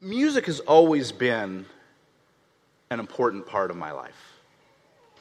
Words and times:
music 0.00 0.46
has 0.46 0.60
always 0.60 1.10
been 1.12 1.66
an 2.90 3.00
important 3.00 3.46
part 3.46 3.70
of 3.70 3.76
my 3.76 3.92
life. 3.92 4.14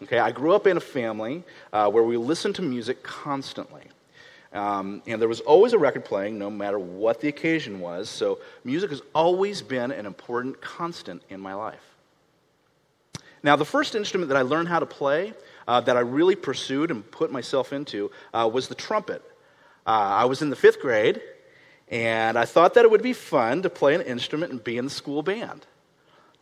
Okay, 0.04 0.20
I 0.20 0.32
grew 0.32 0.54
up 0.54 0.68
in 0.68 0.78
a 0.78 0.82
family 0.82 1.44
uh, 1.74 1.90
where 1.90 2.04
we 2.04 2.18
listened 2.18 2.56
to 2.56 2.62
music 2.62 3.02
constantly. 3.02 3.84
Um, 4.54 5.02
and 5.08 5.20
there 5.20 5.28
was 5.28 5.42
always 5.42 5.74
a 5.74 5.78
record 5.78 6.06
playing, 6.06 6.38
no 6.38 6.50
matter 6.50 6.78
what 6.78 7.20
the 7.20 7.28
occasion 7.28 7.80
was. 7.80 8.08
So 8.08 8.40
music 8.64 8.92
has 8.92 9.02
always 9.14 9.62
been 9.62 9.92
an 9.92 10.06
important 10.06 10.62
constant 10.62 11.24
in 11.30 11.40
my 11.40 11.56
life. 11.56 11.84
Now, 13.44 13.56
the 13.56 13.66
first 13.66 13.96
instrument 13.96 14.30
that 14.30 14.38
I 14.38 14.44
learned 14.44 14.68
how 14.68 14.80
to 14.80 14.86
play, 14.86 15.34
uh, 15.68 15.82
that 15.82 15.98
I 15.98 16.02
really 16.02 16.36
pursued 16.36 16.92
and 16.92 17.10
put 17.10 17.32
myself 17.32 17.74
into, 17.74 18.12
uh, 18.34 18.50
was 18.52 18.68
the 18.68 18.76
trumpet. 18.76 19.22
Uh, 19.86 19.90
I 19.90 20.26
was 20.26 20.42
in 20.42 20.50
the 20.50 20.56
fifth 20.56 20.80
grade, 20.80 21.22
and 21.90 22.38
I 22.38 22.46
thought 22.46 22.74
that 22.74 22.84
it 22.84 22.92
would 22.92 23.02
be 23.02 23.14
fun 23.14 23.62
to 23.62 23.70
play 23.70 23.96
an 23.96 24.02
instrument 24.02 24.52
and 24.52 24.64
be 24.64 24.78
in 24.78 24.86
the 24.86 24.92
school 24.92 25.24
band. 25.24 25.66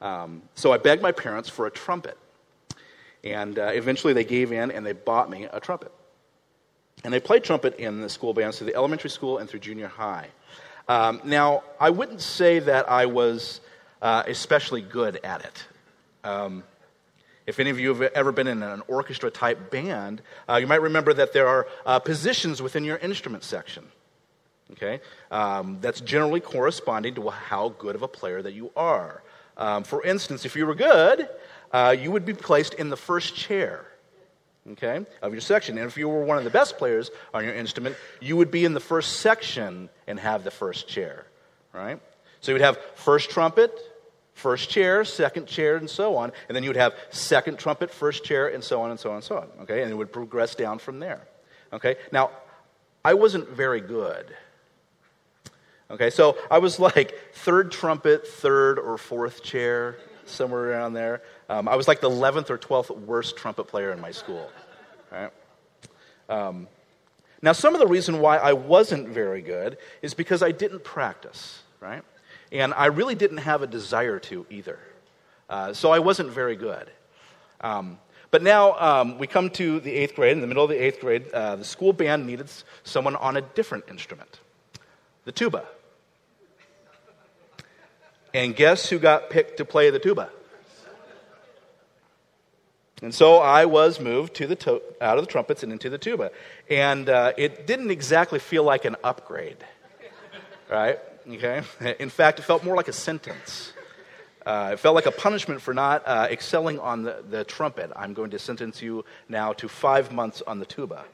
Um, 0.02 0.42
so 0.56 0.74
I 0.74 0.78
begged 0.78 1.02
my 1.02 1.12
parents 1.12 1.50
for 1.50 1.66
a 1.66 1.72
trumpet. 1.72 2.18
And 3.24 3.58
uh, 3.58 3.72
eventually 3.74 4.14
they 4.14 4.24
gave 4.24 4.52
in 4.52 4.72
and 4.72 4.86
they 4.86 4.94
bought 4.94 5.30
me 5.30 5.48
a 5.52 5.60
trumpet. 5.60 5.92
And 7.04 7.14
I 7.14 7.20
played 7.20 7.44
trumpet 7.44 7.76
in 7.78 8.02
the 8.02 8.10
school 8.10 8.34
bands 8.34 8.58
through 8.58 8.68
the 8.68 8.76
elementary 8.76 9.10
school 9.10 9.38
and 9.38 9.50
through 9.50 9.60
junior 9.60 9.88
high. 9.88 10.28
Um, 10.88 11.22
now, 11.24 11.64
I 11.80 11.90
wouldn't 11.90 12.22
say 12.22 12.60
that 12.60 12.90
I 12.90 13.08
was 13.08 13.62
uh, 14.02 14.24
especially 14.28 14.82
good 14.82 15.20
at 15.24 15.44
it. 15.44 15.66
Um, 16.24 16.64
if 17.48 17.60
any 17.60 17.70
of 17.70 17.80
you 17.80 17.94
have 17.94 18.02
ever 18.14 18.32
been 18.32 18.48
in 18.48 18.64
an 18.64 18.82
orchestra 18.88 19.30
type 19.30 19.70
band, 19.70 20.22
uh, 20.50 20.56
you 20.56 20.68
might 20.68 20.82
remember 20.82 21.14
that 21.14 21.34
there 21.34 21.48
are 21.48 21.68
uh, 21.86 22.00
positions 22.00 22.62
within 22.62 22.84
your 22.84 22.98
instrument 22.98 23.44
section. 23.44 23.86
Okay? 24.74 25.00
Um, 25.32 25.80
that's 25.82 26.02
generally 26.02 26.40
corresponding 26.40 27.16
to 27.16 27.30
how 27.30 27.70
good 27.70 27.96
of 27.96 28.02
a 28.02 28.08
player 28.08 28.42
that 28.42 28.54
you 28.54 28.72
are. 28.76 29.24
Um, 29.58 29.84
for 29.84 30.04
instance, 30.04 30.46
if 30.46 30.56
you 30.56 30.66
were 30.66 30.76
good, 30.76 31.30
uh, 31.72 31.96
you 31.98 32.12
would 32.12 32.26
be 32.26 32.34
placed 32.34 32.74
in 32.74 32.90
the 32.90 32.98
first 32.98 33.36
chair 33.36 33.86
okay, 34.72 35.06
of 35.22 35.32
your 35.32 35.42
section. 35.42 35.78
And 35.78 35.88
if 35.88 35.98
you 35.98 36.10
were 36.10 36.24
one 36.24 36.38
of 36.38 36.44
the 36.44 36.50
best 36.50 36.78
players 36.78 37.12
on 37.34 37.44
your 37.44 37.54
instrument, 37.54 37.96
you 38.20 38.36
would 38.38 38.52
be 38.52 38.66
in 38.66 38.74
the 38.74 38.80
first 38.80 39.20
section 39.20 39.90
and 40.08 40.20
have 40.20 40.44
the 40.44 40.52
first 40.52 40.88
chair, 40.88 41.26
right? 41.74 42.00
So 42.42 42.52
you 42.52 42.56
would 42.56 42.62
have 42.62 42.80
first 42.96 43.30
trumpet, 43.30 43.78
first 44.34 44.70
chair, 44.70 45.06
second 45.06 45.48
chair, 45.48 45.78
and 45.78 45.90
so 45.90 46.16
on. 46.18 46.32
And 46.48 46.56
then 46.56 46.64
you 46.64 46.70
would 46.70 46.78
have 46.78 46.94
second 47.10 47.60
trumpet, 47.60 47.92
first 47.92 48.24
chair, 48.24 48.48
and 48.48 48.64
so 48.64 48.82
on 48.82 48.92
and 48.92 49.00
so 49.00 49.10
on 49.10 49.16
and 49.16 49.24
so 49.24 49.38
on, 49.38 49.48
okay? 49.62 49.84
And 49.84 49.92
it 49.92 49.96
would 49.96 50.12
progress 50.12 50.56
down 50.56 50.80
from 50.80 51.00
there, 51.00 51.28
okay? 51.74 51.96
Now, 52.12 52.32
I 53.04 53.14
wasn't 53.14 53.50
very 53.50 53.82
good. 53.82 54.26
Okay, 55.90 56.10
so 56.10 56.36
I 56.50 56.58
was 56.58 56.80
like 56.80 57.16
third 57.34 57.72
trumpet, 57.72 58.28
third 58.28 58.80
or 58.80 58.98
fourth 58.98 59.44
chair, 59.44 59.98
somewhere 60.26 60.72
around 60.72 60.94
there. 60.94 61.22
Um, 61.48 61.68
I 61.68 61.76
was 61.76 61.88
like 61.88 62.02
the 62.02 62.10
11th 62.10 62.50
or 62.50 62.58
12th 62.58 62.98
worst 63.02 63.38
trumpet 63.38 63.66
player 63.66 63.92
in 63.92 64.02
my 64.02 64.12
school. 64.12 64.50
Right? 65.12 65.32
Um, 66.28 66.68
now, 67.44 67.52
some 67.52 67.76
of 67.76 67.80
the 67.80 67.86
reason 67.86 68.20
why 68.20 68.38
I 68.38 68.54
wasn't 68.54 69.10
very 69.10 69.44
good 69.44 69.78
is 70.02 70.16
because 70.16 70.42
I 70.42 70.52
didn't 70.52 70.84
practice, 70.84 71.62
right? 71.80 72.02
And 72.52 72.74
I 72.74 72.88
really 72.88 73.14
didn't 73.14 73.38
have 73.38 73.62
a 73.62 73.68
desire 73.68 74.18
to 74.22 74.48
either. 74.50 74.80
Uh, 75.48 75.74
so 75.74 75.92
I 75.92 76.00
wasn't 76.00 76.32
very 76.32 76.56
good. 76.56 76.90
Um, 77.62 78.00
but 78.32 78.42
now 78.42 78.74
um, 78.80 79.20
we 79.20 79.28
come 79.28 79.52
to 79.52 79.80
the 79.80 79.92
eighth 79.92 80.16
grade. 80.16 80.32
In 80.32 80.42
the 80.42 80.48
middle 80.48 80.64
of 80.64 80.72
the 80.72 80.84
eighth 80.84 81.00
grade, 81.00 81.32
uh, 81.32 81.58
the 81.58 81.64
school 81.64 81.94
band 81.94 82.26
needed 82.26 82.50
someone 82.84 83.16
on 83.16 83.38
a 83.38 83.42
different 83.42 83.84
instrument 83.88 84.40
the 85.26 85.32
tuba. 85.32 85.66
And 88.34 88.56
guess 88.56 88.90
who 88.90 89.00
got 89.00 89.30
picked 89.30 89.58
to 89.58 89.66
play 89.66 89.90
the 89.90 90.00
tuba? 90.00 90.30
And 93.02 93.14
so 93.14 93.38
I 93.38 93.66
was 93.66 94.00
moved 94.00 94.36
to 94.36 94.48
the 94.48 94.56
to- 94.56 94.82
out 95.02 95.18
of 95.18 95.26
the 95.26 95.32
trumpets 95.32 95.64
and 95.64 95.72
into 95.72 95.90
the 95.90 95.98
tuba. 95.98 96.32
And 96.70 97.10
uh, 97.10 97.34
it 97.38 97.68
didn't 97.68 97.92
exactly 97.92 98.40
feel 98.40 98.64
like 98.64 98.86
an 98.86 98.96
upgrade, 99.04 99.58
right? 100.70 101.00
Okay? 101.30 101.62
In 102.00 102.10
fact, 102.10 102.40
it 102.40 102.44
felt 102.44 102.64
more 102.64 102.76
like 102.76 102.88
a 102.88 102.94
sentence. 102.94 103.74
Uh, 104.46 104.72
it 104.74 104.80
felt 104.80 104.96
like 104.96 105.08
a 105.08 105.12
punishment 105.12 105.62
for 105.62 105.74
not 105.74 106.04
uh, 106.06 106.28
excelling 106.30 106.80
on 106.80 107.04
the, 107.04 107.24
the 107.30 107.44
trumpet. 107.44 107.92
I'm 107.96 108.14
going 108.14 108.30
to 108.32 108.40
sentence 108.40 108.82
you 108.82 109.04
now 109.28 109.54
to 109.54 109.68
five 109.68 110.12
months 110.12 110.42
on 110.46 110.60
the 110.60 110.66
tuba. 110.66 111.06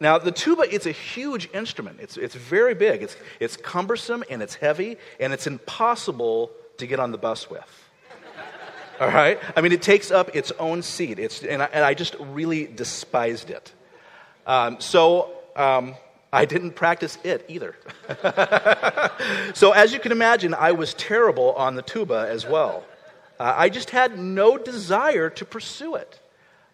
Now, 0.00 0.18
the 0.18 0.32
tuba, 0.32 0.62
it's 0.62 0.86
a 0.86 0.92
huge 0.92 1.48
instrument. 1.52 1.98
It's, 2.00 2.16
it's 2.16 2.34
very 2.34 2.74
big. 2.74 3.02
It's, 3.02 3.16
it's 3.40 3.56
cumbersome 3.56 4.24
and 4.28 4.42
it's 4.42 4.56
heavy, 4.56 4.96
and 5.20 5.32
it's 5.32 5.46
impossible 5.46 6.50
to 6.78 6.86
get 6.86 6.98
on 6.98 7.12
the 7.12 7.18
bus 7.18 7.48
with. 7.48 7.90
All 9.00 9.08
right? 9.08 9.38
I 9.56 9.60
mean, 9.60 9.72
it 9.72 9.82
takes 9.82 10.10
up 10.10 10.34
its 10.34 10.52
own 10.58 10.82
seat. 10.82 11.18
It's, 11.18 11.42
and, 11.42 11.62
I, 11.62 11.68
and 11.72 11.84
I 11.84 11.94
just 11.94 12.16
really 12.18 12.66
despised 12.66 13.50
it. 13.50 13.72
Um, 14.46 14.80
so 14.80 15.32
um, 15.56 15.94
I 16.32 16.44
didn't 16.44 16.72
practice 16.72 17.16
it 17.22 17.44
either. 17.48 17.76
so, 19.54 19.72
as 19.72 19.92
you 19.92 20.00
can 20.00 20.12
imagine, 20.12 20.52
I 20.52 20.72
was 20.72 20.92
terrible 20.94 21.52
on 21.52 21.76
the 21.76 21.82
tuba 21.82 22.26
as 22.28 22.44
well. 22.44 22.84
Uh, 23.38 23.54
I 23.56 23.68
just 23.68 23.90
had 23.90 24.18
no 24.18 24.58
desire 24.58 25.30
to 25.30 25.44
pursue 25.44 25.94
it. 25.94 26.20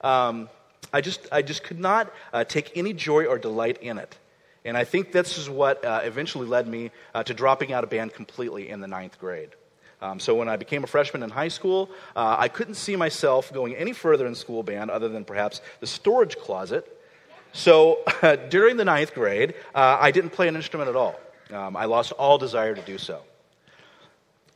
Um, 0.01 0.49
I, 0.93 1.01
just, 1.01 1.27
I 1.31 1.43
just 1.43 1.63
could 1.63 1.79
not 1.79 2.13
uh, 2.33 2.45
take 2.45 2.77
any 2.77 2.93
joy 2.93 3.27
or 3.27 3.39
delight 3.39 3.79
in 3.83 3.99
it. 3.99 4.17
And 4.65 4.77
I 4.77 4.85
think 4.85 5.13
this 5.13 5.39
is 5.39 5.49
what 5.49 5.85
uh, 5.85 6.01
eventually 6.05 6.47
led 6.47 6.67
me 6.67 6.91
uh, 7.15 7.23
to 7.23 7.35
dropping 7.35 7.73
out 7.73 7.85
of 7.85 7.91
band 7.91 8.13
completely 8.13 8.69
in 8.69 8.81
the 8.81 8.89
ninth 8.89 9.19
grade. 9.19 9.51
Um, 10.03 10.19
so 10.19 10.35
when 10.35 10.49
I 10.49 10.57
became 10.57 10.85
a 10.85 10.87
freshman 10.87 11.23
in 11.23 11.31
high 11.31 11.49
school, 11.49 11.91
uh, 12.17 12.37
I 12.39 12.49
couldn't 12.49 12.75
see 12.75 12.97
myself 12.97 13.53
going 13.53 13.75
any 13.75 13.93
further 13.93 14.27
in 14.27 14.35
school 14.35 14.63
band 14.63 14.91
other 14.91 15.09
than 15.09 15.25
perhaps 15.25 15.61
the 15.81 15.87
storage 15.87 16.37
closet. 16.39 16.87
So 17.53 17.99
during 18.51 18.77
the 18.77 18.85
ninth 18.85 19.15
grade, 19.15 19.55
uh, 19.75 19.99
I 20.01 20.11
didn't 20.11 20.31
play 20.31 20.49
an 20.49 20.57
instrument 20.57 20.89
at 20.89 20.97
all. 20.97 21.19
Um, 21.53 21.77
I 21.77 21.87
lost 21.87 22.13
all 22.13 22.39
desire 22.39 22.75
to 22.75 22.83
do 22.83 22.97
so. 22.97 23.23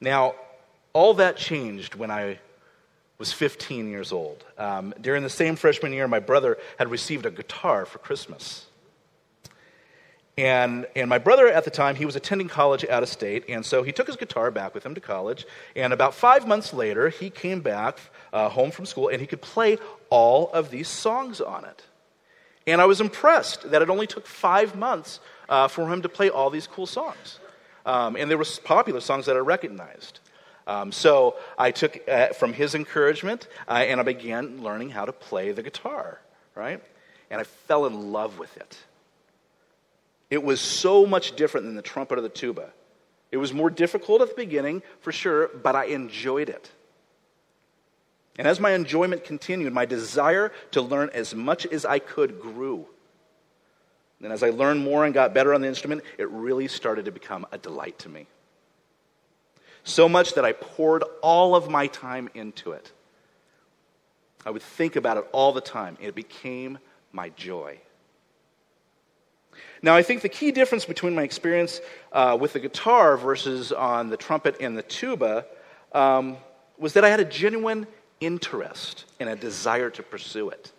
Now, 0.00 0.34
all 0.92 1.14
that 1.14 1.36
changed 1.36 1.94
when 1.94 2.10
I 2.10 2.38
was 3.18 3.32
15 3.32 3.88
years 3.88 4.12
old. 4.12 4.44
Um, 4.58 4.94
during 5.00 5.22
the 5.22 5.30
same 5.30 5.56
freshman 5.56 5.92
year, 5.92 6.08
my 6.08 6.20
brother 6.20 6.58
had 6.78 6.90
received 6.90 7.26
a 7.26 7.30
guitar 7.30 7.86
for 7.86 7.98
Christmas. 7.98 8.66
And, 10.36 10.86
and 10.96 11.08
my 11.08 11.18
brother 11.18 11.46
at 11.46 11.64
the 11.64 11.70
time, 11.70 11.94
he 11.94 12.04
was 12.04 12.16
attending 12.16 12.48
college 12.48 12.84
out 12.86 13.04
of 13.04 13.08
state, 13.08 13.44
and 13.48 13.64
so 13.64 13.84
he 13.84 13.92
took 13.92 14.08
his 14.08 14.16
guitar 14.16 14.50
back 14.50 14.74
with 14.74 14.84
him 14.84 14.94
to 14.96 15.00
college. 15.00 15.46
And 15.76 15.92
about 15.92 16.12
five 16.12 16.48
months 16.48 16.74
later, 16.74 17.08
he 17.08 17.30
came 17.30 17.60
back 17.60 17.98
uh, 18.32 18.48
home 18.48 18.72
from 18.72 18.84
school, 18.84 19.08
and 19.08 19.20
he 19.20 19.28
could 19.28 19.42
play 19.42 19.78
all 20.10 20.50
of 20.52 20.70
these 20.70 20.88
songs 20.88 21.40
on 21.40 21.64
it. 21.64 21.84
And 22.66 22.80
I 22.80 22.86
was 22.86 23.00
impressed 23.00 23.70
that 23.70 23.80
it 23.80 23.90
only 23.90 24.08
took 24.08 24.26
five 24.26 24.74
months 24.74 25.20
uh, 25.48 25.68
for 25.68 25.88
him 25.92 26.02
to 26.02 26.08
play 26.08 26.30
all 26.30 26.50
these 26.50 26.66
cool 26.66 26.86
songs. 26.86 27.38
Um, 27.86 28.16
and 28.16 28.30
there 28.30 28.38
were 28.38 28.46
popular 28.64 29.00
songs 29.00 29.26
that 29.26 29.36
I 29.36 29.40
recognized. 29.40 30.18
Um, 30.66 30.92
so 30.92 31.36
I 31.58 31.70
took 31.70 32.08
uh, 32.08 32.28
from 32.28 32.52
his 32.52 32.74
encouragement, 32.74 33.48
uh, 33.68 33.72
and 33.72 34.00
I 34.00 34.02
began 34.02 34.62
learning 34.62 34.90
how 34.90 35.04
to 35.04 35.12
play 35.12 35.52
the 35.52 35.62
guitar, 35.62 36.20
right? 36.54 36.82
And 37.30 37.40
I 37.40 37.44
fell 37.44 37.86
in 37.86 38.12
love 38.12 38.38
with 38.38 38.56
it. 38.56 38.78
It 40.30 40.42
was 40.42 40.60
so 40.60 41.06
much 41.06 41.36
different 41.36 41.66
than 41.66 41.76
the 41.76 41.82
trumpet 41.82 42.18
or 42.18 42.22
the 42.22 42.28
tuba. 42.28 42.72
It 43.30 43.36
was 43.36 43.52
more 43.52 43.70
difficult 43.70 44.22
at 44.22 44.28
the 44.28 44.34
beginning, 44.34 44.82
for 45.00 45.12
sure, 45.12 45.48
but 45.48 45.74
I 45.74 45.86
enjoyed 45.86 46.48
it. 46.48 46.70
And 48.38 48.48
as 48.48 48.58
my 48.58 48.72
enjoyment 48.72 49.24
continued, 49.24 49.72
my 49.72 49.84
desire 49.84 50.50
to 50.72 50.82
learn 50.82 51.10
as 51.12 51.34
much 51.34 51.66
as 51.66 51.84
I 51.84 51.98
could 51.98 52.40
grew. 52.40 52.86
And 54.22 54.32
as 54.32 54.42
I 54.42 54.50
learned 54.50 54.82
more 54.82 55.04
and 55.04 55.12
got 55.12 55.34
better 55.34 55.52
on 55.52 55.60
the 55.60 55.68
instrument, 55.68 56.02
it 56.18 56.28
really 56.30 56.66
started 56.66 57.04
to 57.04 57.12
become 57.12 57.46
a 57.52 57.58
delight 57.58 57.98
to 58.00 58.08
me. 58.08 58.26
So 59.84 60.08
much 60.08 60.34
that 60.34 60.44
I 60.44 60.52
poured 60.52 61.04
all 61.22 61.54
of 61.54 61.70
my 61.70 61.86
time 61.86 62.28
into 62.34 62.72
it. 62.72 62.90
I 64.46 64.50
would 64.50 64.62
think 64.62 64.96
about 64.96 65.16
it 65.16 65.26
all 65.32 65.52
the 65.52 65.60
time. 65.60 65.96
It 66.00 66.14
became 66.14 66.78
my 67.12 67.28
joy. 67.30 67.78
Now, 69.82 69.94
I 69.94 70.02
think 70.02 70.22
the 70.22 70.28
key 70.28 70.50
difference 70.50 70.84
between 70.84 71.14
my 71.14 71.22
experience 71.22 71.80
uh, 72.12 72.36
with 72.40 72.54
the 72.54 72.60
guitar 72.60 73.16
versus 73.16 73.70
on 73.70 74.08
the 74.08 74.16
trumpet 74.16 74.56
and 74.60 74.76
the 74.76 74.82
tuba 74.82 75.44
um, 75.92 76.38
was 76.78 76.94
that 76.94 77.04
I 77.04 77.10
had 77.10 77.20
a 77.20 77.24
genuine 77.24 77.86
interest 78.20 79.04
and 79.20 79.28
a 79.28 79.36
desire 79.36 79.90
to 79.90 80.02
pursue 80.02 80.48
it. 80.48 80.72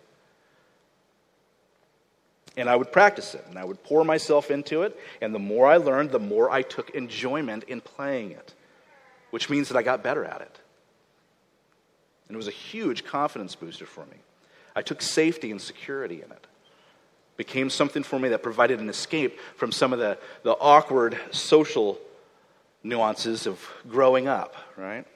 And 2.56 2.68
I 2.68 2.74
would 2.74 2.90
practice 2.90 3.34
it, 3.34 3.44
and 3.48 3.58
I 3.58 3.64
would 3.64 3.82
pour 3.84 4.02
myself 4.04 4.50
into 4.50 4.82
it, 4.82 4.98
and 5.20 5.34
the 5.34 5.38
more 5.38 5.66
I 5.68 5.76
learned, 5.76 6.10
the 6.10 6.18
more 6.18 6.50
I 6.50 6.62
took 6.62 6.90
enjoyment 6.90 7.64
in 7.64 7.80
playing 7.80 8.32
it, 8.32 8.54
which 9.36 9.50
means 9.50 9.68
that 9.68 9.76
I 9.76 9.82
got 9.82 10.02
better 10.02 10.24
at 10.24 10.40
it. 10.40 10.58
And 12.26 12.34
it 12.34 12.38
was 12.38 12.48
a 12.48 12.52
huge 12.52 13.04
confidence 13.04 13.54
booster 13.54 13.84
for 13.84 14.06
me. 14.06 14.16
I 14.74 14.80
took 14.80 15.02
safety 15.02 15.50
and 15.50 15.60
security 15.60 16.22
in 16.22 16.32
it 16.32 16.46
became 17.36 17.68
something 17.68 18.02
for 18.02 18.18
me 18.18 18.30
that 18.30 18.42
provided 18.42 18.80
an 18.80 18.88
escape 18.88 19.38
from 19.56 19.72
some 19.72 19.92
of 19.92 19.98
the, 19.98 20.16
the 20.42 20.52
awkward 20.52 21.18
social 21.32 21.98
nuances 22.82 23.46
of 23.46 23.60
growing 23.90 24.26
up, 24.26 24.56
right? 24.74 25.06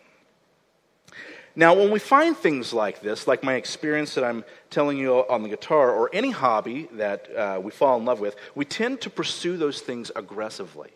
Now, 1.56 1.72
when 1.72 1.90
we 1.90 1.98
find 1.98 2.36
things 2.36 2.74
like 2.74 3.00
this, 3.00 3.26
like 3.26 3.42
my 3.42 3.54
experience 3.54 4.16
that 4.16 4.24
I'm 4.24 4.44
telling 4.68 4.98
you 4.98 5.14
on 5.14 5.42
the 5.42 5.48
guitar, 5.48 5.94
or 5.94 6.10
any 6.12 6.30
hobby 6.30 6.90
that 6.92 7.34
uh, 7.34 7.58
we 7.58 7.70
fall 7.70 7.98
in 7.98 8.04
love 8.04 8.20
with, 8.20 8.36
we 8.54 8.66
tend 8.66 9.00
to 9.00 9.08
pursue 9.08 9.56
those 9.56 9.80
things 9.80 10.12
aggressively. 10.14 10.90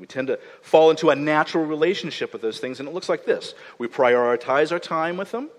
We 0.00 0.06
tend 0.06 0.28
to 0.28 0.38
fall 0.62 0.90
into 0.90 1.10
a 1.10 1.16
natural 1.16 1.64
relationship 1.64 2.32
with 2.32 2.42
those 2.42 2.58
things, 2.58 2.80
and 2.80 2.88
it 2.88 2.94
looks 2.94 3.08
like 3.08 3.26
this 3.26 3.54
we 3.78 3.86
prioritize 3.86 4.72
our 4.72 4.78
time 4.78 5.16
with 5.16 5.30
them, 5.30 5.50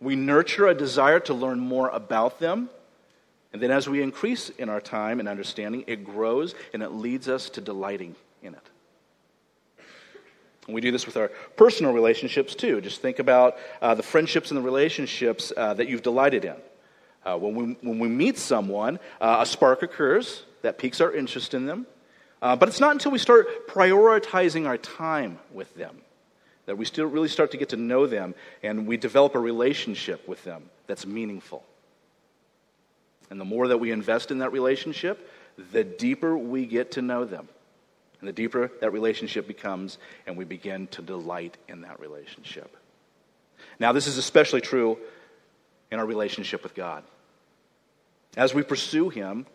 we 0.00 0.16
nurture 0.16 0.68
a 0.68 0.74
desire 0.74 1.20
to 1.20 1.34
learn 1.34 1.58
more 1.58 1.88
about 1.88 2.38
them, 2.38 2.70
and 3.52 3.60
then 3.60 3.70
as 3.70 3.88
we 3.88 4.00
increase 4.00 4.48
in 4.50 4.68
our 4.68 4.80
time 4.80 5.18
and 5.18 5.28
understanding, 5.28 5.84
it 5.86 6.04
grows 6.04 6.54
and 6.72 6.82
it 6.82 6.90
leads 6.90 7.28
us 7.28 7.50
to 7.50 7.60
delighting 7.60 8.14
in 8.42 8.54
it. 8.54 8.70
And 10.66 10.74
we 10.74 10.80
do 10.80 10.92
this 10.92 11.04
with 11.04 11.16
our 11.16 11.28
personal 11.56 11.92
relationships 11.92 12.54
too. 12.54 12.80
Just 12.80 13.02
think 13.02 13.18
about 13.18 13.56
uh, 13.82 13.94
the 13.96 14.04
friendships 14.04 14.52
and 14.52 14.58
the 14.58 14.62
relationships 14.62 15.52
uh, 15.56 15.74
that 15.74 15.88
you've 15.88 16.02
delighted 16.02 16.44
in. 16.44 16.54
Uh, 17.24 17.36
when, 17.36 17.54
we, 17.54 17.64
when 17.88 17.98
we 17.98 18.08
meet 18.08 18.38
someone, 18.38 19.00
uh, 19.20 19.38
a 19.40 19.46
spark 19.46 19.82
occurs 19.82 20.44
that 20.62 20.78
piques 20.78 21.00
our 21.00 21.12
interest 21.12 21.54
in 21.54 21.66
them. 21.66 21.86
Uh, 22.42 22.56
but 22.56 22.68
it's 22.68 22.80
not 22.80 22.92
until 22.92 23.12
we 23.12 23.18
start 23.18 23.68
prioritizing 23.68 24.66
our 24.66 24.78
time 24.78 25.38
with 25.52 25.74
them 25.74 25.96
that 26.66 26.76
we 26.76 26.84
still 26.84 27.06
really 27.06 27.28
start 27.28 27.50
to 27.50 27.56
get 27.56 27.70
to 27.70 27.76
know 27.76 28.06
them 28.06 28.34
and 28.62 28.86
we 28.86 28.96
develop 28.96 29.34
a 29.34 29.40
relationship 29.40 30.26
with 30.28 30.42
them 30.44 30.70
that's 30.86 31.04
meaningful. 31.04 31.64
And 33.28 33.40
the 33.40 33.44
more 33.44 33.68
that 33.68 33.78
we 33.78 33.90
invest 33.90 34.30
in 34.30 34.38
that 34.38 34.52
relationship, 34.52 35.28
the 35.72 35.84
deeper 35.84 36.36
we 36.36 36.66
get 36.66 36.92
to 36.92 37.02
know 37.02 37.24
them. 37.24 37.48
And 38.20 38.28
the 38.28 38.32
deeper 38.32 38.70
that 38.80 38.92
relationship 38.92 39.46
becomes, 39.46 39.98
and 40.26 40.36
we 40.36 40.44
begin 40.44 40.86
to 40.88 41.02
delight 41.02 41.56
in 41.68 41.82
that 41.82 42.00
relationship. 42.00 42.76
Now, 43.78 43.92
this 43.92 44.06
is 44.06 44.18
especially 44.18 44.60
true 44.60 44.98
in 45.90 45.98
our 45.98 46.06
relationship 46.06 46.62
with 46.62 46.74
God. 46.74 47.02
As 48.36 48.54
we 48.54 48.62
pursue 48.62 49.08
Him, 49.08 49.46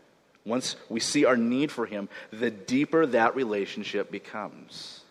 once 0.45 0.75
we 0.89 0.99
see 0.99 1.25
our 1.25 1.35
need 1.35 1.71
for 1.71 1.85
Him, 1.85 2.07
the 2.31 2.51
deeper 2.51 3.05
that 3.07 3.35
relationship 3.35 4.11
becomes. 4.11 5.01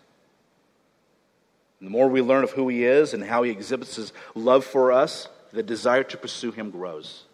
And 1.80 1.88
the 1.88 1.90
more 1.90 2.08
we 2.08 2.22
learn 2.22 2.44
of 2.44 2.52
who 2.52 2.68
He 2.68 2.84
is 2.84 3.14
and 3.14 3.22
how 3.22 3.42
He 3.42 3.50
exhibits 3.50 3.96
His 3.96 4.12
love 4.34 4.64
for 4.64 4.92
us, 4.92 5.28
the 5.52 5.62
desire 5.62 6.04
to 6.04 6.16
pursue 6.16 6.52
Him 6.52 6.70
grows. 6.70 7.24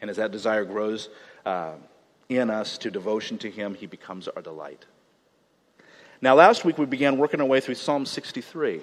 And 0.00 0.10
as 0.10 0.16
that 0.16 0.32
desire 0.32 0.64
grows, 0.64 1.08
uh, 1.44 1.72
in 2.28 2.50
us 2.50 2.78
to 2.78 2.90
devotion 2.90 3.38
to 3.38 3.50
Him, 3.50 3.74
He 3.74 3.86
becomes 3.86 4.26
our 4.28 4.42
delight. 4.42 4.86
Now, 6.20 6.34
last 6.34 6.64
week 6.64 6.78
we 6.78 6.86
began 6.86 7.18
working 7.18 7.40
our 7.40 7.46
way 7.46 7.60
through 7.60 7.74
Psalm 7.74 8.06
63. 8.06 8.80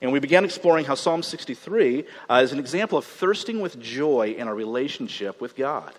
And 0.00 0.12
we 0.12 0.20
began 0.20 0.44
exploring 0.44 0.84
how 0.84 0.94
Psalm 0.94 1.22
63 1.22 2.04
uh, 2.30 2.40
is 2.42 2.52
an 2.52 2.58
example 2.58 2.96
of 2.96 3.04
thirsting 3.04 3.60
with 3.60 3.80
joy 3.80 4.34
in 4.38 4.46
our 4.46 4.54
relationship 4.54 5.40
with 5.40 5.56
God. 5.56 5.92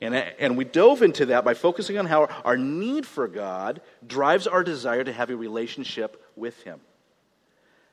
And, 0.00 0.14
and 0.14 0.56
we 0.56 0.64
dove 0.64 1.02
into 1.02 1.26
that 1.26 1.44
by 1.44 1.54
focusing 1.54 1.98
on 1.98 2.06
how 2.06 2.28
our 2.44 2.56
need 2.56 3.06
for 3.06 3.28
God 3.28 3.82
drives 4.06 4.46
our 4.46 4.64
desire 4.64 5.04
to 5.04 5.12
have 5.12 5.30
a 5.30 5.36
relationship 5.36 6.22
with 6.36 6.62
Him. 6.62 6.80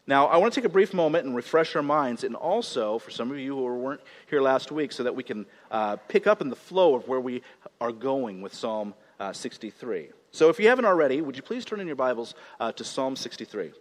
Now, 0.09 0.27
I 0.27 0.37
want 0.37 0.53
to 0.53 0.61
take 0.61 0.65
a 0.65 0.71
brief 0.71 0.93
moment 0.93 1.25
and 1.25 1.35
refresh 1.35 1.75
our 1.75 1.83
minds, 1.83 2.23
and 2.23 2.33
also 2.33 2.97
for 2.97 3.11
some 3.11 3.29
of 3.29 3.37
you 3.37 3.55
who 3.55 3.63
weren't 3.75 3.99
here 4.29 4.41
last 4.41 4.71
week, 4.71 4.93
so 4.93 5.03
that 5.03 5.13
we 5.13 5.23
can 5.23 5.45
uh, 5.69 5.97
pick 6.07 6.27
up 6.27 6.41
in 6.41 6.49
the 6.49 6.55
flow 6.55 6.95
of 6.95 7.09
where 7.09 7.19
we 7.19 7.41
are 7.81 7.91
going 7.91 8.41
with 8.41 8.53
Psalm 8.53 8.93
uh, 9.19 9.33
63. 9.33 10.07
So, 10.31 10.47
if 10.47 10.59
you 10.61 10.69
haven't 10.69 10.85
already, 10.85 11.19
would 11.19 11.35
you 11.35 11.41
please 11.41 11.65
turn 11.65 11.81
in 11.81 11.87
your 11.87 11.97
Bibles 11.97 12.35
uh, 12.61 12.71
to 12.71 12.85
Psalm 12.85 13.17
63? 13.17 13.71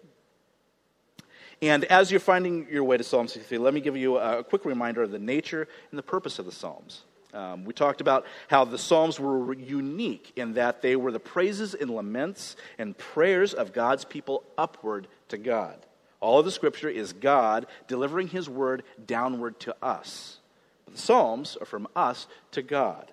And 1.63 1.85
as 1.85 2.11
you're 2.11 2.21
finding 2.21 2.67
your 2.71 2.85
way 2.85 2.97
to 2.97 3.05
Psalm 3.05 3.29
63, 3.29 3.59
let 3.59 3.73
me 3.73 3.81
give 3.81 3.97
you 3.97 4.19
a, 4.19 4.45
quick 4.45 4.65
reminder 4.65 5.03
of 5.03 5.11
the 5.11 5.19
nature 5.19 5.69
and 5.91 5.99
the 5.99 6.03
purpose 6.03 6.39
of 6.39 6.45
the 6.45 6.53
Psalms. 6.53 7.05
Um, 7.37 7.67
we 7.67 7.75
talked 7.75 8.01
about 8.01 8.25
how 8.49 8.65
the 8.65 8.79
Psalms 8.79 9.21
were 9.21 9.53
unique 9.53 10.33
in 10.37 10.55
that 10.55 10.81
they 10.81 10.97
were 10.97 11.13
the 11.13 11.21
praises 11.21 11.75
and 11.75 11.91
laments 11.91 12.57
and 12.79 12.97
prayers 12.97 13.53
of 13.53 13.75
God's 13.75 14.07
people 14.07 14.43
upward 14.57 15.07
to 15.29 15.37
God. 15.37 15.77
All 16.21 16.39
of 16.39 16.47
the 16.47 16.51
scripture 16.51 16.89
is 16.89 17.13
God 17.13 17.67
delivering 17.89 18.29
his 18.29 18.49
word 18.49 18.85
downward 19.05 19.61
to 19.61 19.77
us. 19.83 20.39
But 20.87 20.95
The 20.95 21.01
Psalms 21.01 21.59
are 21.61 21.67
from 21.67 21.89
us 21.95 22.27
to 22.53 22.63
God. 22.63 23.13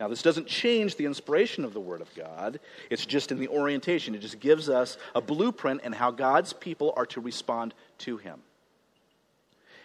Now, 0.00 0.08
this 0.08 0.22
doesn't 0.22 0.46
change 0.46 0.96
the 0.96 1.04
inspiration 1.04 1.64
of 1.64 1.74
the 1.74 1.80
Word 1.80 2.00
of 2.00 2.14
God. 2.14 2.58
It's 2.90 3.06
just 3.06 3.32
in 3.32 3.38
the 3.38 3.48
orientation. 3.48 4.14
It 4.14 4.20
just 4.20 4.40
gives 4.40 4.68
us 4.68 4.98
a 5.14 5.20
blueprint 5.20 5.82
in 5.84 5.92
how 5.92 6.10
God's 6.10 6.52
people 6.52 6.92
are 6.96 7.06
to 7.06 7.20
respond 7.20 7.74
to 7.98 8.16
Him. 8.16 8.40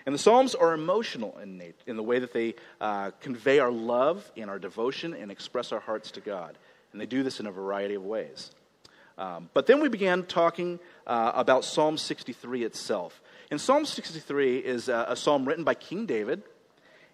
And 0.06 0.15
the 0.15 0.19
Psalms 0.19 0.56
are 0.56 0.74
emotional 0.74 1.38
in, 1.39 1.62
in 1.86 1.95
the 1.95 2.03
way 2.03 2.19
that 2.19 2.33
they 2.33 2.56
uh, 2.80 3.12
convey 3.19 3.59
our 3.59 3.71
love 3.71 4.31
and 4.36 4.50
our 4.50 4.59
devotion 4.59 5.13
and 5.13 5.31
express 5.31 5.71
our 5.71 5.80
hearts 5.80 6.12
to 6.12 6.21
God. 6.21 6.57
And 6.92 7.00
they 7.00 7.06
do 7.06 7.24
this 7.24 7.39
in 7.39 7.45
a 7.45 7.51
variety 7.51 7.95
of 7.95 8.03
ways. 8.03 8.51
Um, 9.18 9.50
but 9.53 9.68
then 9.68 9.81
we 9.81 9.89
began 9.89 10.24
talking 10.24 10.80
uh, 11.06 11.31
about 11.36 11.63
Psalm 11.63 11.98
63 11.98 12.63
itself. 12.63 13.21
And 13.51 13.59
Psalm 13.59 13.86
63 13.86 14.57
is 14.57 14.89
a, 14.89 15.06
a 15.09 15.15
psalm 15.15 15.48
written 15.48 15.63
by 15.63 15.74
King 15.74 16.06
David, 16.06 16.42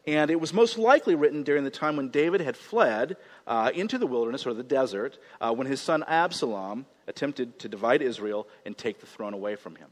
and 0.05 0.31
it 0.31 0.39
was 0.39 0.53
most 0.53 0.77
likely 0.77 1.15
written 1.15 1.43
during 1.43 1.65
the 1.65 1.69
time 1.69 1.97
when 1.97 2.09
David 2.09 2.39
had 2.39 2.55
fled 2.55 3.17
uh, 3.45 3.71
into 3.73 3.97
the 3.97 4.07
wilderness 4.07 4.47
or 4.47 4.53
the 4.53 4.63
desert 4.63 5.17
uh, 5.41 5.53
when 5.53 5.67
his 5.67 5.81
son 5.81 6.03
Absalom 6.07 6.85
attempted 7.07 7.59
to 7.59 7.67
divide 7.67 8.01
Israel 8.01 8.47
and 8.65 8.77
take 8.77 9.01
the 9.01 9.05
throne 9.05 9.33
away 9.33 9.57
from 9.57 9.75
him. 9.75 9.89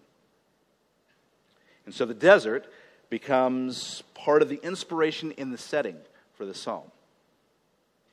And 1.85 1.93
so 1.93 2.05
the 2.05 2.13
desert 2.13 2.71
becomes 3.09 4.03
part 4.13 4.41
of 4.41 4.49
the 4.49 4.59
inspiration 4.63 5.31
in 5.31 5.51
the 5.51 5.57
setting 5.57 5.97
for 6.33 6.45
the 6.45 6.53
psalm. 6.53 6.91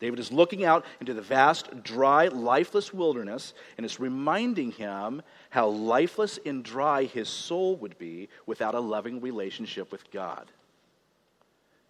David 0.00 0.18
is 0.18 0.32
looking 0.32 0.64
out 0.64 0.84
into 0.98 1.14
the 1.14 1.22
vast, 1.22 1.84
dry, 1.84 2.26
lifeless 2.26 2.92
wilderness, 2.92 3.54
and 3.76 3.86
is 3.86 4.00
reminding 4.00 4.72
him 4.72 5.22
how 5.50 5.68
lifeless 5.68 6.40
and 6.44 6.64
dry 6.64 7.04
his 7.04 7.28
soul 7.28 7.76
would 7.76 7.96
be 7.98 8.28
without 8.44 8.74
a 8.74 8.80
loving 8.80 9.20
relationship 9.20 9.92
with 9.92 10.10
God. 10.10 10.50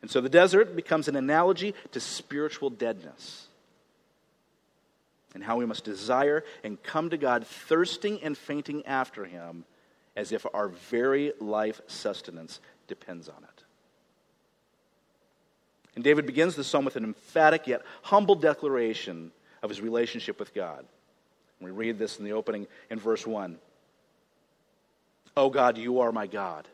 And 0.02 0.10
so 0.10 0.20
the 0.20 0.28
desert 0.28 0.76
becomes 0.76 1.08
an 1.08 1.16
analogy 1.16 1.74
to 1.92 2.00
spiritual 2.00 2.68
deadness 2.68 3.46
and 5.34 5.42
how 5.42 5.56
we 5.56 5.64
must 5.64 5.84
desire 5.84 6.44
and 6.62 6.82
come 6.82 7.08
to 7.10 7.16
God 7.16 7.46
thirsting 7.46 8.22
and 8.22 8.36
fainting 8.36 8.84
after 8.84 9.24
him 9.24 9.64
as 10.16 10.32
if 10.32 10.46
our 10.52 10.68
very 10.68 11.32
life 11.40 11.80
sustenance 11.86 12.60
depends 12.86 13.28
on 13.28 13.42
it. 13.42 13.64
And 15.94 16.04
David 16.04 16.26
begins 16.26 16.54
the 16.54 16.64
psalm 16.64 16.84
with 16.84 16.96
an 16.96 17.04
emphatic 17.04 17.66
yet 17.66 17.82
humble 18.02 18.34
declaration 18.34 19.30
of 19.62 19.70
his 19.70 19.80
relationship 19.80 20.38
with 20.38 20.54
God. 20.54 20.86
We 21.60 21.70
read 21.70 21.98
this 21.98 22.18
in 22.18 22.24
the 22.24 22.32
opening 22.32 22.66
in 22.90 22.98
verse 22.98 23.26
1. 23.26 23.58
Oh 25.36 25.48
God, 25.48 25.78
you 25.78 26.00
are 26.00 26.12
my 26.12 26.26
God. 26.26 26.66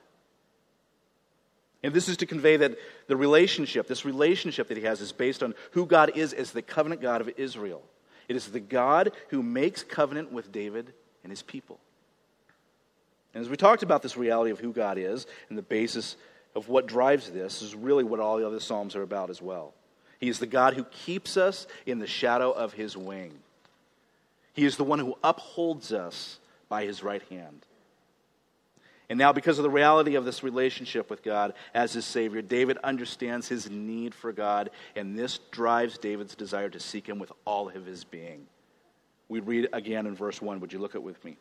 And 1.82 1.94
this 1.94 2.08
is 2.08 2.16
to 2.18 2.26
convey 2.26 2.56
that 2.56 2.76
the 3.06 3.16
relationship, 3.16 3.86
this 3.86 4.04
relationship 4.04 4.68
that 4.68 4.76
he 4.76 4.82
has, 4.84 5.00
is 5.00 5.12
based 5.12 5.42
on 5.42 5.54
who 5.72 5.86
God 5.86 6.16
is 6.16 6.32
as 6.32 6.50
the 6.50 6.62
covenant 6.62 7.00
God 7.00 7.20
of 7.20 7.30
Israel. 7.36 7.82
It 8.28 8.34
is 8.34 8.48
the 8.48 8.60
God 8.60 9.12
who 9.28 9.42
makes 9.42 9.82
covenant 9.84 10.32
with 10.32 10.50
David 10.50 10.92
and 11.22 11.30
his 11.30 11.42
people. 11.42 11.78
And 13.34 13.42
as 13.42 13.50
we 13.50 13.56
talked 13.56 13.82
about 13.82 14.02
this 14.02 14.16
reality 14.16 14.50
of 14.50 14.58
who 14.58 14.72
God 14.72 14.98
is 14.98 15.26
and 15.48 15.58
the 15.58 15.62
basis 15.62 16.16
of 16.54 16.68
what 16.68 16.86
drives 16.86 17.30
this 17.30 17.62
is 17.62 17.74
really 17.74 18.04
what 18.04 18.20
all 18.20 18.38
the 18.38 18.46
other 18.46 18.60
Psalms 18.60 18.96
are 18.96 19.02
about 19.02 19.30
as 19.30 19.40
well. 19.40 19.74
He 20.18 20.28
is 20.28 20.38
the 20.38 20.46
God 20.46 20.74
who 20.74 20.84
keeps 20.84 21.36
us 21.36 21.66
in 21.86 21.98
the 21.98 22.06
shadow 22.06 22.50
of 22.50 22.72
his 22.72 22.96
wing. 22.96 23.32
He 24.54 24.64
is 24.64 24.76
the 24.76 24.84
one 24.84 24.98
who 24.98 25.16
upholds 25.22 25.92
us 25.92 26.40
by 26.68 26.84
his 26.84 27.02
right 27.02 27.22
hand. 27.30 27.64
And 29.10 29.18
now, 29.18 29.32
because 29.32 29.58
of 29.58 29.62
the 29.62 29.70
reality 29.70 30.16
of 30.16 30.26
this 30.26 30.42
relationship 30.42 31.08
with 31.08 31.22
God 31.22 31.54
as 31.72 31.94
his 31.94 32.04
Savior, 32.04 32.42
David 32.42 32.76
understands 32.78 33.48
his 33.48 33.70
need 33.70 34.14
for 34.14 34.32
God, 34.32 34.70
and 34.96 35.18
this 35.18 35.38
drives 35.50 35.96
David's 35.96 36.34
desire 36.34 36.68
to 36.68 36.80
seek 36.80 37.08
him 37.08 37.18
with 37.18 37.32
all 37.46 37.68
of 37.68 37.86
his 37.86 38.04
being. 38.04 38.46
We 39.28 39.40
read 39.40 39.68
again 39.72 40.06
in 40.06 40.14
verse 40.14 40.42
1. 40.42 40.60
Would 40.60 40.72
you 40.74 40.78
look 40.78 40.90
at 40.90 40.96
it 40.96 41.04
with 41.04 41.24
me? 41.24 41.38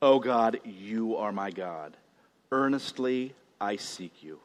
O 0.00 0.18
God, 0.18 0.60
you 0.64 1.16
are 1.16 1.32
my 1.32 1.50
God. 1.50 1.96
Earnestly 2.52 3.34
I 3.60 3.76
seek 3.76 4.22
you. 4.22 4.38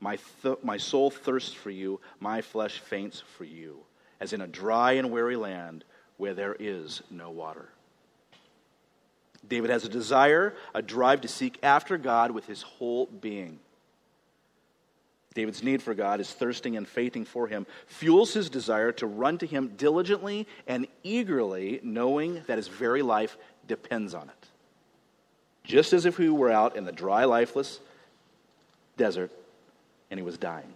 My, 0.00 0.18
th- 0.42 0.58
my 0.62 0.78
soul 0.78 1.10
thirsts 1.10 1.52
for 1.52 1.70
you, 1.70 2.00
my 2.18 2.40
flesh 2.40 2.78
faints 2.78 3.22
for 3.36 3.44
you, 3.44 3.76
as 4.18 4.32
in 4.32 4.40
a 4.40 4.46
dry 4.46 4.92
and 4.92 5.10
weary 5.10 5.36
land 5.36 5.84
where 6.16 6.32
there 6.32 6.56
is 6.58 7.02
no 7.10 7.30
water. 7.30 7.68
David 9.46 9.70
has 9.70 9.84
a 9.84 9.88
desire, 9.88 10.54
a 10.74 10.80
drive 10.80 11.22
to 11.22 11.28
seek 11.28 11.58
after 11.62 11.98
God 11.98 12.30
with 12.30 12.46
his 12.46 12.62
whole 12.62 13.06
being. 13.06 13.58
David's 15.34 15.62
need 15.62 15.82
for 15.82 15.94
God, 15.94 16.18
his 16.18 16.32
thirsting 16.32 16.76
and 16.76 16.88
fainting 16.88 17.24
for 17.24 17.46
him, 17.46 17.66
fuels 17.86 18.32
his 18.32 18.50
desire 18.50 18.92
to 18.92 19.06
run 19.06 19.38
to 19.38 19.46
him 19.46 19.68
diligently 19.76 20.46
and 20.66 20.86
eagerly, 21.02 21.80
knowing 21.82 22.42
that 22.46 22.58
his 22.58 22.68
very 22.68 23.02
life 23.02 23.36
depends 23.66 24.14
on 24.14 24.28
it. 24.28 24.39
Just 25.64 25.92
as 25.92 26.06
if 26.06 26.16
he 26.16 26.28
were 26.28 26.50
out 26.50 26.76
in 26.76 26.84
the 26.84 26.92
dry, 26.92 27.24
lifeless 27.24 27.80
desert 28.96 29.30
and 30.10 30.18
he 30.18 30.24
was 30.24 30.36
dying. 30.38 30.72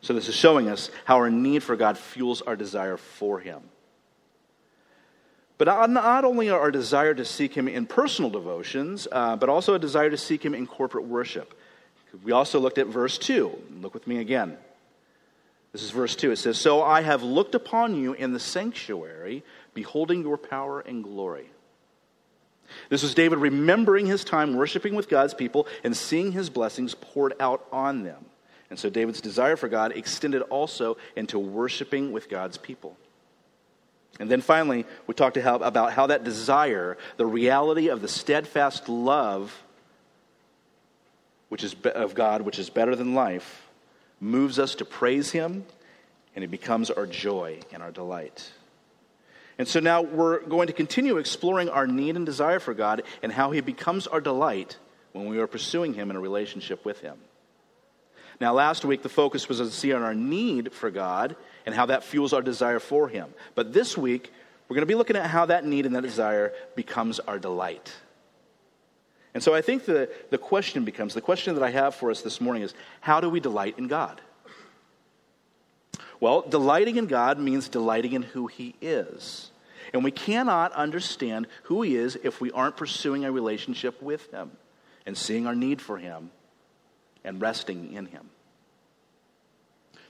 So, 0.00 0.12
this 0.12 0.28
is 0.28 0.34
showing 0.34 0.68
us 0.68 0.90
how 1.04 1.16
our 1.16 1.30
need 1.30 1.62
for 1.62 1.76
God 1.76 1.96
fuels 1.96 2.42
our 2.42 2.56
desire 2.56 2.96
for 2.96 3.40
him. 3.40 3.62
But 5.56 5.88
not 5.88 6.24
only 6.24 6.50
our 6.50 6.70
desire 6.70 7.14
to 7.14 7.24
seek 7.24 7.54
him 7.54 7.68
in 7.68 7.86
personal 7.86 8.30
devotions, 8.30 9.06
uh, 9.10 9.36
but 9.36 9.48
also 9.48 9.74
a 9.74 9.78
desire 9.78 10.10
to 10.10 10.18
seek 10.18 10.44
him 10.44 10.52
in 10.52 10.66
corporate 10.66 11.04
worship. 11.04 11.58
We 12.22 12.32
also 12.32 12.60
looked 12.60 12.78
at 12.78 12.88
verse 12.88 13.18
2. 13.18 13.56
Look 13.80 13.94
with 13.94 14.06
me 14.06 14.18
again. 14.18 14.58
This 15.72 15.82
is 15.82 15.90
verse 15.90 16.16
2. 16.16 16.32
It 16.32 16.36
says, 16.36 16.58
So 16.58 16.82
I 16.82 17.02
have 17.02 17.22
looked 17.22 17.54
upon 17.54 17.94
you 17.96 18.12
in 18.12 18.32
the 18.32 18.40
sanctuary, 18.40 19.42
beholding 19.74 20.22
your 20.22 20.36
power 20.36 20.80
and 20.80 21.02
glory. 21.02 21.50
This 22.88 23.02
was 23.02 23.14
David 23.14 23.38
remembering 23.38 24.06
his 24.06 24.24
time 24.24 24.54
worshiping 24.54 24.94
with 24.94 25.08
God's 25.08 25.34
people 25.34 25.66
and 25.82 25.96
seeing 25.96 26.32
his 26.32 26.50
blessings 26.50 26.94
poured 26.94 27.34
out 27.40 27.66
on 27.72 28.02
them. 28.02 28.24
And 28.70 28.78
so 28.78 28.90
David's 28.90 29.20
desire 29.20 29.56
for 29.56 29.68
God 29.68 29.92
extended 29.96 30.42
also 30.42 30.96
into 31.16 31.38
worshiping 31.38 32.12
with 32.12 32.28
God's 32.28 32.58
people. 32.58 32.96
And 34.18 34.30
then 34.30 34.40
finally, 34.40 34.86
we 35.06 35.14
talked 35.14 35.36
about 35.36 35.92
how 35.92 36.06
that 36.06 36.24
desire, 36.24 36.96
the 37.16 37.26
reality 37.26 37.88
of 37.88 38.00
the 38.00 38.08
steadfast 38.08 38.88
love 38.88 39.60
which 41.54 41.62
is 41.62 41.76
of 41.94 42.16
God, 42.16 42.42
which 42.42 42.58
is 42.58 42.68
better 42.68 42.96
than 42.96 43.14
life, 43.14 43.68
moves 44.18 44.58
us 44.58 44.74
to 44.76 44.84
praise 44.84 45.30
Him, 45.30 45.64
and 46.34 46.42
it 46.42 46.50
becomes 46.50 46.90
our 46.90 47.06
joy 47.06 47.60
and 47.72 47.80
our 47.80 47.92
delight. 47.92 48.50
And 49.58 49.68
so 49.68 49.80
now 49.80 50.02
we're 50.02 50.40
going 50.40 50.66
to 50.66 50.72
continue 50.72 51.16
exploring 51.16 51.68
our 51.68 51.86
need 51.86 52.16
and 52.16 52.26
desire 52.26 52.58
for 52.58 52.74
God 52.74 53.02
and 53.22 53.32
how 53.32 53.52
He 53.52 53.60
becomes 53.60 54.06
our 54.06 54.20
delight 54.20 54.78
when 55.12 55.26
we 55.26 55.38
are 55.38 55.46
pursuing 55.46 55.94
Him 55.94 56.10
in 56.10 56.16
a 56.16 56.20
relationship 56.20 56.84
with 56.84 57.00
Him. 57.00 57.16
Now, 58.40 58.52
last 58.52 58.84
week, 58.84 59.02
the 59.02 59.08
focus 59.08 59.48
was 59.48 59.58
to 59.58 59.70
see 59.70 59.92
on 59.92 60.02
our 60.02 60.14
need 60.14 60.72
for 60.72 60.90
God 60.90 61.36
and 61.66 61.74
how 61.74 61.86
that 61.86 62.02
fuels 62.02 62.32
our 62.32 62.42
desire 62.42 62.80
for 62.80 63.08
Him. 63.08 63.32
But 63.54 63.72
this 63.72 63.96
week, 63.96 64.32
we're 64.68 64.74
going 64.74 64.82
to 64.82 64.86
be 64.86 64.96
looking 64.96 65.16
at 65.16 65.30
how 65.30 65.46
that 65.46 65.64
need 65.64 65.86
and 65.86 65.94
that 65.94 66.02
desire 66.02 66.52
becomes 66.74 67.20
our 67.20 67.38
delight. 67.38 67.92
And 69.34 69.42
so 69.42 69.54
I 69.54 69.62
think 69.62 69.84
the, 69.84 70.08
the 70.30 70.38
question 70.38 70.84
becomes 70.84 71.14
the 71.14 71.20
question 71.20 71.54
that 71.54 71.64
I 71.64 71.70
have 71.70 71.94
for 71.94 72.10
us 72.10 72.22
this 72.22 72.40
morning 72.40 72.62
is 72.62 72.74
how 73.00 73.20
do 73.20 73.28
we 73.28 73.40
delight 73.40 73.78
in 73.78 73.88
God? 73.88 74.20
Well, 76.20 76.42
delighting 76.42 76.96
in 76.96 77.06
God 77.06 77.38
means 77.38 77.68
delighting 77.68 78.12
in 78.12 78.22
who 78.22 78.46
He 78.46 78.74
is. 78.80 79.50
And 79.92 80.02
we 80.02 80.10
cannot 80.10 80.72
understand 80.72 81.46
who 81.64 81.82
He 81.82 81.96
is 81.96 82.16
if 82.22 82.40
we 82.40 82.50
aren't 82.50 82.76
pursuing 82.76 83.24
a 83.24 83.32
relationship 83.32 84.00
with 84.02 84.30
Him 84.30 84.50
and 85.06 85.16
seeing 85.16 85.46
our 85.46 85.54
need 85.54 85.80
for 85.80 85.98
Him 85.98 86.30
and 87.24 87.40
resting 87.40 87.92
in 87.92 88.06
Him. 88.06 88.30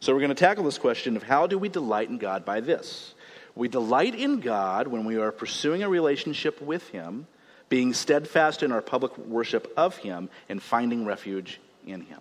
So 0.01 0.13
we're 0.13 0.21
going 0.21 0.29
to 0.29 0.35
tackle 0.35 0.65
this 0.65 0.79
question 0.79 1.17
of 1.17 1.23
how 1.23 1.47
do 1.47 1.59
we 1.59 1.69
delight 1.69 2.09
in 2.09 2.19
God 2.19 2.45
by 2.45 2.61
this? 2.61 3.15
We 3.55 3.69
delight 3.69 4.15
in 4.15 4.41
God 4.41 4.89
when 4.89 5.05
we 5.05 5.17
are 5.17 5.33
pursuing 5.33 5.83
a 5.83 5.89
relationship 5.89 6.61
with 6.61 6.89
Him 6.91 7.27
being 7.69 7.93
steadfast 7.93 8.63
in 8.63 8.73
our 8.73 8.83
public 8.83 9.17
worship 9.19 9.73
of 9.77 9.97
Him, 9.97 10.29
and 10.49 10.63
finding 10.63 11.05
refuge 11.05 11.61
in 11.87 12.03
Him. 12.03 12.21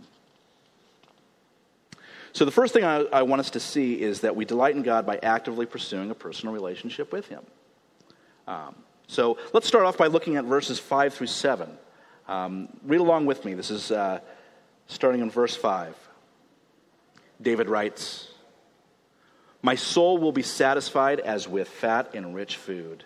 So, 2.33 2.45
the 2.45 2.51
first 2.51 2.73
thing 2.73 2.83
I, 2.83 3.03
I, 3.13 3.21
want 3.21 3.41
us 3.41 3.51
to 3.51 3.59
see 3.59 4.01
is 4.01 4.21
that 4.21 4.35
we 4.35 4.43
delight 4.43 4.75
in 4.75 4.81
God 4.81 5.05
by 5.05 5.19
actively 5.21 5.67
pursuing 5.67 6.09
a 6.09 6.15
personal 6.15 6.51
relationship 6.51 7.11
with 7.11 7.27
Him. 7.27 7.43
Um, 8.47 8.75
so, 9.05 9.37
let's 9.53 9.67
start 9.67 9.85
off 9.85 9.97
by 9.97 10.07
looking 10.07 10.35
at 10.37 10.45
verses 10.45 10.79
5 10.79 11.13
through 11.13 11.27
7. 11.27 11.69
Um, 12.27 12.69
read 12.83 13.01
along 13.01 13.27
with 13.27 13.45
me. 13.45 13.53
This 13.53 13.69
is 13.69 13.91
uh, 13.91 14.19
starting 14.87 15.21
in 15.21 15.29
verse 15.29 15.55
5. 15.55 15.95
David 17.39 17.69
writes, 17.69 18.31
My 19.61 19.75
soul 19.75 20.17
will 20.17 20.31
be 20.31 20.41
satisfied 20.41 21.19
as 21.19 21.47
with 21.47 21.67
fat 21.67 22.15
and 22.15 22.33
rich 22.33 22.57
food, 22.57 23.03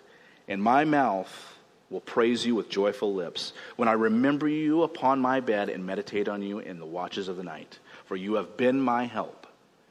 and 0.48 0.62
my 0.62 0.86
mouth 0.86 1.58
will 1.90 2.00
praise 2.00 2.46
you 2.46 2.54
with 2.54 2.70
joyful 2.70 3.14
lips 3.14 3.52
when 3.76 3.88
I 3.88 3.92
remember 3.92 4.48
you 4.48 4.84
upon 4.84 5.20
my 5.20 5.40
bed 5.40 5.68
and 5.68 5.84
meditate 5.84 6.28
on 6.28 6.40
you 6.40 6.60
in 6.60 6.78
the 6.78 6.86
watches 6.86 7.28
of 7.28 7.36
the 7.36 7.42
night. 7.42 7.78
For 8.08 8.16
you 8.16 8.36
have 8.36 8.56
been 8.56 8.80
my 8.80 9.04
help, 9.04 9.46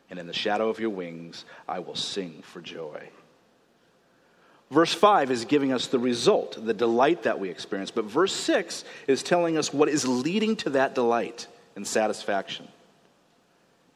and 0.10 0.18
in 0.18 0.26
the 0.26 0.34
shadow 0.34 0.70
of 0.70 0.80
your 0.80 0.90
wings 0.90 1.46
I 1.68 1.78
will 1.80 1.96
sing 1.96 2.42
for 2.42 2.62
joy. 2.62 3.10
Verse 4.72 4.92
5 4.92 5.30
is 5.30 5.46
giving 5.46 5.72
us 5.72 5.86
the 5.86 6.00
result, 6.00 6.58
the 6.66 6.74
delight 6.74 7.24
that 7.24 7.40
we 7.40 7.50
experience. 7.50 7.92
But 7.92 8.06
verse 8.06 8.34
6 8.34 8.84
is 9.06 9.22
telling 9.22 9.56
us 9.56 9.72
what 9.72 9.88
is 9.88 10.08
leading 10.08 10.56
to 10.58 10.72
that 10.72 10.96
delight 10.96 11.46
and 11.76 11.86
satisfaction. 11.86 12.68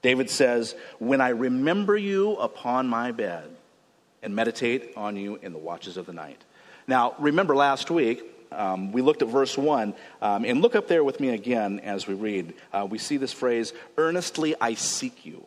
David 0.04 0.30
says, 0.30 0.76
When 1.00 1.20
I 1.20 1.30
remember 1.30 1.98
you 1.98 2.36
upon 2.36 2.88
my 2.88 3.12
bed 3.12 3.50
and 4.22 4.36
meditate 4.36 4.94
on 4.96 5.18
you 5.18 5.40
in 5.42 5.52
the 5.52 5.58
watches 5.58 5.98
of 5.98 6.06
the 6.06 6.14
night. 6.14 6.44
Now, 6.88 7.16
remember 7.18 7.56
last 7.56 7.90
week, 7.90 8.24
um, 8.52 8.92
we 8.92 9.02
looked 9.02 9.22
at 9.22 9.28
verse 9.28 9.58
1, 9.58 9.94
um, 10.22 10.46
and 10.46 10.62
look 10.62 10.76
up 10.76 10.88
there 10.88 11.04
with 11.04 11.20
me 11.20 11.30
again 11.30 11.80
as 11.80 12.08
we 12.08 12.14
read. 12.14 12.54
Uh, 12.74 12.88
we 12.90 12.98
see 12.98 13.18
this 13.18 13.34
phrase, 13.34 13.74
earnestly 13.98 14.56
I 14.60 14.74
seek 14.74 15.26
you. 15.26 15.46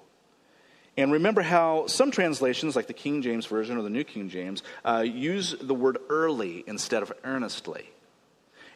And 0.96 1.12
remember 1.12 1.42
how 1.42 1.86
some 1.88 2.10
translations, 2.10 2.76
like 2.76 2.86
the 2.86 2.92
King 2.92 3.20
James 3.22 3.46
Version 3.46 3.76
or 3.76 3.82
the 3.82 3.90
New 3.90 4.04
King 4.04 4.28
James, 4.28 4.62
uh, 4.84 5.04
use 5.06 5.54
the 5.60 5.74
word 5.74 5.98
early 6.08 6.62
instead 6.66 7.02
of 7.02 7.12
earnestly. 7.24 7.90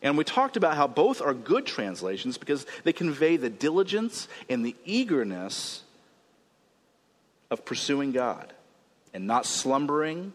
And 0.03 0.17
we 0.17 0.25
talked 0.25 0.57
about 0.57 0.77
how 0.77 0.87
both 0.87 1.21
are 1.21 1.35
good 1.35 1.67
translations 1.67 2.39
because 2.39 2.67
they 2.85 2.93
convey 2.93 3.37
the 3.37 3.51
diligence 3.51 4.29
and 4.49 4.65
the 4.65 4.77
eagerness 4.85 5.83
of 7.51 7.65
pursuing 7.65 8.13
God 8.13 8.53
and 9.15 9.27
not 9.27 9.47
slumbering 9.47 10.33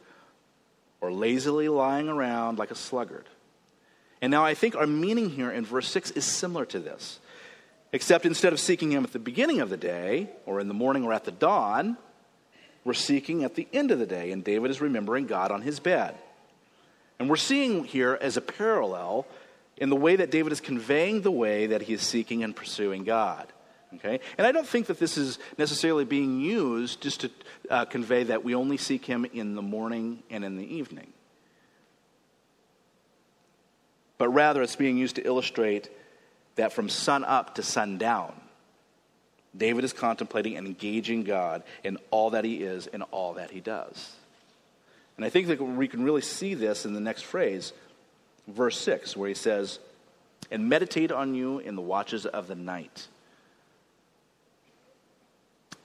or 1.00 1.12
lazily 1.12 1.70
lying 1.70 2.10
around 2.10 2.58
like 2.58 2.72
a 2.72 2.76
sluggard. 2.76 3.26
And 4.24 4.32
now 4.32 4.46
I 4.46 4.54
think 4.54 4.78
our 4.78 4.88
meaning 4.88 5.30
here 5.30 5.52
in 5.52 5.66
verse 5.66 5.90
6 5.90 6.12
is 6.12 6.24
similar 6.24 6.66
to 6.68 6.80
this. 6.80 7.20
Except 7.92 8.26
instead 8.26 8.54
of 8.54 8.60
seeking 8.62 8.94
Him 8.94 9.04
at 9.04 9.12
the 9.12 9.20
beginning 9.20 9.60
of 9.60 9.70
the 9.70 9.76
day, 9.76 10.30
or 10.46 10.62
in 10.62 10.70
the 10.70 10.74
morning 10.74 11.04
or 11.04 11.12
at 11.12 11.26
the 11.26 11.32
dawn, 11.32 11.98
we're 12.86 12.94
seeking 12.94 13.44
at 13.44 13.56
the 13.56 13.68
end 13.74 13.92
of 13.92 14.00
the 14.00 14.06
day, 14.06 14.32
and 14.32 14.42
David 14.42 14.72
is 14.72 14.80
remembering 14.80 15.26
God 15.26 15.52
on 15.52 15.62
his 15.62 15.82
bed. 15.82 16.16
And 17.20 17.30
we're 17.30 17.36
seeing 17.36 17.84
here 17.84 18.18
as 18.22 18.38
a 18.38 18.42
parallel 18.42 19.28
in 19.76 19.90
the 19.90 19.98
way 19.98 20.16
that 20.16 20.32
David 20.32 20.54
is 20.54 20.62
conveying 20.62 21.22
the 21.22 21.30
way 21.30 21.68
that 21.68 21.82
he 21.82 21.92
is 21.92 22.02
seeking 22.02 22.46
and 22.46 22.56
pursuing 22.56 23.04
God. 23.04 23.52
Okay? 23.96 24.22
And 24.38 24.48
I 24.48 24.54
don't 24.54 24.68
think 24.68 24.88
that 24.88 25.00
this 25.00 25.18
is 25.18 25.38
necessarily 25.58 26.06
being 26.06 26.40
used 26.40 27.02
just 27.02 27.20
to 27.22 27.32
uh, 27.70 27.84
convey 27.84 28.24
that 28.24 28.46
we 28.46 28.56
only 28.56 28.78
seek 28.78 29.04
him 29.04 29.26
in 29.26 29.56
the 29.56 29.62
morning 29.62 30.24
and 30.30 30.46
in 30.46 30.56
the 30.56 30.76
evening. 30.76 31.13
But 34.24 34.30
rather, 34.30 34.62
it's 34.62 34.78
being 34.78 34.96
used 34.96 35.18
to 35.18 35.28
illustrate 35.28 35.90
that 36.56 36.72
from 36.72 36.88
sun 36.88 37.26
up 37.26 37.56
to 37.56 37.62
sundown, 37.62 38.34
David 39.54 39.84
is 39.84 39.92
contemplating 39.92 40.56
and 40.56 40.66
engaging 40.66 41.26
God 41.26 41.62
in 41.84 41.98
all 42.10 42.30
that 42.30 42.46
he 42.46 42.64
is 42.64 42.88
and 42.88 43.04
all 43.12 43.34
that 43.34 43.52
he 43.52 43.60
does. 43.60 44.14
And 45.18 45.26
I 45.26 45.30
think 45.30 45.48
that 45.48 45.62
we 45.62 45.90
can 45.90 46.06
really 46.06 46.22
see 46.22 46.54
this 46.54 46.86
in 46.86 46.94
the 46.94 47.02
next 47.02 47.24
phrase, 47.24 47.74
verse 48.48 48.80
6, 48.80 49.18
where 49.18 49.28
he 49.28 49.36
says, 49.36 49.80
And 50.50 50.70
meditate 50.70 51.12
on 51.12 51.36
you 51.36 51.60
in 51.60 51.76
the 51.76 51.82
watches 51.82 52.26
of 52.26 52.48
the 52.48 52.56
night. 52.56 53.10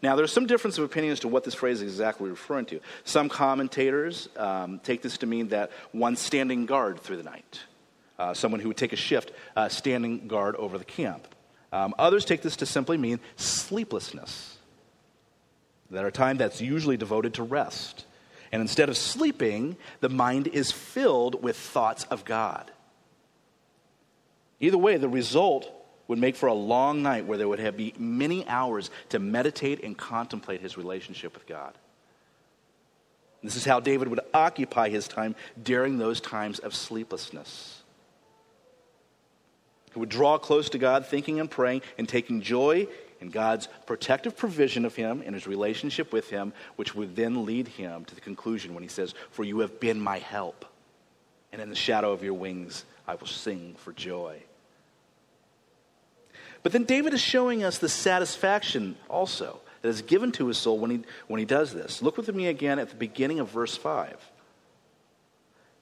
Now, 0.00 0.14
there's 0.14 0.32
some 0.32 0.46
difference 0.46 0.78
of 0.78 0.84
opinion 0.84 1.12
as 1.12 1.18
to 1.20 1.28
what 1.28 1.42
this 1.42 1.54
phrase 1.54 1.82
is 1.82 1.90
exactly 1.90 2.30
referring 2.30 2.66
to. 2.66 2.78
Some 3.02 3.28
commentators 3.28 4.28
um, 4.36 4.78
take 4.84 5.02
this 5.02 5.18
to 5.18 5.26
mean 5.26 5.48
that 5.48 5.72
one 5.90 6.14
standing 6.14 6.66
guard 6.66 7.00
through 7.00 7.16
the 7.16 7.24
night, 7.24 7.62
uh, 8.18 8.34
someone 8.34 8.60
who 8.60 8.68
would 8.68 8.76
take 8.76 8.92
a 8.92 8.96
shift 8.96 9.32
uh, 9.56 9.68
standing 9.68 10.28
guard 10.28 10.56
over 10.56 10.78
the 10.78 10.84
camp. 10.84 11.26
Um, 11.72 11.94
others 11.98 12.24
take 12.24 12.42
this 12.42 12.56
to 12.56 12.66
simply 12.66 12.96
mean 12.96 13.20
sleeplessness, 13.36 14.56
that 15.90 16.04
are 16.04 16.10
time 16.10 16.36
that's 16.36 16.60
usually 16.60 16.96
devoted 16.96 17.34
to 17.34 17.42
rest. 17.42 18.04
And 18.52 18.62
instead 18.62 18.88
of 18.88 18.96
sleeping, 18.96 19.76
the 20.00 20.08
mind 20.08 20.46
is 20.48 20.72
filled 20.72 21.42
with 21.42 21.56
thoughts 21.56 22.04
of 22.04 22.24
God. 22.24 22.70
Either 24.60 24.78
way, 24.78 24.96
the 24.96 25.08
result 25.08 25.70
would 26.08 26.18
make 26.18 26.36
for 26.36 26.46
a 26.46 26.54
long 26.54 27.02
night 27.02 27.26
where 27.26 27.36
there 27.38 27.48
would 27.48 27.58
have 27.58 27.76
be 27.76 27.94
many 27.98 28.46
hours 28.48 28.90
to 29.10 29.18
meditate 29.18 29.84
and 29.84 29.96
contemplate 29.96 30.62
his 30.62 30.78
relationship 30.78 31.34
with 31.34 31.46
God. 31.46 31.74
This 33.42 33.56
is 33.56 33.64
how 33.64 33.78
David 33.78 34.08
would 34.08 34.20
occupy 34.34 34.88
his 34.88 35.06
time 35.06 35.36
during 35.62 35.98
those 35.98 36.20
times 36.20 36.58
of 36.58 36.74
sleeplessness. 36.74 37.77
Who 39.98 40.00
would 40.00 40.08
draw 40.08 40.38
close 40.38 40.70
to 40.70 40.78
God, 40.78 41.06
thinking 41.06 41.40
and 41.40 41.50
praying 41.50 41.82
and 41.98 42.08
taking 42.08 42.40
joy 42.40 42.86
in 43.20 43.30
God's 43.30 43.68
protective 43.84 44.36
provision 44.36 44.84
of 44.84 44.94
him 44.94 45.24
and 45.26 45.34
his 45.34 45.44
relationship 45.44 46.12
with 46.12 46.30
him, 46.30 46.52
which 46.76 46.94
would 46.94 47.16
then 47.16 47.44
lead 47.44 47.66
him 47.66 48.04
to 48.04 48.14
the 48.14 48.20
conclusion 48.20 48.74
when 48.74 48.84
he 48.84 48.88
says, 48.88 49.12
For 49.32 49.42
you 49.42 49.58
have 49.58 49.80
been 49.80 50.00
my 50.00 50.18
help, 50.18 50.64
and 51.52 51.60
in 51.60 51.68
the 51.68 51.74
shadow 51.74 52.12
of 52.12 52.22
your 52.22 52.34
wings 52.34 52.84
I 53.08 53.16
will 53.16 53.26
sing 53.26 53.74
for 53.78 53.92
joy. 53.92 54.40
But 56.62 56.70
then 56.70 56.84
David 56.84 57.12
is 57.12 57.20
showing 57.20 57.64
us 57.64 57.78
the 57.78 57.88
satisfaction 57.88 58.94
also 59.08 59.58
that 59.82 59.88
is 59.88 60.02
given 60.02 60.30
to 60.32 60.46
his 60.46 60.58
soul 60.58 60.78
when 60.78 60.92
he, 60.92 61.00
when 61.26 61.40
he 61.40 61.44
does 61.44 61.74
this. 61.74 62.02
Look 62.02 62.16
with 62.16 62.32
me 62.32 62.46
again 62.46 62.78
at 62.78 62.90
the 62.90 62.94
beginning 62.94 63.40
of 63.40 63.50
verse 63.50 63.76
5. 63.76 64.10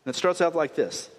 And 0.07 0.15
it 0.15 0.17
starts 0.17 0.41
out 0.41 0.55
like 0.55 0.75
this. 0.75 1.11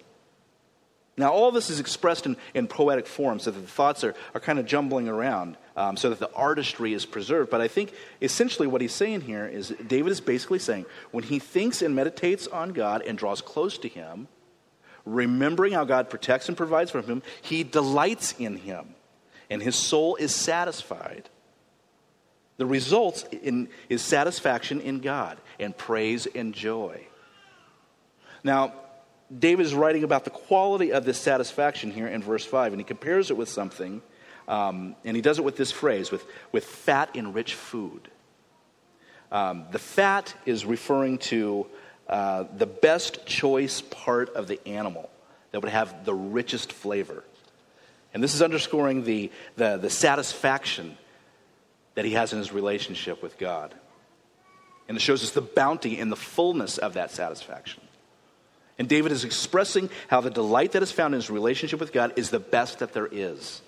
Now, 1.18 1.32
all 1.32 1.50
this 1.50 1.68
is 1.68 1.80
expressed 1.80 2.26
in, 2.26 2.36
in 2.54 2.68
poetic 2.68 3.06
form 3.06 3.40
so 3.40 3.50
that 3.50 3.60
the 3.60 3.66
thoughts 3.66 4.04
are, 4.04 4.14
are 4.34 4.40
kind 4.40 4.58
of 4.58 4.66
jumbling 4.66 5.08
around 5.08 5.56
um, 5.76 5.96
so 5.96 6.10
that 6.10 6.20
the 6.20 6.32
artistry 6.32 6.94
is 6.94 7.04
preserved. 7.04 7.50
But 7.50 7.60
I 7.60 7.68
think 7.68 7.92
essentially 8.22 8.68
what 8.68 8.80
he's 8.80 8.92
saying 8.92 9.22
here 9.22 9.46
is 9.46 9.74
David 9.86 10.12
is 10.12 10.20
basically 10.20 10.60
saying 10.60 10.86
when 11.10 11.24
he 11.24 11.40
thinks 11.40 11.82
and 11.82 11.94
meditates 11.94 12.46
on 12.46 12.72
God 12.72 13.02
and 13.02 13.18
draws 13.18 13.40
close 13.40 13.78
to 13.78 13.88
him, 13.88 14.28
remembering 15.04 15.72
how 15.72 15.84
God 15.84 16.08
protects 16.08 16.48
and 16.48 16.56
provides 16.56 16.92
for 16.92 17.02
him, 17.02 17.22
he 17.42 17.64
delights 17.64 18.34
in 18.38 18.56
him 18.56 18.94
and 19.50 19.62
his 19.62 19.74
soul 19.76 20.16
is 20.16 20.34
satisfied. 20.34 21.28
The 22.58 22.66
result 22.66 23.32
in, 23.32 23.68
is 23.88 24.02
satisfaction 24.02 24.80
in 24.80 25.00
God 25.00 25.38
and 25.58 25.76
praise 25.76 26.26
and 26.26 26.54
joy. 26.54 27.06
Now, 28.44 28.72
David 29.36 29.66
is 29.66 29.74
writing 29.74 30.04
about 30.04 30.24
the 30.24 30.30
quality 30.30 30.92
of 30.92 31.04
this 31.04 31.18
satisfaction 31.18 31.90
here 31.90 32.06
in 32.06 32.22
verse 32.22 32.44
5, 32.44 32.72
and 32.72 32.80
he 32.80 32.84
compares 32.84 33.30
it 33.30 33.36
with 33.36 33.48
something, 33.48 34.00
um, 34.46 34.96
and 35.04 35.16
he 35.16 35.20
does 35.20 35.38
it 35.38 35.44
with 35.44 35.56
this 35.56 35.70
phrase 35.70 36.10
with, 36.10 36.24
with 36.50 36.64
fat 36.64 37.10
and 37.14 37.34
rich 37.34 37.54
food. 37.54 38.08
Um, 39.30 39.66
the 39.70 39.78
fat 39.78 40.34
is 40.46 40.64
referring 40.64 41.18
to 41.18 41.66
uh, 42.08 42.44
the 42.56 42.66
best 42.66 43.26
choice 43.26 43.82
part 43.82 44.30
of 44.30 44.48
the 44.48 44.66
animal 44.66 45.10
that 45.50 45.60
would 45.60 45.70
have 45.70 46.06
the 46.06 46.14
richest 46.14 46.72
flavor. 46.72 47.22
And 48.14 48.22
this 48.22 48.34
is 48.34 48.40
underscoring 48.40 49.04
the, 49.04 49.30
the, 49.56 49.76
the 49.76 49.90
satisfaction 49.90 50.96
that 51.94 52.06
he 52.06 52.12
has 52.12 52.32
in 52.32 52.38
his 52.38 52.52
relationship 52.52 53.22
with 53.22 53.36
God. 53.36 53.74
And 54.88 54.96
it 54.96 55.00
shows 55.00 55.22
us 55.22 55.32
the 55.32 55.42
bounty 55.42 55.98
and 55.98 56.10
the 56.10 56.16
fullness 56.16 56.78
of 56.78 56.94
that 56.94 57.10
satisfaction. 57.10 57.82
And 58.78 58.88
David 58.88 59.10
is 59.10 59.24
expressing 59.24 59.90
how 60.06 60.20
the 60.20 60.30
delight 60.30 60.72
that 60.72 60.82
is 60.82 60.92
found 60.92 61.14
in 61.14 61.18
his 61.18 61.30
relationship 61.30 61.80
with 61.80 61.92
God 61.92 62.12
is 62.16 62.30
the 62.30 62.38
best 62.38 62.78
that 62.78 62.92
there 62.92 63.08
is, 63.10 63.60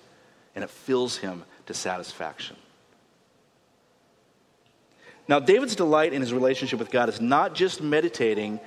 and 0.55 0.63
it 0.63 0.69
fills 0.69 1.17
him 1.17 1.43
to 1.65 1.73
satisfaction. 1.73 2.55
Now, 5.27 5.39
David's 5.39 5.75
delight 5.75 6.13
in 6.13 6.21
his 6.21 6.33
relationship 6.33 6.79
with 6.79 6.91
God 6.91 7.09
is 7.09 7.21
not 7.21 7.53
just 7.55 7.81
meditating 7.81 8.59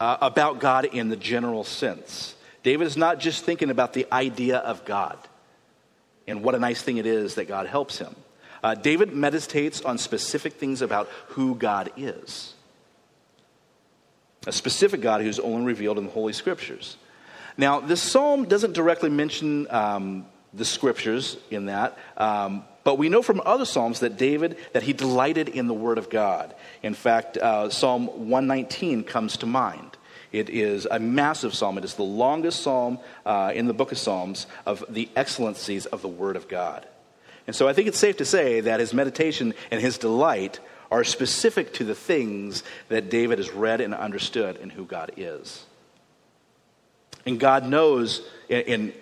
uh, 0.00 0.16
about 0.20 0.58
God 0.58 0.86
in 0.86 1.08
the 1.08 1.16
general 1.16 1.64
sense. 1.64 2.34
David 2.62 2.86
is 2.86 2.96
not 2.96 3.20
just 3.20 3.44
thinking 3.44 3.70
about 3.70 3.92
the 3.92 4.06
idea 4.12 4.58
of 4.58 4.84
God 4.84 5.18
and 6.26 6.42
what 6.42 6.54
a 6.54 6.58
nice 6.58 6.82
thing 6.82 6.96
it 6.96 7.06
is 7.06 7.34
that 7.34 7.46
God 7.46 7.66
helps 7.66 7.98
him. 7.98 8.14
Uh, 8.62 8.74
David 8.74 9.12
meditates 9.12 9.82
on 9.82 9.98
specific 9.98 10.54
things 10.54 10.80
about 10.80 11.08
who 11.28 11.54
God 11.54 11.92
is. 11.96 12.53
A 14.46 14.52
specific 14.52 15.00
God 15.00 15.22
who's 15.22 15.38
only 15.38 15.64
revealed 15.64 15.98
in 15.98 16.04
the 16.04 16.10
Holy 16.10 16.32
Scriptures. 16.32 16.96
Now, 17.56 17.80
this 17.80 18.02
psalm 18.02 18.46
doesn't 18.46 18.72
directly 18.72 19.10
mention 19.10 19.70
um, 19.70 20.26
the 20.52 20.64
Scriptures 20.64 21.36
in 21.50 21.66
that, 21.66 21.96
um, 22.16 22.64
but 22.82 22.98
we 22.98 23.08
know 23.08 23.22
from 23.22 23.40
other 23.44 23.64
psalms 23.64 24.00
that 24.00 24.18
David 24.18 24.58
that 24.72 24.82
he 24.82 24.92
delighted 24.92 25.48
in 25.48 25.66
the 25.66 25.74
Word 25.74 25.98
of 25.98 26.10
God. 26.10 26.54
In 26.82 26.94
fact, 26.94 27.36
uh, 27.36 27.70
Psalm 27.70 28.06
119 28.06 29.04
comes 29.04 29.38
to 29.38 29.46
mind. 29.46 29.96
It 30.32 30.50
is 30.50 30.86
a 30.90 30.98
massive 30.98 31.54
psalm. 31.54 31.78
It 31.78 31.84
is 31.84 31.94
the 31.94 32.02
longest 32.02 32.60
psalm 32.60 32.98
uh, 33.24 33.52
in 33.54 33.66
the 33.66 33.72
book 33.72 33.92
of 33.92 33.98
Psalms 33.98 34.46
of 34.66 34.84
the 34.88 35.08
excellencies 35.14 35.86
of 35.86 36.02
the 36.02 36.08
Word 36.08 36.36
of 36.36 36.48
God. 36.48 36.86
And 37.46 37.54
so 37.54 37.68
I 37.68 37.72
think 37.72 37.88
it's 37.88 37.98
safe 37.98 38.16
to 38.18 38.24
say 38.24 38.60
that 38.60 38.80
his 38.80 38.92
meditation 38.92 39.54
and 39.70 39.80
his 39.80 39.96
delight 39.96 40.60
are 40.94 41.02
specific 41.02 41.72
to 41.72 41.84
the 41.84 41.94
things 41.94 42.62
that 42.88 43.10
David 43.10 43.38
has 43.38 43.50
read 43.50 43.80
and 43.80 43.92
understood 43.92 44.58
in 44.58 44.70
who 44.70 44.84
God 44.84 45.10
is. 45.16 45.66
And 47.26 47.40
God 47.40 47.66
knows, 47.66 48.22
and, 48.48 48.92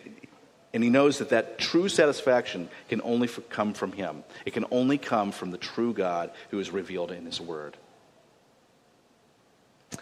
and 0.73 0.83
he 0.83 0.89
knows 0.89 1.19
that 1.19 1.29
that 1.29 1.59
true 1.59 1.91
satisfaction 1.91 2.71
can 2.89 3.03
only 3.05 3.29
come 3.29 3.75
from 3.75 3.93
him. 3.93 4.25
It 4.47 4.55
can 4.55 4.65
only 4.71 4.97
come 4.97 5.33
from 5.33 5.51
the 5.51 5.59
true 5.59 5.93
God 5.93 6.31
who 6.51 6.59
is 6.61 6.71
revealed 6.71 7.13
in 7.13 7.27
his 7.27 7.43
word. 7.43 7.77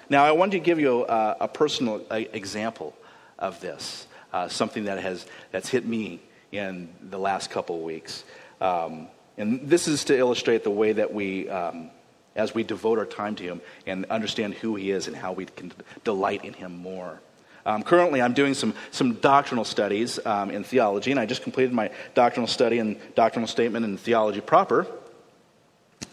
Now, 0.08 0.24
I 0.24 0.30
wanted 0.30 0.52
to 0.52 0.60
give 0.60 0.78
you 0.78 1.04
a, 1.08 1.38
a 1.40 1.48
personal 1.48 2.06
example 2.08 2.94
of 3.36 3.60
this, 3.60 4.06
uh, 4.32 4.46
something 4.46 4.84
that 4.84 5.00
has 5.00 5.26
that's 5.50 5.68
hit 5.68 5.84
me 5.84 6.20
in 6.52 6.88
the 7.02 7.18
last 7.18 7.50
couple 7.50 7.78
of 7.78 7.82
weeks. 7.82 8.22
Um, 8.60 9.08
and 9.36 9.68
this 9.68 9.88
is 9.88 10.04
to 10.04 10.16
illustrate 10.16 10.64
the 10.64 10.70
way 10.70 10.92
that 10.92 11.12
we, 11.12 11.48
um, 11.48 11.90
as 12.36 12.54
we 12.54 12.62
devote 12.62 12.98
our 12.98 13.06
time 13.06 13.34
to 13.36 13.44
Him 13.44 13.60
and 13.86 14.04
understand 14.06 14.54
who 14.54 14.76
He 14.76 14.90
is 14.90 15.06
and 15.06 15.16
how 15.16 15.32
we 15.32 15.46
can 15.46 15.72
delight 16.04 16.44
in 16.44 16.52
Him 16.52 16.76
more. 16.76 17.20
Um, 17.66 17.82
currently, 17.82 18.22
I'm 18.22 18.32
doing 18.32 18.54
some, 18.54 18.74
some 18.90 19.14
doctrinal 19.14 19.64
studies 19.64 20.18
um, 20.24 20.50
in 20.50 20.64
theology, 20.64 21.10
and 21.10 21.20
I 21.20 21.26
just 21.26 21.42
completed 21.42 21.72
my 21.72 21.90
doctrinal 22.14 22.46
study 22.46 22.78
and 22.78 22.98
doctrinal 23.14 23.46
statement 23.46 23.84
in 23.84 23.96
theology 23.96 24.40
proper. 24.40 24.86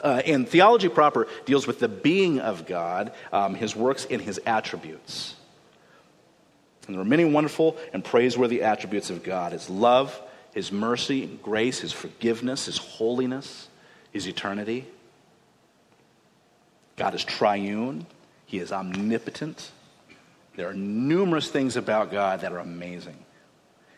Uh, 0.03 0.21
and 0.25 0.47
theology 0.47 0.89
proper 0.89 1.27
deals 1.45 1.65
with 1.65 1.79
the 1.79 1.87
being 1.87 2.39
of 2.39 2.65
God, 2.65 3.13
um, 3.31 3.55
his 3.55 3.75
works, 3.75 4.05
and 4.09 4.21
his 4.21 4.39
attributes. 4.45 5.35
And 6.85 6.95
there 6.95 7.01
are 7.01 7.05
many 7.05 7.25
wonderful 7.25 7.77
and 7.93 8.03
praiseworthy 8.03 8.61
attributes 8.61 9.09
of 9.09 9.23
God 9.23 9.53
his 9.53 9.69
love, 9.69 10.21
his 10.57 10.71
mercy, 10.71 11.23
and 11.23 11.39
grace, 11.43 11.81
his 11.81 11.91
forgiveness, 11.91 12.65
his 12.65 12.79
holiness, 12.79 13.67
his 14.11 14.25
eternity. 14.25 14.87
God 16.95 17.13
is 17.13 17.23
triune, 17.23 18.07
he 18.47 18.57
is 18.57 18.71
omnipotent. 18.71 19.69
There 20.55 20.67
are 20.67 20.73
numerous 20.73 21.47
things 21.47 21.77
about 21.77 22.09
God 22.09 22.41
that 22.41 22.53
are 22.53 22.57
amazing. 22.57 23.17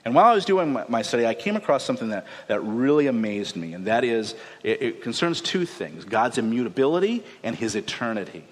And 0.04 0.14
while 0.14 0.26
I 0.26 0.34
was 0.34 0.44
doing 0.44 0.78
my, 0.90 1.02
study, 1.02 1.26
I 1.26 1.34
came 1.34 1.56
across 1.56 1.86
something 1.86 2.10
that, 2.10 2.28
that 2.50 2.60
really 2.62 3.08
amazed 3.08 3.56
me, 3.56 3.74
and 3.74 3.88
that 3.88 4.04
is 4.04 4.36
it, 4.62 4.82
it 4.82 5.02
concerns 5.02 5.40
two 5.40 5.66
things 5.66 6.04
God's 6.04 6.38
immutability 6.38 7.24
and 7.42 7.56
his 7.56 7.78
eternity. 7.78 8.44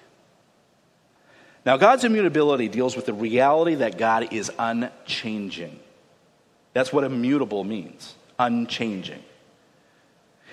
Now, 1.66 1.76
God's 1.76 2.04
immutability 2.04 2.68
deals 2.68 2.96
with 2.96 3.04
the 3.04 3.12
reality 3.12 3.74
that 3.74 3.98
God 3.98 4.32
is 4.32 4.50
unchanging. 4.58 5.78
That's 6.72 6.92
what 6.92 7.04
immutable 7.04 7.64
means 7.64 8.14
unchanging. 8.38 9.22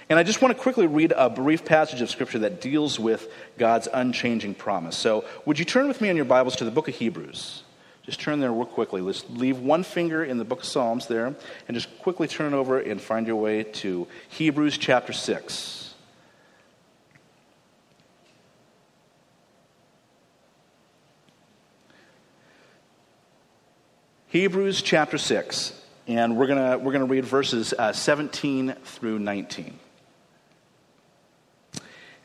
And 0.10 0.20
I 0.20 0.24
just 0.24 0.42
want 0.42 0.56
to 0.56 0.62
quickly 0.62 0.86
read 0.86 1.14
a 1.16 1.30
brief 1.30 1.66
passage 1.66 2.02
of 2.02 2.10
Scripture 2.10 2.40
that 2.40 2.62
deals 2.62 3.00
with 3.00 3.28
God's 3.58 3.88
unchanging 3.92 4.54
promise. 4.54 4.96
So, 4.96 5.26
would 5.46 5.58
you 5.58 5.66
turn 5.66 5.88
with 5.88 6.00
me 6.00 6.10
in 6.10 6.16
your 6.16 6.26
Bibles 6.26 6.56
to 6.58 6.66
the 6.66 6.72
book 6.72 6.88
of 6.88 6.96
Hebrews? 6.96 7.64
Just 8.04 8.20
turn 8.20 8.40
there 8.40 8.52
real 8.52 8.68
quickly. 8.68 9.02
Let's 9.02 9.26
leave 9.32 9.58
one 9.58 9.82
finger 9.82 10.24
in 10.24 10.38
the 10.38 10.46
book 10.46 10.60
of 10.60 10.66
Psalms 10.66 11.08
there 11.08 11.34
and 11.68 11.74
just 11.74 12.00
quickly 12.00 12.28
turn 12.28 12.54
over 12.54 12.78
and 12.78 13.02
find 13.02 13.26
your 13.26 13.38
way 13.38 13.64
to 13.64 14.08
Hebrews 14.30 14.78
chapter 14.78 15.12
6. 15.12 15.86
Hebrews 24.28 24.82
chapter 24.82 25.18
6, 25.18 25.82
and 26.08 26.38
we're 26.38 26.48
going 26.48 26.84
we're 26.84 26.92
gonna 26.92 27.06
read 27.06 27.26
verses 27.26 27.74
uh, 27.78 27.94
17 27.94 28.74
through 28.84 29.20
19. 29.20 29.80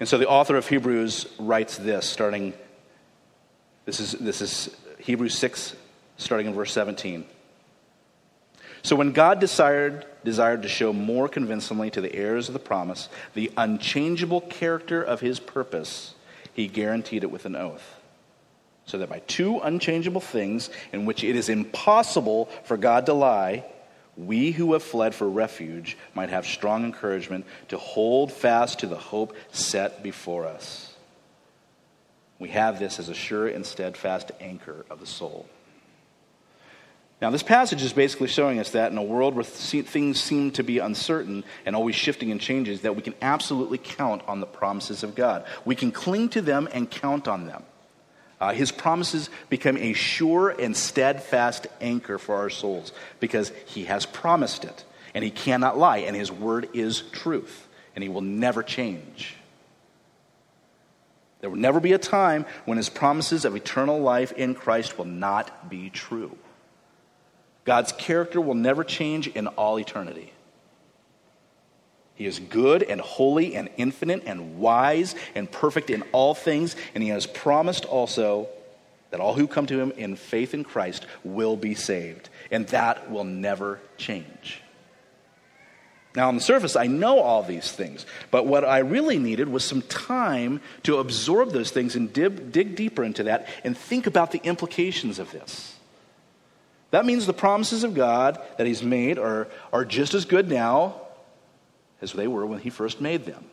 And 0.00 0.08
so 0.08 0.16
the 0.16 0.28
author 0.28 0.56
of 0.56 0.66
Hebrews 0.66 1.26
writes 1.38 1.76
this, 1.76 2.06
starting, 2.06 2.54
this 3.84 4.00
is, 4.00 4.12
this 4.12 4.40
is 4.40 4.74
Hebrews 4.98 5.36
6, 5.36 5.76
starting 6.16 6.46
in 6.46 6.54
verse 6.54 6.72
17. 6.72 7.26
So 8.82 8.96
when 8.96 9.12
God 9.12 9.40
desired, 9.40 10.06
desired 10.24 10.62
to 10.62 10.68
show 10.68 10.94
more 10.94 11.28
convincingly 11.28 11.90
to 11.90 12.00
the 12.00 12.14
heirs 12.14 12.48
of 12.48 12.54
the 12.54 12.58
promise 12.58 13.10
the 13.34 13.52
unchangeable 13.58 14.40
character 14.40 15.02
of 15.02 15.20
his 15.20 15.38
purpose, 15.38 16.14
he 16.54 16.66
guaranteed 16.66 17.22
it 17.22 17.30
with 17.30 17.44
an 17.44 17.54
oath. 17.54 17.99
So 18.90 18.98
that 18.98 19.08
by 19.08 19.20
two 19.20 19.60
unchangeable 19.60 20.20
things 20.20 20.68
in 20.92 21.06
which 21.06 21.22
it 21.22 21.36
is 21.36 21.48
impossible 21.48 22.46
for 22.64 22.76
God 22.76 23.06
to 23.06 23.12
lie, 23.12 23.64
we 24.16 24.50
who 24.50 24.72
have 24.72 24.82
fled 24.82 25.14
for 25.14 25.28
refuge 25.28 25.96
might 26.14 26.30
have 26.30 26.44
strong 26.44 26.84
encouragement 26.84 27.46
to 27.68 27.78
hold 27.78 28.32
fast 28.32 28.80
to 28.80 28.86
the 28.86 28.98
hope 28.98 29.34
set 29.52 30.02
before 30.02 30.46
us 30.46 30.90
we 32.40 32.48
have 32.48 32.80
this 32.80 32.98
as 32.98 33.08
a 33.08 33.14
sure 33.14 33.46
and 33.46 33.64
steadfast 33.64 34.32
anchor 34.40 34.84
of 34.90 34.98
the 34.98 35.06
soul. 35.06 35.46
Now, 37.20 37.28
this 37.28 37.42
passage 37.42 37.82
is 37.82 37.92
basically 37.92 38.28
showing 38.28 38.58
us 38.58 38.70
that 38.70 38.90
in 38.90 38.96
a 38.96 39.02
world 39.02 39.34
where 39.34 39.44
things 39.44 40.20
seem 40.20 40.50
to 40.52 40.64
be 40.64 40.78
uncertain 40.78 41.44
and 41.66 41.76
always 41.76 41.94
shifting 41.94 42.32
and 42.32 42.40
changes, 42.40 42.80
that 42.80 42.96
we 42.96 43.02
can 43.02 43.14
absolutely 43.20 43.76
count 43.76 44.22
on 44.26 44.40
the 44.40 44.46
promises 44.46 45.02
of 45.02 45.14
God. 45.14 45.44
We 45.66 45.76
can 45.76 45.92
cling 45.92 46.30
to 46.30 46.40
them 46.40 46.66
and 46.72 46.90
count 46.90 47.28
on 47.28 47.46
them. 47.46 47.62
Uh, 48.40 48.52
his 48.52 48.72
promises 48.72 49.28
become 49.50 49.76
a 49.76 49.92
sure 49.92 50.48
and 50.48 50.74
steadfast 50.76 51.66
anchor 51.80 52.18
for 52.18 52.36
our 52.36 52.48
souls 52.48 52.92
because 53.20 53.52
he 53.66 53.84
has 53.84 54.06
promised 54.06 54.64
it 54.64 54.84
and 55.14 55.24
he 55.24 55.30
cannot 55.30 55.76
lie, 55.76 55.98
and 55.98 56.14
his 56.14 56.30
word 56.30 56.68
is 56.72 57.02
truth, 57.12 57.68
and 57.94 58.02
he 58.02 58.08
will 58.08 58.20
never 58.20 58.62
change. 58.62 59.34
There 61.40 61.50
will 61.50 61.58
never 61.58 61.80
be 61.80 61.92
a 61.92 61.98
time 61.98 62.46
when 62.64 62.76
his 62.76 62.88
promises 62.88 63.44
of 63.44 63.56
eternal 63.56 64.00
life 64.00 64.32
in 64.32 64.54
Christ 64.54 64.98
will 64.98 65.06
not 65.06 65.68
be 65.68 65.90
true. 65.90 66.36
God's 67.64 67.92
character 67.92 68.40
will 68.40 68.54
never 68.54 68.84
change 68.84 69.26
in 69.28 69.46
all 69.46 69.78
eternity. 69.78 70.32
He 72.20 72.26
is 72.26 72.38
good 72.38 72.82
and 72.82 73.00
holy 73.00 73.56
and 73.56 73.70
infinite 73.78 74.24
and 74.26 74.58
wise 74.58 75.14
and 75.34 75.50
perfect 75.50 75.88
in 75.88 76.02
all 76.12 76.34
things, 76.34 76.76
and 76.94 77.02
he 77.02 77.08
has 77.08 77.24
promised 77.24 77.86
also 77.86 78.46
that 79.10 79.20
all 79.20 79.32
who 79.32 79.46
come 79.46 79.64
to 79.64 79.80
him 79.80 79.90
in 79.92 80.16
faith 80.16 80.52
in 80.52 80.62
Christ 80.62 81.06
will 81.24 81.56
be 81.56 81.74
saved, 81.74 82.28
and 82.50 82.68
that 82.68 83.10
will 83.10 83.24
never 83.24 83.80
change. 83.96 84.60
Now, 86.14 86.28
on 86.28 86.34
the 86.34 86.42
surface, 86.42 86.76
I 86.76 86.88
know 86.88 87.20
all 87.20 87.42
these 87.42 87.72
things, 87.72 88.04
but 88.30 88.44
what 88.44 88.66
I 88.66 88.80
really 88.80 89.18
needed 89.18 89.48
was 89.48 89.64
some 89.64 89.80
time 89.80 90.60
to 90.82 90.98
absorb 90.98 91.52
those 91.52 91.70
things 91.70 91.96
and 91.96 92.12
dig, 92.12 92.52
dig 92.52 92.76
deeper 92.76 93.02
into 93.02 93.22
that 93.22 93.48
and 93.64 93.74
think 93.74 94.06
about 94.06 94.30
the 94.30 94.42
implications 94.44 95.18
of 95.18 95.32
this. 95.32 95.74
That 96.90 97.06
means 97.06 97.24
the 97.24 97.32
promises 97.32 97.82
of 97.82 97.94
God 97.94 98.38
that 98.58 98.66
He's 98.66 98.82
made 98.82 99.18
are, 99.18 99.48
are 99.72 99.86
just 99.86 100.12
as 100.12 100.26
good 100.26 100.50
now 100.50 101.00
as 102.00 102.12
they 102.12 102.26
were 102.26 102.46
when 102.46 102.60
he 102.60 102.70
first 102.70 103.00
made 103.00 103.24
them. 103.24 103.44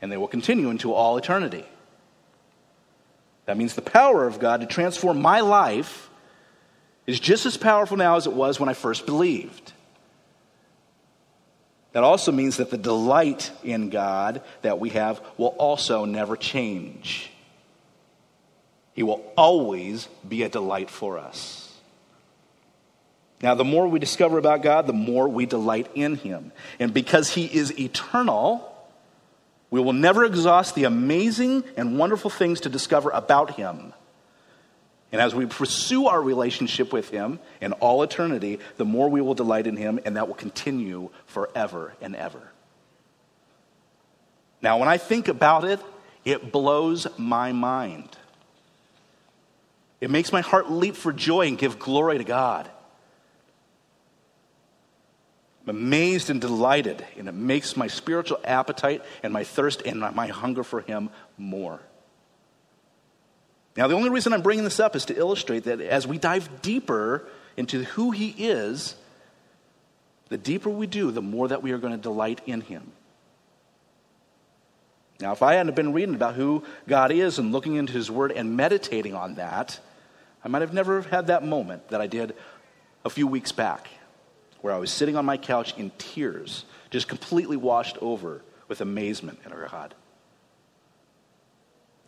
And 0.00 0.10
they 0.10 0.16
will 0.16 0.28
continue 0.28 0.70
into 0.70 0.92
all 0.92 1.16
eternity. 1.16 1.64
That 3.46 3.56
means 3.56 3.74
the 3.74 3.82
power 3.82 4.26
of 4.26 4.38
God 4.38 4.60
to 4.60 4.66
transform 4.66 5.20
my 5.20 5.40
life 5.40 6.10
is 7.06 7.18
just 7.18 7.46
as 7.46 7.56
powerful 7.56 7.96
now 7.96 8.16
as 8.16 8.26
it 8.26 8.32
was 8.32 8.60
when 8.60 8.68
I 8.68 8.74
first 8.74 9.06
believed. 9.06 9.72
That 11.92 12.04
also 12.04 12.32
means 12.32 12.56
that 12.56 12.70
the 12.70 12.78
delight 12.78 13.50
in 13.62 13.90
God 13.90 14.42
that 14.62 14.80
we 14.80 14.90
have 14.90 15.20
will 15.36 15.48
also 15.48 16.04
never 16.04 16.36
change. 16.36 17.30
He 18.94 19.02
will 19.02 19.22
always 19.36 20.06
be 20.26 20.42
a 20.42 20.48
delight 20.48 20.90
for 20.90 21.18
us. 21.18 21.71
Now, 23.42 23.56
the 23.56 23.64
more 23.64 23.88
we 23.88 23.98
discover 23.98 24.38
about 24.38 24.62
God, 24.62 24.86
the 24.86 24.92
more 24.92 25.28
we 25.28 25.46
delight 25.46 25.90
in 25.94 26.14
Him. 26.14 26.52
And 26.78 26.94
because 26.94 27.30
He 27.30 27.44
is 27.46 27.76
eternal, 27.78 28.72
we 29.68 29.80
will 29.80 29.92
never 29.92 30.24
exhaust 30.24 30.76
the 30.76 30.84
amazing 30.84 31.64
and 31.76 31.98
wonderful 31.98 32.30
things 32.30 32.60
to 32.60 32.68
discover 32.68 33.10
about 33.10 33.56
Him. 33.56 33.92
And 35.10 35.20
as 35.20 35.34
we 35.34 35.46
pursue 35.46 36.06
our 36.06 36.22
relationship 36.22 36.92
with 36.92 37.10
Him 37.10 37.40
in 37.60 37.72
all 37.74 38.02
eternity, 38.02 38.60
the 38.76 38.84
more 38.84 39.08
we 39.08 39.20
will 39.20 39.34
delight 39.34 39.66
in 39.66 39.76
Him, 39.76 39.98
and 40.04 40.16
that 40.16 40.28
will 40.28 40.36
continue 40.36 41.10
forever 41.26 41.94
and 42.00 42.14
ever. 42.14 42.40
Now, 44.62 44.78
when 44.78 44.88
I 44.88 44.98
think 44.98 45.26
about 45.26 45.64
it, 45.64 45.80
it 46.24 46.52
blows 46.52 47.08
my 47.18 47.50
mind. 47.50 48.08
It 50.00 50.10
makes 50.10 50.32
my 50.32 50.40
heart 50.40 50.70
leap 50.70 50.94
for 50.94 51.12
joy 51.12 51.48
and 51.48 51.58
give 51.58 51.80
glory 51.80 52.18
to 52.18 52.24
God. 52.24 52.70
I'm 55.64 55.76
amazed 55.76 56.28
and 56.28 56.40
delighted, 56.40 57.04
and 57.16 57.28
it 57.28 57.34
makes 57.34 57.76
my 57.76 57.86
spiritual 57.86 58.40
appetite 58.44 59.04
and 59.22 59.32
my 59.32 59.44
thirst 59.44 59.82
and 59.82 60.00
my 60.00 60.26
hunger 60.26 60.64
for 60.64 60.80
Him 60.80 61.10
more. 61.38 61.80
Now, 63.76 63.86
the 63.86 63.94
only 63.94 64.10
reason 64.10 64.32
I'm 64.32 64.42
bringing 64.42 64.64
this 64.64 64.80
up 64.80 64.96
is 64.96 65.04
to 65.06 65.16
illustrate 65.16 65.64
that 65.64 65.80
as 65.80 66.06
we 66.06 66.18
dive 66.18 66.62
deeper 66.62 67.26
into 67.56 67.84
who 67.84 68.10
He 68.10 68.30
is, 68.30 68.96
the 70.30 70.38
deeper 70.38 70.68
we 70.68 70.86
do, 70.86 71.10
the 71.10 71.22
more 71.22 71.48
that 71.48 71.62
we 71.62 71.70
are 71.72 71.78
going 71.78 71.94
to 71.94 71.98
delight 71.98 72.40
in 72.44 72.60
Him. 72.62 72.90
Now, 75.20 75.32
if 75.32 75.42
I 75.42 75.54
hadn't 75.54 75.76
been 75.76 75.92
reading 75.92 76.16
about 76.16 76.34
who 76.34 76.64
God 76.88 77.12
is 77.12 77.38
and 77.38 77.52
looking 77.52 77.76
into 77.76 77.92
His 77.92 78.10
Word 78.10 78.32
and 78.32 78.56
meditating 78.56 79.14
on 79.14 79.36
that, 79.36 79.78
I 80.44 80.48
might 80.48 80.62
have 80.62 80.74
never 80.74 81.02
had 81.02 81.28
that 81.28 81.44
moment 81.44 81.88
that 81.90 82.00
I 82.00 82.08
did 82.08 82.34
a 83.04 83.10
few 83.10 83.28
weeks 83.28 83.52
back 83.52 83.88
where 84.62 84.72
I 84.72 84.78
was 84.78 84.90
sitting 84.90 85.16
on 85.16 85.26
my 85.26 85.36
couch 85.36 85.74
in 85.76 85.92
tears, 85.98 86.64
just 86.90 87.08
completely 87.08 87.56
washed 87.56 87.98
over 88.00 88.42
with 88.68 88.80
amazement 88.80 89.38
at 89.44 89.52
our 89.52 89.68
God. 89.68 89.94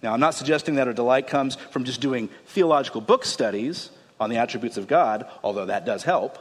Now, 0.02 0.12
I'm 0.12 0.20
not 0.20 0.34
suggesting 0.34 0.74
that 0.76 0.86
our 0.86 0.92
delight 0.92 1.26
comes 1.26 1.56
from 1.56 1.84
just 1.84 2.00
doing 2.00 2.28
theological 2.46 3.00
book 3.00 3.24
studies 3.24 3.90
on 4.20 4.30
the 4.30 4.36
attributes 4.36 4.76
of 4.76 4.86
God, 4.86 5.26
although 5.42 5.66
that 5.66 5.84
does 5.84 6.02
help. 6.02 6.38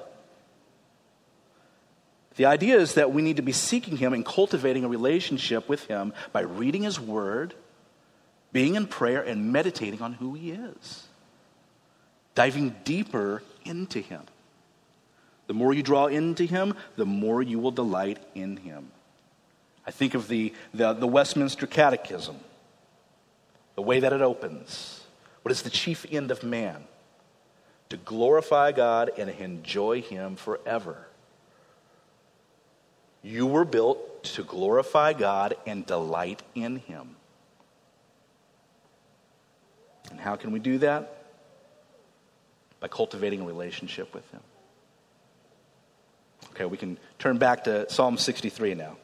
The 2.35 2.45
idea 2.45 2.77
is 2.77 2.95
that 2.95 3.13
we 3.13 3.21
need 3.21 3.37
to 3.37 3.41
be 3.41 3.51
seeking 3.51 3.97
Him 3.97 4.13
and 4.13 4.25
cultivating 4.25 4.83
a 4.83 4.89
relationship 4.89 5.69
with 5.69 5.85
Him 5.85 6.13
by 6.31 6.41
reading 6.41 6.83
His 6.83 6.99
Word, 6.99 7.53
being 8.51 8.75
in 8.75 8.87
prayer, 8.87 9.21
and 9.21 9.51
meditating 9.51 10.01
on 10.01 10.13
who 10.13 10.33
He 10.33 10.51
is, 10.51 11.07
diving 12.35 12.75
deeper 12.83 13.43
into 13.63 13.99
Him. 13.99 14.21
The 15.47 15.53
more 15.53 15.73
you 15.73 15.83
draw 15.83 16.07
into 16.07 16.45
him, 16.45 16.75
the 16.95 17.05
more 17.05 17.41
you 17.41 17.59
will 17.59 17.71
delight 17.71 18.19
in 18.33 18.57
him. 18.57 18.91
I 19.85 19.91
think 19.91 20.13
of 20.13 20.27
the, 20.27 20.53
the, 20.73 20.93
the, 20.93 21.07
Westminster 21.07 21.67
Catechism, 21.67 22.37
the 23.75 23.81
way 23.81 23.99
that 23.99 24.13
it 24.13 24.21
opens. 24.21 25.03
What 25.41 25.51
is 25.51 25.61
the 25.61 25.69
chief 25.69 26.05
end 26.09 26.31
of 26.31 26.43
man? 26.43 26.85
To 27.89 27.97
glorify 27.97 28.71
God 28.71 29.11
and 29.17 29.29
enjoy 29.29 30.01
him 30.01 30.37
forever. 30.37 31.07
You 33.21 33.45
were 33.45 33.65
built 33.65 34.23
to 34.23 34.43
glorify 34.43 35.13
God 35.13 35.55
and 35.67 35.85
delight 35.85 36.41
in 36.55 36.77
him. 36.77 37.15
And 40.11 40.19
how 40.19 40.35
can 40.35 40.51
we 40.51 40.59
do 40.59 40.77
that? 40.79 41.25
By 42.79 42.87
cultivating 42.87 43.41
a 43.41 43.45
relationship 43.45 44.13
with 44.13 44.29
him. 44.31 44.41
Okay, 46.53 46.65
we 46.65 46.77
can 46.77 46.99
turn 47.17 47.39
back 47.39 47.63
to 47.63 47.89
Psalm 47.89 48.15
63 48.15 48.75
now. 48.75 48.95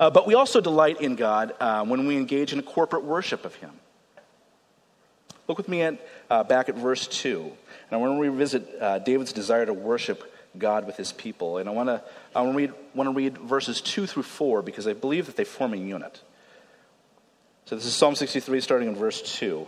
Uh, 0.00 0.10
but 0.10 0.26
we 0.26 0.34
also 0.34 0.60
delight 0.60 1.00
in 1.00 1.14
God 1.14 1.54
uh, 1.60 1.84
when 1.84 2.08
we 2.08 2.16
engage 2.16 2.52
in 2.52 2.58
a 2.58 2.62
corporate 2.62 3.04
worship 3.04 3.44
of 3.44 3.54
Him. 3.54 3.70
Look 5.46 5.56
with 5.56 5.68
me 5.68 5.82
at, 5.82 6.04
uh, 6.28 6.42
back 6.42 6.68
at 6.68 6.74
verse 6.74 7.06
2. 7.06 7.40
And 7.42 7.52
I 7.92 7.96
want 7.96 8.16
to 8.16 8.20
revisit 8.20 8.68
uh, 8.80 8.98
David's 8.98 9.32
desire 9.32 9.66
to 9.66 9.72
worship 9.72 10.32
God 10.58 10.84
with 10.84 10.96
his 10.96 11.12
people. 11.12 11.58
And 11.58 11.68
I 11.68 11.72
want 11.72 11.88
to, 11.88 12.02
I 12.34 12.48
read, 12.50 12.72
want 12.94 13.08
to 13.08 13.12
read 13.12 13.38
verses 13.38 13.80
2 13.80 14.06
through 14.06 14.24
4 14.24 14.62
because 14.62 14.88
I 14.88 14.94
believe 14.94 15.26
that 15.26 15.36
they 15.36 15.44
form 15.44 15.74
a 15.74 15.76
unit. 15.76 16.20
So 17.66 17.76
this 17.76 17.84
is 17.84 17.94
Psalm 17.94 18.16
63, 18.16 18.60
starting 18.60 18.88
in 18.88 18.96
verse 18.96 19.22
2. 19.38 19.66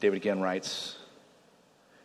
David 0.00 0.16
again 0.16 0.40
writes 0.40 0.96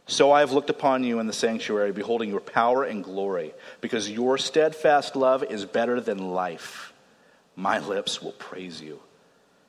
so 0.07 0.31
I 0.31 0.39
have 0.39 0.53
looked 0.53 0.69
upon 0.69 1.03
you 1.03 1.19
in 1.19 1.27
the 1.27 1.33
sanctuary, 1.33 1.91
beholding 1.91 2.29
your 2.29 2.39
power 2.39 2.83
and 2.83 3.03
glory, 3.03 3.53
because 3.81 4.09
your 4.09 4.37
steadfast 4.37 5.15
love 5.15 5.43
is 5.43 5.65
better 5.65 5.99
than 5.99 6.31
life. 6.31 6.93
My 7.55 7.79
lips 7.79 8.21
will 8.21 8.31
praise 8.33 8.81
you. 8.81 8.99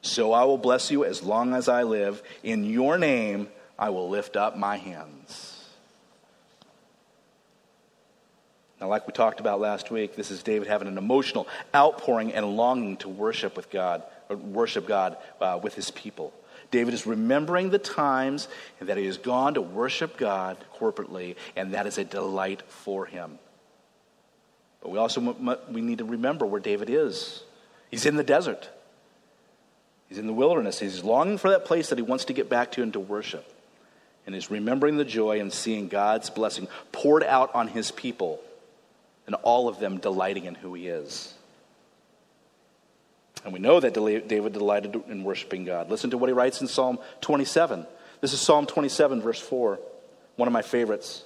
So 0.00 0.32
I 0.32 0.44
will 0.44 0.58
bless 0.58 0.90
you 0.90 1.04
as 1.04 1.22
long 1.22 1.54
as 1.54 1.68
I 1.68 1.82
live. 1.82 2.22
In 2.42 2.64
your 2.64 2.98
name 2.98 3.48
I 3.78 3.90
will 3.90 4.08
lift 4.08 4.36
up 4.36 4.56
my 4.56 4.76
hands. 4.76 5.54
Now, 8.80 8.86
like 8.86 9.08
we 9.08 9.12
talked 9.12 9.40
about 9.40 9.58
last 9.58 9.90
week, 9.90 10.14
this 10.14 10.30
is 10.30 10.44
David 10.44 10.68
having 10.68 10.86
an 10.86 10.98
emotional 10.98 11.48
outpouring 11.74 12.32
and 12.32 12.56
longing 12.56 12.96
to 12.98 13.08
worship 13.08 13.56
with 13.56 13.70
God, 13.70 14.04
or 14.28 14.36
worship 14.36 14.86
God 14.86 15.16
uh, 15.40 15.58
with 15.60 15.74
his 15.74 15.90
people. 15.90 16.32
David 16.70 16.94
is 16.94 17.06
remembering 17.06 17.70
the 17.70 17.78
times 17.78 18.48
that 18.80 18.96
he 18.96 19.06
has 19.06 19.16
gone 19.16 19.54
to 19.54 19.62
worship 19.62 20.16
God 20.16 20.58
corporately, 20.78 21.36
and 21.56 21.74
that 21.74 21.86
is 21.86 21.98
a 21.98 22.04
delight 22.04 22.62
for 22.68 23.06
him. 23.06 23.38
But 24.80 24.90
we 24.90 24.98
also 24.98 25.20
we 25.70 25.80
need 25.80 25.98
to 25.98 26.04
remember 26.04 26.46
where 26.46 26.60
David 26.60 26.90
is. 26.90 27.42
He's 27.90 28.06
in 28.06 28.16
the 28.16 28.24
desert. 28.24 28.68
He's 30.08 30.18
in 30.18 30.26
the 30.26 30.32
wilderness. 30.32 30.78
He's 30.78 31.02
longing 31.02 31.38
for 31.38 31.50
that 31.50 31.64
place 31.64 31.88
that 31.88 31.98
he 31.98 32.02
wants 32.02 32.26
to 32.26 32.32
get 32.32 32.48
back 32.48 32.72
to 32.72 32.82
and 32.82 32.92
to 32.92 33.00
worship. 33.00 33.50
And 34.26 34.34
he's 34.34 34.50
remembering 34.50 34.98
the 34.98 35.04
joy 35.04 35.40
and 35.40 35.52
seeing 35.52 35.88
God's 35.88 36.28
blessing 36.28 36.68
poured 36.92 37.24
out 37.24 37.54
on 37.54 37.68
his 37.68 37.90
people, 37.90 38.40
and 39.26 39.34
all 39.36 39.68
of 39.68 39.80
them 39.80 39.98
delighting 39.98 40.44
in 40.44 40.54
who 40.54 40.74
he 40.74 40.88
is. 40.88 41.34
And 43.44 43.52
we 43.52 43.58
know 43.58 43.80
that 43.80 43.94
David 43.94 44.52
delighted 44.52 45.00
in 45.08 45.24
worshiping 45.24 45.64
God. 45.64 45.90
Listen 45.90 46.10
to 46.10 46.18
what 46.18 46.28
he 46.28 46.32
writes 46.32 46.60
in 46.60 46.68
Psalm 46.68 46.98
27. 47.20 47.86
This 48.20 48.32
is 48.32 48.40
Psalm 48.40 48.66
27, 48.66 49.22
verse 49.22 49.40
4, 49.40 49.78
one 50.36 50.48
of 50.48 50.52
my 50.52 50.62
favorites. 50.62 51.24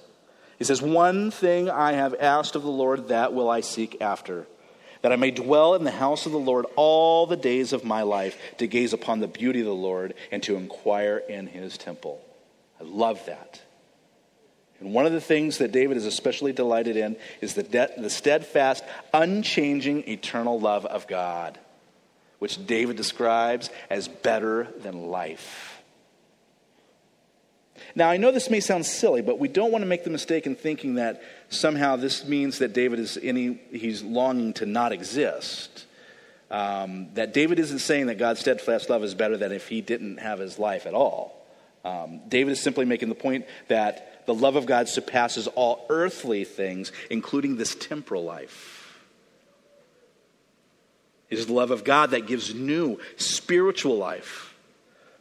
He 0.59 0.63
says, 0.63 0.81
One 0.81 1.31
thing 1.31 1.69
I 1.69 1.93
have 1.93 2.15
asked 2.19 2.55
of 2.55 2.63
the 2.63 2.69
Lord, 2.69 3.07
that 3.07 3.33
will 3.33 3.49
I 3.49 3.61
seek 3.61 3.99
after, 4.01 4.45
that 5.01 5.11
I 5.11 5.15
may 5.15 5.31
dwell 5.31 5.75
in 5.75 5.83
the 5.83 5.91
house 5.91 6.25
of 6.25 6.31
the 6.31 6.39
Lord 6.39 6.65
all 6.75 7.25
the 7.25 7.35
days 7.35 7.73
of 7.73 7.83
my 7.83 8.03
life, 8.03 8.37
to 8.59 8.67
gaze 8.67 8.93
upon 8.93 9.19
the 9.19 9.27
beauty 9.27 9.59
of 9.59 9.65
the 9.65 9.73
Lord 9.73 10.13
and 10.31 10.41
to 10.43 10.55
inquire 10.55 11.17
in 11.17 11.47
his 11.47 11.77
temple. 11.77 12.21
I 12.79 12.83
love 12.83 13.25
that. 13.25 13.61
And 14.79 14.93
one 14.93 15.05
of 15.05 15.13
the 15.13 15.21
things 15.21 15.59
that 15.59 15.71
David 15.71 15.97
is 15.97 16.05
especially 16.05 16.51
delighted 16.51 16.97
in 16.97 17.15
is 17.41 17.53
the, 17.53 17.63
de- 17.63 17.91
the 17.97 18.09
steadfast, 18.09 18.83
unchanging, 19.13 20.07
eternal 20.09 20.59
love 20.59 20.85
of 20.85 21.07
God, 21.07 21.57
which 22.43 22.67
David 22.67 22.97
describes 22.97 23.69
as 23.89 24.09
better 24.09 24.67
than 24.81 25.07
life. 25.07 25.81
Now, 27.95 28.09
I 28.09 28.17
know 28.17 28.33
this 28.33 28.49
may 28.49 28.59
sound 28.59 28.85
silly, 28.85 29.21
but 29.21 29.39
we 29.39 29.47
don't 29.47 29.71
want 29.71 29.81
to 29.81 29.85
make 29.85 30.03
the 30.03 30.09
mistake 30.09 30.45
in 30.45 30.53
thinking 30.53 30.95
that 30.95 31.23
somehow 31.47 31.95
this 31.95 32.27
means 32.27 32.59
that 32.59 32.73
David 32.73 32.99
is 32.99 33.17
any, 33.23 33.61
he's 33.71 34.03
longing 34.03 34.51
to 34.55 34.65
not 34.65 34.91
exist. 34.91 35.85
Um, 36.51 37.13
that 37.13 37.33
David 37.33 37.59
isn't 37.59 37.79
saying 37.79 38.07
that 38.07 38.17
God's 38.17 38.41
steadfast 38.41 38.89
love 38.89 39.05
is 39.05 39.15
better 39.15 39.37
than 39.37 39.53
if 39.53 39.69
he 39.69 39.79
didn't 39.79 40.17
have 40.17 40.39
his 40.39 40.59
life 40.59 40.85
at 40.85 40.93
all. 40.93 41.47
Um, 41.85 42.19
David 42.27 42.51
is 42.51 42.61
simply 42.61 42.83
making 42.83 43.07
the 43.07 43.15
point 43.15 43.45
that 43.69 44.25
the 44.25 44.33
love 44.33 44.57
of 44.57 44.65
God 44.65 44.89
surpasses 44.89 45.47
all 45.47 45.85
earthly 45.87 46.43
things, 46.43 46.91
including 47.09 47.55
this 47.55 47.73
temporal 47.73 48.25
life. 48.25 48.82
It 51.33 51.39
is 51.39 51.47
the 51.47 51.53
love 51.53 51.71
of 51.71 51.83
God 51.83 52.11
that 52.11 52.27
gives 52.27 52.53
new 52.53 52.99
spiritual 53.17 53.97
life, 53.97 54.53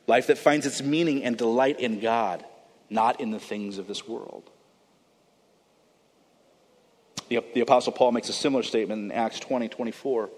life 0.06 0.26
that 0.26 0.38
finds 0.38 0.66
its 0.66 0.82
meaning 0.82 1.24
and 1.24 1.36
delight 1.36 1.80
in 1.80 2.00
God 2.00 2.44
not 2.90 3.20
in 3.20 3.30
the 3.30 3.38
things 3.40 3.78
of 3.78 3.88
this 3.88 4.06
world. 4.06 4.44
The, 7.30 7.42
the 7.54 7.62
Apostle 7.62 7.92
Paul 7.92 8.12
makes 8.12 8.28
a 8.28 8.34
similar 8.34 8.62
statement 8.62 9.10
in 9.10 9.12
Acts 9.12 9.40
20 9.40 9.68
24 9.68 10.28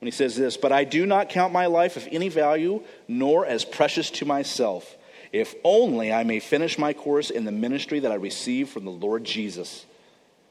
when 0.00 0.06
he 0.06 0.10
says 0.10 0.36
this 0.36 0.56
But 0.56 0.72
I 0.72 0.84
do 0.84 1.04
not 1.04 1.28
count 1.28 1.52
my 1.52 1.66
life 1.66 1.98
of 1.98 2.08
any 2.10 2.30
value, 2.30 2.82
nor 3.06 3.44
as 3.44 3.66
precious 3.66 4.10
to 4.12 4.24
myself, 4.24 4.96
if 5.32 5.54
only 5.64 6.10
I 6.10 6.24
may 6.24 6.40
finish 6.40 6.78
my 6.78 6.94
course 6.94 7.28
in 7.28 7.44
the 7.44 7.52
ministry 7.52 8.00
that 8.00 8.10
I 8.10 8.14
received 8.14 8.70
from 8.70 8.86
the 8.86 8.90
Lord 8.90 9.24
Jesus 9.24 9.84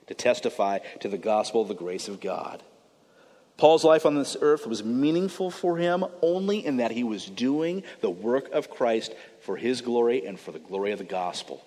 to 0.06 0.14
testify 0.14 0.78
to 1.00 1.10
the 1.10 1.18
gospel 1.18 1.64
of 1.64 1.70
the 1.70 1.74
grace 1.74 2.08
of 2.08 2.22
God. 2.22 2.62
Paul's 3.62 3.84
life 3.84 4.08
on 4.08 4.16
this 4.16 4.36
earth 4.42 4.66
was 4.66 4.84
meaningful 4.84 5.52
for 5.52 5.78
him 5.78 6.04
only 6.24 6.66
in 6.66 6.78
that 6.78 6.90
he 6.90 7.04
was 7.04 7.28
doing 7.28 7.84
the 8.00 8.10
work 8.10 8.52
of 8.54 8.72
Christ 8.72 9.14
for 9.42 9.56
his 9.56 9.82
glory 9.82 10.26
and 10.26 10.40
for 10.40 10.52
the 10.52 10.58
glory 10.58 10.94
of 10.94 10.98
the 10.98 11.04
gospel. 11.04 11.64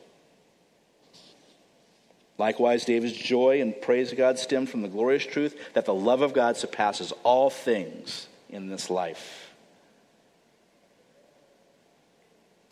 Likewise, 2.37 2.85
David's 2.85 3.17
joy 3.17 3.61
and 3.61 3.81
praise 3.81 4.11
of 4.11 4.19
God 4.19 4.41
stemmed 4.41 4.71
from 4.71 4.83
the 4.83 4.89
glorious 4.89 5.25
truth 5.25 5.57
that 5.75 5.85
the 5.85 5.95
love 5.95 6.21
of 6.21 6.35
God 6.35 6.57
surpasses 6.57 7.13
all 7.23 7.49
things 7.49 8.27
in 8.51 8.69
this 8.69 8.91
life. 8.91 9.53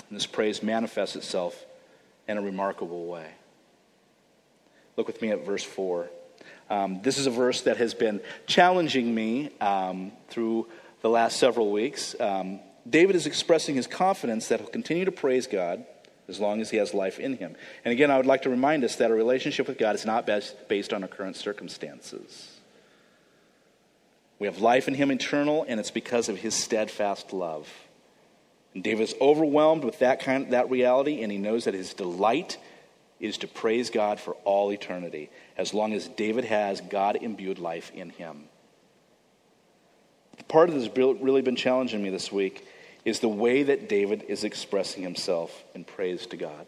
And 0.09 0.17
this 0.17 0.27
praise 0.27 0.65
manifests 0.65 1.15
itself 1.15 1.65
in 2.27 2.39
a 2.39 2.43
remarkable 2.43 3.07
way. 3.07 3.31
Look 4.97 5.07
with 5.07 5.23
me 5.23 5.31
at 5.31 5.47
verse 5.47 5.63
4. 5.63 6.11
Um, 6.71 7.01
this 7.03 7.19
is 7.19 7.27
a 7.27 7.31
verse 7.31 7.63
that 7.63 7.77
has 7.77 7.95
been 7.95 8.21
challenging 8.47 9.15
me 9.15 9.51
um, 9.61 10.13
through 10.29 10.69
the 11.03 11.11
last 11.11 11.39
several 11.39 11.71
weeks. 11.71 12.15
Um, 12.19 12.61
David 12.89 13.15
is 13.17 13.27
expressing 13.27 13.75
his 13.75 13.87
confidence 13.87 14.49
that 14.49 14.61
he'll 14.61 14.69
continue 14.69 15.05
to 15.05 15.13
praise 15.13 15.47
God 15.47 15.85
as 16.29 16.41
long 16.41 16.61
as 16.61 16.71
he 16.71 16.79
has 16.79 16.95
life 16.95 17.19
in 17.19 17.37
him. 17.37 17.55
And 17.85 17.93
again, 17.93 18.11
I 18.11 18.17
would 18.17 18.27
like 18.27 18.43
to 18.43 18.51
remind 18.51 18.85
us 18.85 18.97
that 18.97 19.11
a 19.11 19.15
relationship 19.15 19.69
with 19.69 19.79
God 19.79 19.95
is 19.95 20.07
not 20.07 20.29
based 20.69 20.93
on 20.93 21.03
our 21.03 21.09
current 21.09 21.37
circumstances. 21.37 22.59
We 24.39 24.47
have 24.47 24.59
life 24.59 24.89
in 24.89 24.95
him 24.95 25.13
eternal, 25.13 25.65
and 25.69 25.79
it's 25.79 25.91
because 25.91 26.29
of 26.29 26.39
his 26.39 26.55
steadfast 26.55 27.33
love. 27.33 27.69
And 28.75 28.83
David 28.83 29.05
is 29.05 29.15
overwhelmed 29.21 29.85
with 29.85 29.99
that 29.99 30.21
kind 30.21 30.53
that 30.53 30.71
reality, 30.71 31.23
and 31.23 31.31
he 31.31 31.39
knows 31.39 31.65
that 31.65 31.75
his 31.75 31.95
delight 31.95 32.59
is 33.23 33.39
to 33.39 33.47
praise 33.47 33.89
God 33.89 34.21
for 34.21 34.35
all 34.45 34.71
eternity, 34.73 35.31
as 35.57 35.73
long 35.73 35.95
as 35.95 36.09
David 36.09 36.45
has 36.45 36.81
God 36.81 37.17
imbued 37.17 37.59
life 37.59 37.91
in 37.95 38.11
him. 38.11 38.45
The 40.37 40.45
part 40.45 40.69
this 40.69 40.75
has 40.75 40.89
really 40.97 41.41
been 41.41 41.57
challenging 41.57 42.03
me 42.03 42.11
this 42.11 42.33
week 42.33 42.67
is 43.05 43.21
the 43.21 43.29
way 43.29 43.63
that 43.63 43.89
David 43.89 44.25
is 44.29 44.43
expressing 44.43 45.05
himself 45.05 45.63
in 45.75 45.85
praise 45.85 46.27
to 46.27 46.37
God. 46.37 46.67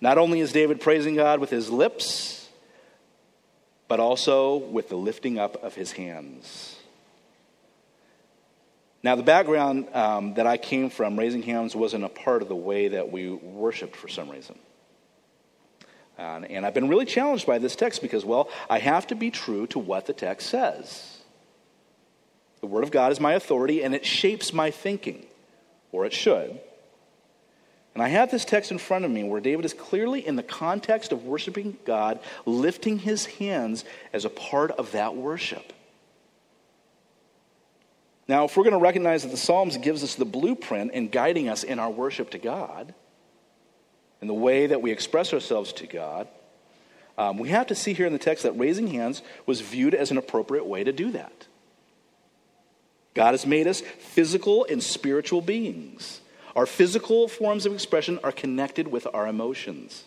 Not 0.00 0.18
only 0.18 0.40
is 0.40 0.52
David 0.52 0.80
praising 0.80 1.14
God 1.14 1.38
with 1.38 1.50
his 1.50 1.70
lips, 1.70 2.48
but 3.86 4.00
also 4.00 4.56
with 4.56 4.88
the 4.88 4.96
lifting 4.96 5.38
up 5.38 5.62
of 5.62 5.74
his 5.74 5.92
hands. 5.92 6.79
Now, 9.02 9.16
the 9.16 9.22
background 9.22 9.88
um, 9.94 10.34
that 10.34 10.46
I 10.46 10.58
came 10.58 10.90
from, 10.90 11.18
raising 11.18 11.42
hands, 11.42 11.74
wasn't 11.74 12.04
a 12.04 12.08
part 12.08 12.42
of 12.42 12.48
the 12.48 12.56
way 12.56 12.88
that 12.88 13.10
we 13.10 13.30
worshiped 13.30 13.96
for 13.96 14.08
some 14.08 14.28
reason. 14.28 14.58
Uh, 16.18 16.42
and 16.50 16.66
I've 16.66 16.74
been 16.74 16.88
really 16.88 17.06
challenged 17.06 17.46
by 17.46 17.58
this 17.58 17.74
text 17.74 18.02
because, 18.02 18.26
well, 18.26 18.50
I 18.68 18.78
have 18.78 19.06
to 19.06 19.14
be 19.14 19.30
true 19.30 19.66
to 19.68 19.78
what 19.78 20.04
the 20.04 20.12
text 20.12 20.50
says. 20.50 21.18
The 22.60 22.66
Word 22.66 22.84
of 22.84 22.90
God 22.90 23.10
is 23.10 23.20
my 23.20 23.32
authority, 23.32 23.82
and 23.82 23.94
it 23.94 24.04
shapes 24.04 24.52
my 24.52 24.70
thinking, 24.70 25.24
or 25.92 26.04
it 26.04 26.12
should. 26.12 26.60
And 27.94 28.02
I 28.02 28.08
have 28.08 28.30
this 28.30 28.44
text 28.44 28.70
in 28.70 28.76
front 28.76 29.06
of 29.06 29.10
me 29.10 29.24
where 29.24 29.40
David 29.40 29.64
is 29.64 29.72
clearly 29.72 30.24
in 30.24 30.36
the 30.36 30.42
context 30.42 31.10
of 31.10 31.24
worshiping 31.24 31.78
God, 31.86 32.20
lifting 32.44 32.98
his 32.98 33.24
hands 33.26 33.86
as 34.12 34.26
a 34.26 34.30
part 34.30 34.70
of 34.72 34.92
that 34.92 35.16
worship. 35.16 35.72
Now, 38.30 38.44
if 38.44 38.56
we're 38.56 38.62
going 38.62 38.74
to 38.74 38.78
recognize 38.78 39.24
that 39.24 39.30
the 39.30 39.36
Psalms 39.36 39.76
gives 39.76 40.04
us 40.04 40.14
the 40.14 40.24
blueprint 40.24 40.92
in 40.92 41.08
guiding 41.08 41.48
us 41.48 41.64
in 41.64 41.80
our 41.80 41.90
worship 41.90 42.30
to 42.30 42.38
God, 42.38 42.94
in 44.22 44.28
the 44.28 44.34
way 44.34 44.68
that 44.68 44.80
we 44.80 44.92
express 44.92 45.34
ourselves 45.34 45.72
to 45.72 45.88
God, 45.88 46.28
um, 47.18 47.38
we 47.38 47.48
have 47.48 47.66
to 47.66 47.74
see 47.74 47.92
here 47.92 48.06
in 48.06 48.12
the 48.12 48.20
text 48.20 48.44
that 48.44 48.52
raising 48.52 48.86
hands 48.86 49.22
was 49.46 49.60
viewed 49.60 49.96
as 49.96 50.12
an 50.12 50.16
appropriate 50.16 50.64
way 50.64 50.84
to 50.84 50.92
do 50.92 51.10
that. 51.10 51.48
God 53.14 53.32
has 53.32 53.46
made 53.46 53.66
us 53.66 53.80
physical 53.80 54.64
and 54.70 54.80
spiritual 54.80 55.40
beings. 55.40 56.20
Our 56.54 56.66
physical 56.66 57.26
forms 57.26 57.66
of 57.66 57.74
expression 57.74 58.20
are 58.22 58.30
connected 58.30 58.86
with 58.86 59.08
our 59.12 59.26
emotions. 59.26 60.04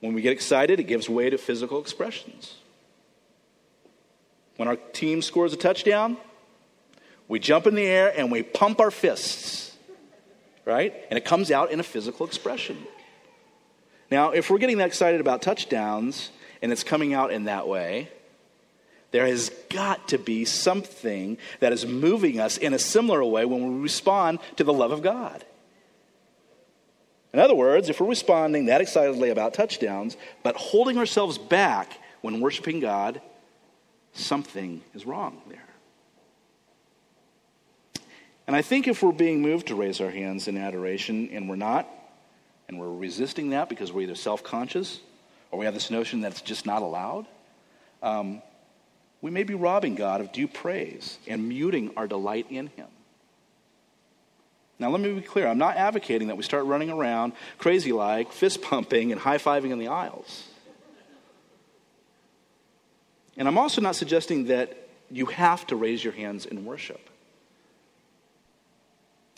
When 0.00 0.12
we 0.12 0.22
get 0.22 0.32
excited, 0.32 0.80
it 0.80 0.88
gives 0.88 1.08
way 1.08 1.30
to 1.30 1.38
physical 1.38 1.80
expressions. 1.80 2.56
When 4.60 4.68
our 4.68 4.76
team 4.76 5.22
scores 5.22 5.54
a 5.54 5.56
touchdown, 5.56 6.18
we 7.28 7.38
jump 7.38 7.66
in 7.66 7.74
the 7.74 7.86
air 7.86 8.12
and 8.14 8.30
we 8.30 8.42
pump 8.42 8.78
our 8.78 8.90
fists, 8.90 9.74
right? 10.66 10.94
And 11.08 11.16
it 11.16 11.24
comes 11.24 11.50
out 11.50 11.70
in 11.70 11.80
a 11.80 11.82
physical 11.82 12.26
expression. 12.26 12.76
Now, 14.10 14.32
if 14.32 14.50
we're 14.50 14.58
getting 14.58 14.76
that 14.76 14.88
excited 14.88 15.18
about 15.18 15.40
touchdowns 15.40 16.28
and 16.60 16.70
it's 16.72 16.84
coming 16.84 17.14
out 17.14 17.32
in 17.32 17.44
that 17.44 17.68
way, 17.68 18.10
there 19.12 19.26
has 19.26 19.50
got 19.70 20.08
to 20.08 20.18
be 20.18 20.44
something 20.44 21.38
that 21.60 21.72
is 21.72 21.86
moving 21.86 22.38
us 22.38 22.58
in 22.58 22.74
a 22.74 22.78
similar 22.78 23.24
way 23.24 23.46
when 23.46 23.76
we 23.76 23.80
respond 23.80 24.40
to 24.56 24.64
the 24.64 24.74
love 24.74 24.92
of 24.92 25.00
God. 25.00 25.42
In 27.32 27.38
other 27.38 27.54
words, 27.54 27.88
if 27.88 27.98
we're 27.98 28.08
responding 28.08 28.66
that 28.66 28.82
excitedly 28.82 29.30
about 29.30 29.54
touchdowns, 29.54 30.18
but 30.42 30.54
holding 30.56 30.98
ourselves 30.98 31.38
back 31.38 31.98
when 32.20 32.42
worshiping 32.42 32.80
God, 32.80 33.22
something 34.12 34.82
is 34.94 35.06
wrong 35.06 35.40
there. 35.48 35.58
And 38.46 38.56
I 38.56 38.62
think 38.62 38.88
if 38.88 39.02
we're 39.02 39.12
being 39.12 39.42
moved 39.42 39.68
to 39.68 39.74
raise 39.74 40.00
our 40.00 40.10
hands 40.10 40.48
in 40.48 40.56
adoration 40.56 41.30
and 41.32 41.48
we're 41.48 41.56
not, 41.56 41.88
and 42.68 42.78
we're 42.80 42.92
resisting 42.92 43.50
that 43.50 43.68
because 43.68 43.92
we're 43.92 44.02
either 44.02 44.14
self 44.14 44.42
conscious 44.42 45.00
or 45.50 45.58
we 45.58 45.64
have 45.66 45.74
this 45.74 45.90
notion 45.90 46.22
that 46.22 46.32
it's 46.32 46.40
just 46.40 46.66
not 46.66 46.82
allowed, 46.82 47.26
um, 48.02 48.42
we 49.22 49.30
may 49.30 49.42
be 49.42 49.54
robbing 49.54 49.94
God 49.94 50.20
of 50.20 50.32
due 50.32 50.48
praise 50.48 51.18
and 51.28 51.48
muting 51.48 51.92
our 51.96 52.06
delight 52.06 52.46
in 52.50 52.68
Him. 52.68 52.86
Now, 54.80 54.88
let 54.90 55.00
me 55.00 55.12
be 55.12 55.20
clear. 55.20 55.46
I'm 55.46 55.58
not 55.58 55.76
advocating 55.76 56.28
that 56.28 56.36
we 56.36 56.42
start 56.42 56.64
running 56.64 56.90
around 56.90 57.34
crazy 57.58 57.92
like, 57.92 58.32
fist 58.32 58.62
pumping, 58.62 59.12
and 59.12 59.20
high 59.20 59.38
fiving 59.38 59.72
in 59.72 59.78
the 59.78 59.88
aisles. 59.88 60.49
And 63.40 63.48
I'm 63.48 63.56
also 63.56 63.80
not 63.80 63.96
suggesting 63.96 64.44
that 64.44 64.76
you 65.10 65.24
have 65.24 65.66
to 65.68 65.76
raise 65.76 66.04
your 66.04 66.12
hands 66.12 66.44
in 66.44 66.66
worship. 66.66 67.00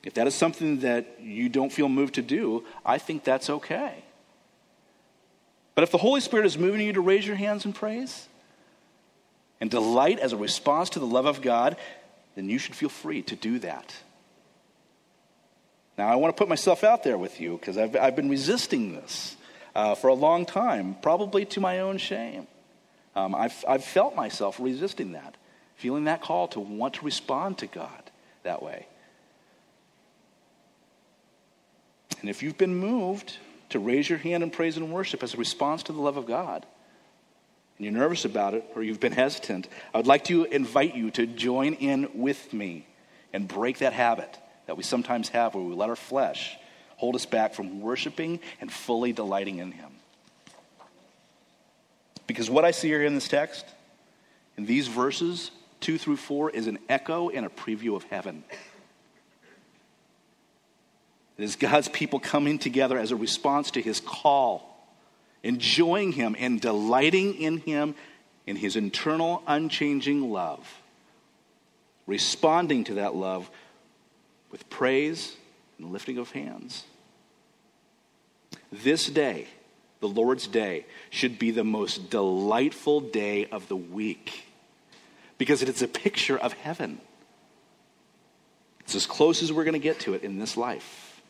If 0.03 0.15
that 0.15 0.27
is 0.27 0.35
something 0.35 0.81
that 0.81 1.21
you 1.21 1.49
don't 1.49 1.73
feel 1.73 1.89
moved 1.89 2.17
to 2.17 2.23
do, 2.23 2.65
I 2.85 2.99
think 2.99 3.23
that's 3.23 3.49
okay. 3.49 4.03
But 5.77 5.85
if 5.85 5.93
the 5.93 5.99
Holy 5.99 6.21
Spirit 6.21 6.47
is 6.47 6.59
moving 6.59 6.81
you 6.81 6.95
to 6.95 7.01
raise 7.01 7.25
your 7.25 7.37
hands 7.37 7.65
in 7.65 7.73
praise, 7.73 8.27
and 9.61 9.71
delight 9.71 10.19
as 10.19 10.33
a 10.33 10.37
response 10.37 10.91
to 10.91 10.99
the 10.99 11.07
love 11.07 11.27
of 11.27 11.41
God, 11.41 11.77
then 12.35 12.49
you 12.49 12.59
should 12.59 12.75
feel 12.75 12.89
free 12.89 13.23
to 13.23 13.37
do 13.37 13.61
that. 13.61 13.95
Now, 15.97 16.09
I 16.09 16.17
want 16.17 16.35
to 16.35 16.39
put 16.41 16.49
myself 16.49 16.83
out 16.83 17.05
there 17.05 17.17
with 17.17 17.41
you 17.41 17.57
because 17.57 17.79
I've, 17.79 17.95
I've 17.95 18.17
been 18.17 18.29
resisting 18.29 18.95
this 18.97 19.37
uh, 19.77 19.95
for 19.95 20.09
a 20.09 20.15
long 20.15 20.45
time, 20.45 20.97
probably 21.01 21.45
to 21.45 21.61
my 21.61 21.79
own 21.79 21.99
shame. 21.99 22.49
Um, 23.15 23.35
I've, 23.35 23.65
I've 23.69 23.85
felt 23.85 24.15
myself 24.15 24.59
resisting 24.59 25.13
that, 25.13 25.37
feeling 25.77 26.05
that 26.05 26.23
call 26.23 26.49
to 26.49 26.61
want 26.61 26.95
to 26.95 27.05
respond 27.05 27.59
to 27.59 27.67
God 27.67 28.11
that 28.43 28.63
way. 28.63 28.87
And 32.21 32.31
if 32.31 32.43
you've 32.43 32.59
been 32.59 32.75
moved 32.75 33.37
to 33.71 33.79
raise 33.79 34.09
your 34.09 34.19
hand 34.19 34.43
in 34.43 34.51
praise 34.51 34.77
and 34.77 34.93
worship 34.93 35.23
as 35.23 35.35
a 35.35 35.37
response 35.37 35.83
to 35.85 35.93
the 35.93 36.01
love 36.01 36.17
of 36.17 36.27
God, 36.27 36.65
and 37.77 37.85
you're 37.85 37.93
nervous 37.93 38.25
about 38.25 38.55
it 38.55 38.65
or 38.75 38.83
you've 38.83 39.01
been 39.01 39.13
hesitant, 39.13 39.67
I 39.93 39.99
would 39.99 40.07
like 40.07 40.25
to 40.25 40.45
invite 40.45 40.95
you 40.95 41.11
to 41.13 41.27
join 41.27 41.75
in 41.75 42.09
with 42.15 42.53
me 42.53 42.87
and 43.33 43.49
break 43.49 43.79
that 43.79 43.93
habit 43.93 44.39
that 44.67 44.77
we 44.77 44.83
sometimes 44.83 45.31
have 45.31 45.55
where 45.55 45.65
we 45.65 45.75
let 45.75 45.89
our 45.89 45.97
flesh 45.97 46.57
hold 46.97 47.17
us 47.17 47.27
back 47.27 47.55
from 47.55 47.81
worshiping 47.81 48.39
and 48.61 48.73
fully 48.73 49.13
delighting 49.13 49.59
in 49.59 49.73
Him. 49.73 49.91
Because 52.27 52.49
what 52.49 52.65
I 52.65 52.71
see 52.71 52.89
here 52.89 53.03
in 53.03 53.15
this 53.15 53.29
text, 53.29 53.65
in 54.57 54.67
these 54.67 54.89
verses, 54.89 55.51
2 55.81 55.99
through 55.99 56.17
4, 56.17 56.51
is 56.51 56.67
an 56.67 56.79
echo 56.89 57.29
and 57.29 57.45
a 57.45 57.49
preview 57.49 57.97
of 57.97 58.05
heaven. 58.05 58.45
It 61.39 61.45
is 61.45 61.57
God's 61.57 61.89
people 61.89 62.21
coming 62.21 62.59
together 62.59 62.99
as 62.99 63.11
a 63.11 63.17
response 63.17 63.73
to 63.73 63.83
his 63.83 64.01
call, 64.01 64.87
enjoying 65.43 66.13
him 66.13 66.37
and 66.39 66.61
delighting 66.61 67.35
in 67.35 67.59
him 67.59 67.95
in 68.47 68.57
his 68.57 68.77
eternal, 68.77 69.43
unchanging 69.47 70.31
love, 70.31 70.69
responding 72.07 72.85
to 72.85 72.95
that 72.95 73.15
love 73.15 73.51
with 74.51 74.69
praise 74.69 75.35
and 75.79 75.91
lifting 75.93 76.19
of 76.19 76.31
hands. 76.31 76.85
This 78.71 79.07
day, 79.07 79.47
the 80.03 80.09
Lord's 80.09 80.49
day, 80.49 80.85
should 81.11 81.39
be 81.39 81.53
the 81.53 81.65
most 81.65 82.11
delightful 82.11 83.01
day 83.01 83.47
of 83.47 83.69
the 83.69 83.77
week 83.77 84.45
because 85.39 85.63
it 85.63 85.69
is 85.69 85.81
a 85.81 85.89
picture 85.89 86.37
of 86.37 86.53
heaven. 86.55 87.01
It's 88.81 88.97
as 88.97 89.07
close 89.07 89.45
as 89.45 89.53
we're 89.53 89.63
going 89.63 89.75
to 89.75 89.79
get 89.79 90.01
to 90.01 90.15
it 90.15 90.25
in 90.25 90.41
this 90.41 90.57
life. 90.57 91.23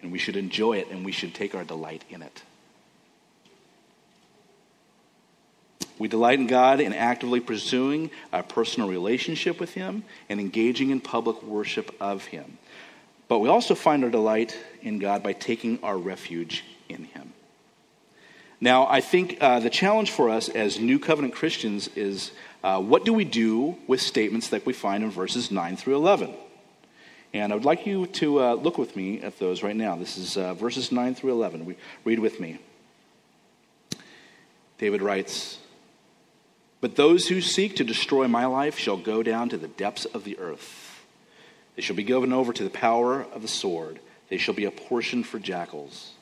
And 0.00 0.10
we 0.10 0.18
should 0.18 0.36
enjoy 0.36 0.78
it 0.78 0.88
and 0.90 1.04
we 1.04 1.12
should 1.12 1.34
take 1.34 1.54
our 1.54 1.62
delight 1.62 2.04
in 2.08 2.22
it. 2.22 2.42
We 5.98 6.08
delight 6.08 6.40
in 6.40 6.46
God 6.46 6.80
in 6.80 6.94
actively 6.94 7.40
pursuing 7.40 8.10
a 8.32 8.42
personal 8.42 8.88
relationship 8.88 9.60
with 9.60 9.74
Him 9.74 10.04
and 10.30 10.40
engaging 10.40 10.88
in 10.88 11.00
public 11.00 11.42
worship 11.42 11.94
of 12.00 12.24
Him. 12.24 12.56
But 13.28 13.40
we 13.40 13.50
also 13.50 13.74
find 13.74 14.02
our 14.04 14.10
delight 14.10 14.58
in 14.80 14.98
God 14.98 15.22
by 15.22 15.34
taking 15.34 15.78
our 15.82 15.98
refuge 15.98 16.64
in 16.88 17.04
Him. 17.04 17.33
Now, 18.64 18.86
I 18.86 19.02
think 19.02 19.36
uh, 19.42 19.60
the 19.60 19.68
challenge 19.68 20.10
for 20.10 20.30
us 20.30 20.48
as 20.48 20.80
New 20.80 20.98
Covenant 20.98 21.34
Christians 21.34 21.86
is 21.88 22.32
uh, 22.62 22.80
what 22.80 23.04
do 23.04 23.12
we 23.12 23.26
do 23.26 23.76
with 23.86 24.00
statements 24.00 24.48
that 24.48 24.64
we 24.64 24.72
find 24.72 25.04
in 25.04 25.10
verses 25.10 25.50
9 25.50 25.76
through 25.76 25.96
11? 25.96 26.32
And 27.34 27.52
I 27.52 27.56
would 27.56 27.66
like 27.66 27.84
you 27.84 28.06
to 28.06 28.40
uh, 28.42 28.54
look 28.54 28.78
with 28.78 28.96
me 28.96 29.20
at 29.20 29.38
those 29.38 29.62
right 29.62 29.76
now. 29.76 29.96
This 29.96 30.16
is 30.16 30.38
uh, 30.38 30.54
verses 30.54 30.90
9 30.90 31.14
through 31.14 31.32
11. 31.32 31.66
We, 31.66 31.76
read 32.06 32.20
with 32.20 32.40
me. 32.40 32.58
David 34.78 35.02
writes, 35.02 35.58
But 36.80 36.96
those 36.96 37.28
who 37.28 37.42
seek 37.42 37.76
to 37.76 37.84
destroy 37.84 38.28
my 38.28 38.46
life 38.46 38.78
shall 38.78 38.96
go 38.96 39.22
down 39.22 39.50
to 39.50 39.58
the 39.58 39.68
depths 39.68 40.06
of 40.06 40.24
the 40.24 40.38
earth. 40.38 41.02
They 41.76 41.82
shall 41.82 41.96
be 41.96 42.02
given 42.02 42.32
over 42.32 42.54
to 42.54 42.64
the 42.64 42.70
power 42.70 43.26
of 43.34 43.42
the 43.42 43.46
sword. 43.46 44.00
They 44.30 44.38
shall 44.38 44.54
be 44.54 44.64
a 44.64 44.70
portion 44.70 45.22
for 45.22 45.38
jackals. 45.38 46.12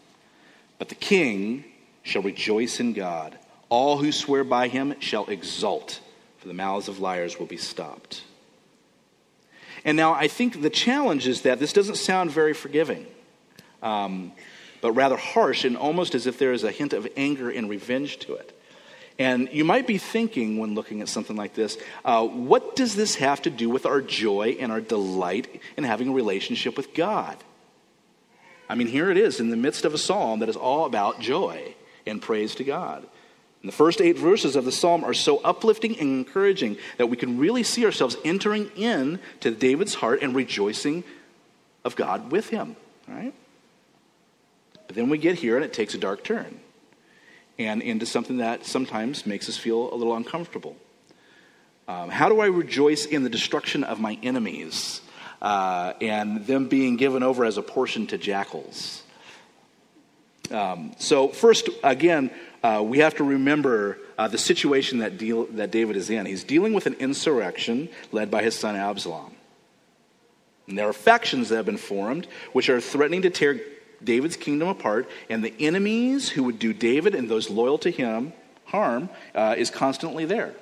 But 0.81 0.89
the 0.89 0.97
king 0.97 1.67
shall 2.03 2.23
rejoice 2.23 2.81
in 2.81 2.93
God. 2.93 3.39
All 3.69 3.99
who 3.99 4.13
swear 4.13 4.45
by 4.45 4.69
him 4.69 4.95
shall 5.01 5.27
exult 5.27 6.01
for 6.43 6.49
the 6.49 6.55
mouths 6.55 6.89
of 6.89 6.99
liars 6.99 7.39
will 7.39 7.47
be 7.47 7.57
stopped. 7.57 8.25
And 9.85 9.97
now 9.97 10.13
I 10.13 10.27
think 10.27 10.61
the 10.61 10.71
challenge 10.71 11.29
is 11.29 11.43
that 11.43 11.61
this 11.61 11.73
doesn't 11.73 11.95
sound 11.95 12.33
very 12.33 12.53
forgiving, 12.53 13.07
um, 13.81 14.33
but 14.81 14.91
rather 14.91 15.17
harsh 15.17 15.65
and 15.65 15.77
almost 15.77 16.17
as 16.17 16.27
if 16.27 16.39
there 16.39 16.53
is 16.53 16.65
a 16.65 16.73
hint 16.73 16.95
of 16.95 17.07
anger 17.17 17.49
and 17.49 17.71
revenge 17.71 18.19
to 18.21 18.35
it. 18.35 18.59
And 19.21 19.51
you 19.53 19.65
might 19.65 19.87
be 19.87 19.99
thinking 19.99 20.59
when 20.59 20.75
looking 20.75 21.01
at 21.01 21.09
something 21.09 21.37
like 21.37 21.55
this, 21.55 21.79
uh, 22.05 22.27
what 22.27 22.75
does 22.75 22.97
this 22.97 23.15
have 23.17 23.41
to 23.43 23.51
do 23.51 23.71
with 23.71 23.87
our 23.87 24.01
joy 24.01 24.57
and 24.59 24.73
our 24.73 24.81
delight 24.81 25.63
in 25.77 25.85
having 25.85 26.09
a 26.09 26.13
relationship 26.13 26.77
with 26.77 26.93
God? 26.93 27.37
I 28.69 28.75
mean, 28.75 28.89
here 28.89 29.13
it 29.13 29.17
is 29.17 29.39
in 29.39 29.51
the 29.51 29.57
midst 29.57 29.85
of 29.85 29.95
a 29.95 29.99
psalm 29.99 30.41
that 30.41 30.49
is 30.49 30.57
all 30.57 30.87
about 30.87 31.21
joy 31.21 31.77
and 32.07 32.21
praise 32.21 32.55
to 32.57 32.65
God. 32.65 33.07
And 33.63 33.69
the 33.69 33.77
first 33.77 34.01
eight 34.01 34.19
verses 34.19 34.57
of 34.57 34.65
the 34.65 34.73
psalm 34.73 35.05
are 35.05 35.15
so 35.15 35.39
uplifting 35.39 35.99
and 35.99 36.09
encouraging 36.27 36.79
that 36.99 37.07
we 37.07 37.17
can 37.17 37.39
really 37.39 37.63
see 37.63 37.85
ourselves 37.85 38.17
entering 38.25 38.71
in 38.75 39.21
to 39.41 39.53
David's 39.53 39.95
heart 39.95 40.21
and 40.23 40.35
rejoicing 40.35 41.05
of 41.85 41.95
God 41.95 42.33
with 42.33 42.49
him. 42.49 42.77
Right? 43.07 43.33
But 44.87 44.97
then 44.97 45.09
we 45.09 45.19
get 45.19 45.39
here 45.39 45.57
and 45.57 45.65
it 45.65 45.73
takes 45.73 45.95
a 45.95 45.99
dark 45.99 46.25
turn 46.25 46.61
and 47.59 47.83
into 47.83 48.05
something 48.05 48.39
that 48.39 48.67
sometimes 48.67 49.27
makes 49.27 49.49
us 49.49 49.57
feel 49.57 49.93
a 49.93 49.97
little 49.97 50.17
uncomfortable. 50.17 50.77
Um, 51.87 52.11
how 52.11 52.29
do 52.29 52.41
I 52.41 52.47
rejoice 52.47 53.07
in 53.07 53.23
the 53.23 53.31
destruction 53.31 53.85
of 53.85 54.01
my 54.01 54.19
enemies 54.23 55.01
uh, 55.41 55.93
and 56.01 56.47
them 56.47 56.69
being 56.69 56.97
given 56.97 57.23
over 57.23 57.45
as 57.45 57.59
a 57.59 57.63
portion 57.63 58.07
to 58.09 58.19
jackals? 58.19 59.03
Um, 60.53 60.93
so, 60.99 61.29
first, 61.29 61.69
again, 61.83 62.31
uh, 62.63 62.83
we 62.85 62.99
have 62.99 63.17
to 63.17 63.25
remember 63.25 63.99
uh, 64.19 64.29
the 64.29 64.39
situation 64.39 64.99
that, 64.99 65.19
deal, 65.19 65.47
that 65.53 65.71
David 65.71 65.97
is 65.97 66.11
in. 66.11 66.27
He's 66.27 66.45
dealing 66.45 66.75
with 66.75 66.87
an 66.87 66.95
insurrection 66.95 67.89
led 68.13 68.31
by 68.31 68.43
his 68.43 68.59
son 68.59 68.77
Absalom. 68.77 69.35
And 70.69 70.79
there 70.79 70.89
are 70.89 70.93
factions 70.93 71.49
that 71.49 71.57
have 71.57 71.67
been 71.67 71.77
formed 71.77 72.27
which 72.53 72.69
are 72.69 72.81
threatening 72.81 73.23
to 73.23 73.31
tear 73.31 73.61
David's 74.05 74.37
kingdom 74.37 74.69
apart, 74.69 75.09
and 75.29 75.45
the 75.45 75.55
enemies 75.59 76.29
who 76.29 76.45
would 76.45 76.59
do 76.59 76.73
David 76.73 77.15
and 77.15 77.29
those 77.29 77.51
loyal 77.51 77.79
to 77.79 77.91
him 77.91 78.33
harm 78.65 79.09
uh, 79.35 79.55
is 79.57 79.71
constantly 79.71 80.25
there. 80.25 80.55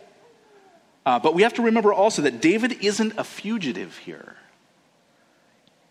Uh, 1.07 1.19
but 1.19 1.35
we 1.35 1.43
have 1.43 1.55
to 1.55 1.63
remember 1.63 1.93
also 1.93 2.23
that 2.23 2.41
David 2.41 2.85
isn't 2.85 3.19
a 3.19 3.25
fugitive 3.25 3.99
here. 3.99 4.37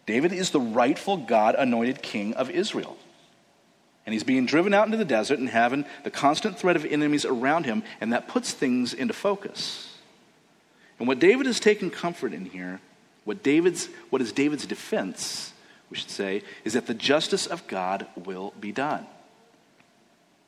David 0.06 0.34
is 0.34 0.52
the 0.52 0.60
rightful 0.60 1.18
God 1.18 1.56
anointed 1.56 2.02
king 2.02 2.34
of 2.34 2.50
Israel. 2.50 2.98
And 4.10 4.14
he's 4.16 4.24
being 4.24 4.48
driven 4.48 4.74
out 4.74 4.88
into 4.88 4.98
the 4.98 5.06
desert 5.06 5.38
and 5.38 5.48
having 5.48 5.86
the 6.04 6.10
constant 6.10 6.58
threat 6.58 6.76
of 6.76 6.84
enemies 6.84 7.26
around 7.26 7.68
him, 7.68 7.84
and 8.02 8.12
that 8.12 8.28
puts 8.28 8.54
things 8.54 8.92
into 8.92 9.14
focus. 9.14 10.00
And 10.98 11.08
what 11.08 11.20
David 11.20 11.46
is 11.46 11.60
taking 11.60 11.92
comfort 11.92 12.34
in 12.34 12.46
here, 12.46 12.82
what, 13.24 13.44
David's, 13.44 13.88
what 14.10 14.20
is 14.20 14.32
David's 14.32 14.66
defense, 14.66 15.54
we 15.92 15.98
should 15.98 16.10
say, 16.10 16.42
is 16.66 16.74
that 16.74 16.88
the 16.88 16.96
justice 16.96 17.46
of 17.46 17.68
God 17.68 18.08
will 18.16 18.52
be 18.60 18.72
done. 18.72 19.06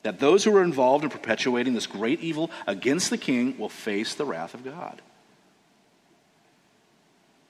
That 0.01 0.19
those 0.19 0.43
who 0.43 0.57
are 0.57 0.63
involved 0.63 1.03
in 1.03 1.11
perpetuating 1.11 1.75
this 1.75 1.85
great 1.85 2.19
evil 2.21 2.49
against 2.65 3.11
the 3.11 3.17
king 3.19 3.59
will 3.59 3.69
face 3.69 4.15
the 4.15 4.25
wrath 4.25 4.55
of 4.55 4.65
God. 4.65 5.03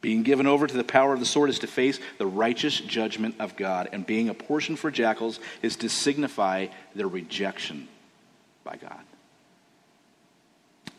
Being 0.01 0.23
given 0.23 0.47
over 0.47 0.65
to 0.65 0.75
the 0.75 0.83
power 0.83 1.13
of 1.13 1.19
the 1.19 1.25
sword 1.27 1.51
is 1.51 1.59
to 1.59 1.67
face 1.67 1.99
the 2.17 2.25
righteous 2.25 2.79
judgment 2.79 3.35
of 3.39 3.55
God, 3.55 3.89
and 3.91 4.05
being 4.05 4.29
a 4.29 4.33
portion 4.33 4.75
for 4.75 4.89
jackals 4.89 5.39
is 5.61 5.75
to 5.77 5.89
signify 5.89 6.67
their 6.95 7.07
rejection 7.07 7.87
by 8.63 8.77
God. 8.77 9.01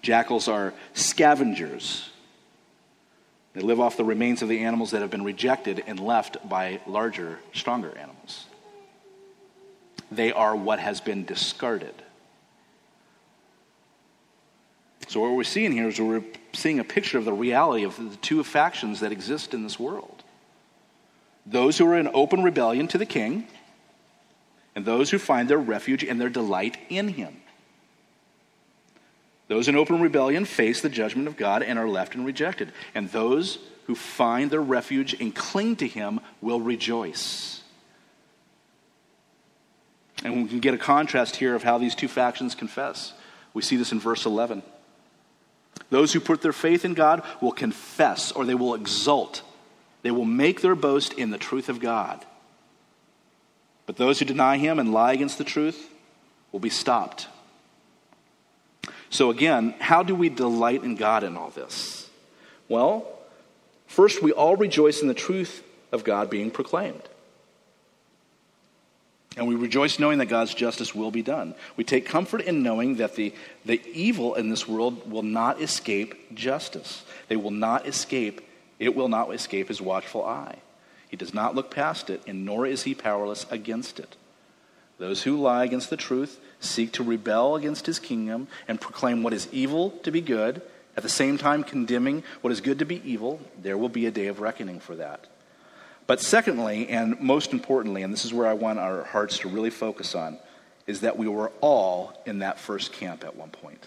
Jackals 0.03 0.47
are 0.49 0.73
scavengers. 0.95 2.11
They 3.55 3.61
live 3.61 3.81
off 3.81 3.97
the 3.97 4.05
remains 4.05 4.43
of 4.43 4.49
the 4.49 4.61
animals 4.61 4.93
that 4.93 5.03
have 5.03 5.11
been 5.11 5.25
rejected 5.25 5.83
and 5.87 5.99
left 6.01 6.49
by 6.49 6.81
larger, 6.87 7.39
stronger 7.53 7.97
animals. 7.99 8.47
They 10.11 10.33
are 10.33 10.55
what 10.55 10.79
has 10.79 11.01
been 11.01 11.25
discarded. 11.25 11.95
So, 15.13 15.21
what 15.21 15.33
we're 15.33 15.45
seeing 15.45 15.73
here 15.73 15.89
is 15.89 16.01
we're 16.01 16.25
seeing 16.55 16.79
a 16.79 16.85
picture 16.85 17.19
of 17.19 17.27
the 17.27 17.35
reality 17.35 17.85
of 17.85 17.99
the 17.99 18.17
two 18.17 18.43
factions 18.43 19.01
that 19.01 19.13
exist 19.13 19.53
in 19.53 19.63
this 19.63 19.79
world 19.79 20.25
those 21.45 21.77
who 21.77 21.87
are 21.87 21.99
in 21.99 22.09
open 22.15 22.43
rebellion 22.43 22.89
to 22.89 22.97
the 22.97 23.05
king, 23.05 23.47
and 24.75 24.87
those 24.87 25.11
who 25.11 25.19
find 25.19 25.51
their 25.51 25.59
refuge 25.59 26.03
and 26.03 26.19
their 26.19 26.31
delight 26.31 26.79
in 26.89 27.09
him. 27.09 27.37
Those 29.49 29.69
in 29.69 29.77
open 29.77 30.01
rebellion 30.01 30.47
face 30.47 30.81
the 30.81 30.89
judgment 30.89 31.29
of 31.29 31.37
God 31.37 31.63
and 31.63 31.79
are 31.79 31.89
left 31.89 32.15
and 32.15 32.25
rejected. 32.25 32.73
And 32.95 33.11
those 33.11 33.59
who 33.85 33.95
find 33.95 34.51
their 34.51 34.63
refuge 34.63 35.13
and 35.21 35.35
cling 35.35 35.77
to 35.77 35.87
him 35.87 36.21
will 36.41 36.63
rejoice. 36.63 37.61
And 40.25 40.45
we 40.45 40.49
can 40.49 40.61
get 40.61 40.73
a 40.73 40.79
contrast 40.79 41.37
here 41.37 41.55
of 41.55 41.65
how 41.65 41.77
these 41.77 41.95
two 41.95 42.09
factions 42.09 42.55
confess. 42.55 43.13
We 43.53 43.61
see 43.61 43.77
this 43.77 43.93
in 43.93 44.01
verse 44.01 44.25
11. 44.25 44.63
Those 45.91 46.13
who 46.13 46.21
put 46.21 46.43
their 46.43 46.53
faith 46.53 46.85
in 46.85 46.95
God 46.95 47.23
will 47.41 47.53
confess 47.53 48.33
or 48.33 48.45
they 48.45 48.55
will 48.55 48.75
exult 48.75 49.43
They 50.03 50.11
will 50.11 50.25
make 50.25 50.61
their 50.61 50.75
boast 50.75 51.13
in 51.15 51.31
the 51.31 51.39
truth 51.39 51.69
of 51.69 51.81
God. 51.81 52.25
But 53.87 53.97
those 53.97 54.19
who 54.19 54.25
deny 54.25 54.59
him 54.59 54.79
and 54.79 54.93
lie 54.93 55.13
against 55.13 55.39
the 55.39 55.45
truth 55.45 55.89
will 56.51 56.61
be 56.61 56.71
stopped. 56.71 57.29
So, 59.11 59.31
again, 59.31 59.75
how 59.79 60.03
do 60.03 60.15
we 60.15 60.29
delight 60.29 60.85
in 60.85 60.97
God 60.97 61.23
in 61.23 61.37
all 61.37 61.51
this? 61.51 62.09
Well, 62.69 63.07
first, 63.87 64.23
we 64.23 64.33
all 64.33 64.57
rejoice 64.57 65.03
in 65.03 65.09
the 65.09 65.15
truth 65.15 65.63
of 65.93 66.05
God 66.05 66.31
being 66.31 66.51
proclaimed. 66.51 67.03
And 69.37 69.49
we 69.49 69.55
rejoice 69.55 69.99
knowing 69.99 70.19
that 70.19 70.27
God's 70.27 70.55
justice 70.55 70.95
will 70.95 71.11
be 71.11 71.23
done. 71.23 71.55
We 71.77 71.85
take 71.85 72.05
comfort 72.05 72.43
in 72.43 72.63
knowing 72.63 72.97
that 72.97 73.17
the, 73.17 73.35
the 73.65 73.81
evil 73.87 74.35
in 74.35 74.51
this 74.51 74.69
world 74.69 75.11
will 75.11 75.23
not 75.23 75.61
escape 75.61 76.35
justice. 76.35 77.05
They 77.29 77.37
will 77.37 77.51
not 77.51 77.87
escape, 77.87 78.43
it 78.79 78.95
will 78.95 79.09
not 79.09 79.33
escape 79.33 79.69
his 79.69 79.81
watchful 79.81 80.25
eye. 80.25 80.59
He 81.09 81.17
does 81.17 81.33
not 81.33 81.55
look 81.55 81.71
past 81.71 82.11
it, 82.11 82.23
and 82.27 82.45
nor 82.45 82.67
is 82.67 82.83
he 82.83 82.95
powerless 82.95 83.47
against 83.51 83.99
it. 83.99 84.17
Those 84.99 85.23
who 85.23 85.37
lie 85.41 85.65
against 85.65 85.91
the 85.91 85.97
truth 85.97 86.39
seek 86.61 86.93
to 86.93 87.03
rebel 87.03 87.57
against 87.57 87.87
his 87.87 87.99
kingdom 87.99 88.49
and 88.69 88.81
proclaim 88.81 89.23
what 89.23 89.33
is 89.33 89.49
evil 89.53 89.91
to 90.03 90.11
be 90.11 90.21
good, 90.21 90.63
at 90.97 91.03
the 91.03 91.09
same 91.09 91.39
time 91.39 91.65
condemning 91.65 92.23
what 92.41 92.53
is 92.53 92.61
good 92.61 92.79
to 92.79 92.85
be 92.85 93.03
evil. 93.05 93.41
There 93.61 93.79
will 93.79 93.89
be 93.89 94.07
a 94.07 94.11
day 94.11 94.27
of 94.27 94.41
reckoning 94.41 94.79
for 94.79 94.95
that. 94.97 95.27
But 96.07 96.21
secondly, 96.21 96.89
and 96.89 97.21
most 97.21 97.53
importantly, 97.53 98.03
and 98.03 98.13
this 98.13 98.25
is 98.25 98.35
where 98.35 98.47
I 98.47 98.55
want 98.55 98.79
our 98.79 99.05
hearts 99.05 99.39
to 99.39 99.49
really 99.49 99.71
focus 99.71 100.15
on, 100.15 100.39
is 100.87 101.03
that 101.03 101.17
we 101.17 101.29
were 101.29 101.53
all 101.61 102.13
in 102.27 102.41
that 102.41 102.59
first 102.59 102.93
camp 102.93 103.25
at 103.25 103.37
one 103.37 103.51
point. 103.51 103.87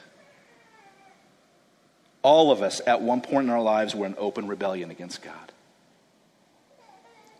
All 2.21 2.51
of 2.51 2.61
us 2.61 2.81
at 2.87 3.01
one 3.01 3.21
point 3.21 3.47
in 3.47 3.49
our 3.49 3.61
lives 3.61 3.93
were 3.93 4.05
in 4.05 4.15
open 4.17 4.47
rebellion 4.47 4.91
against 4.91 5.21
God. 5.21 5.51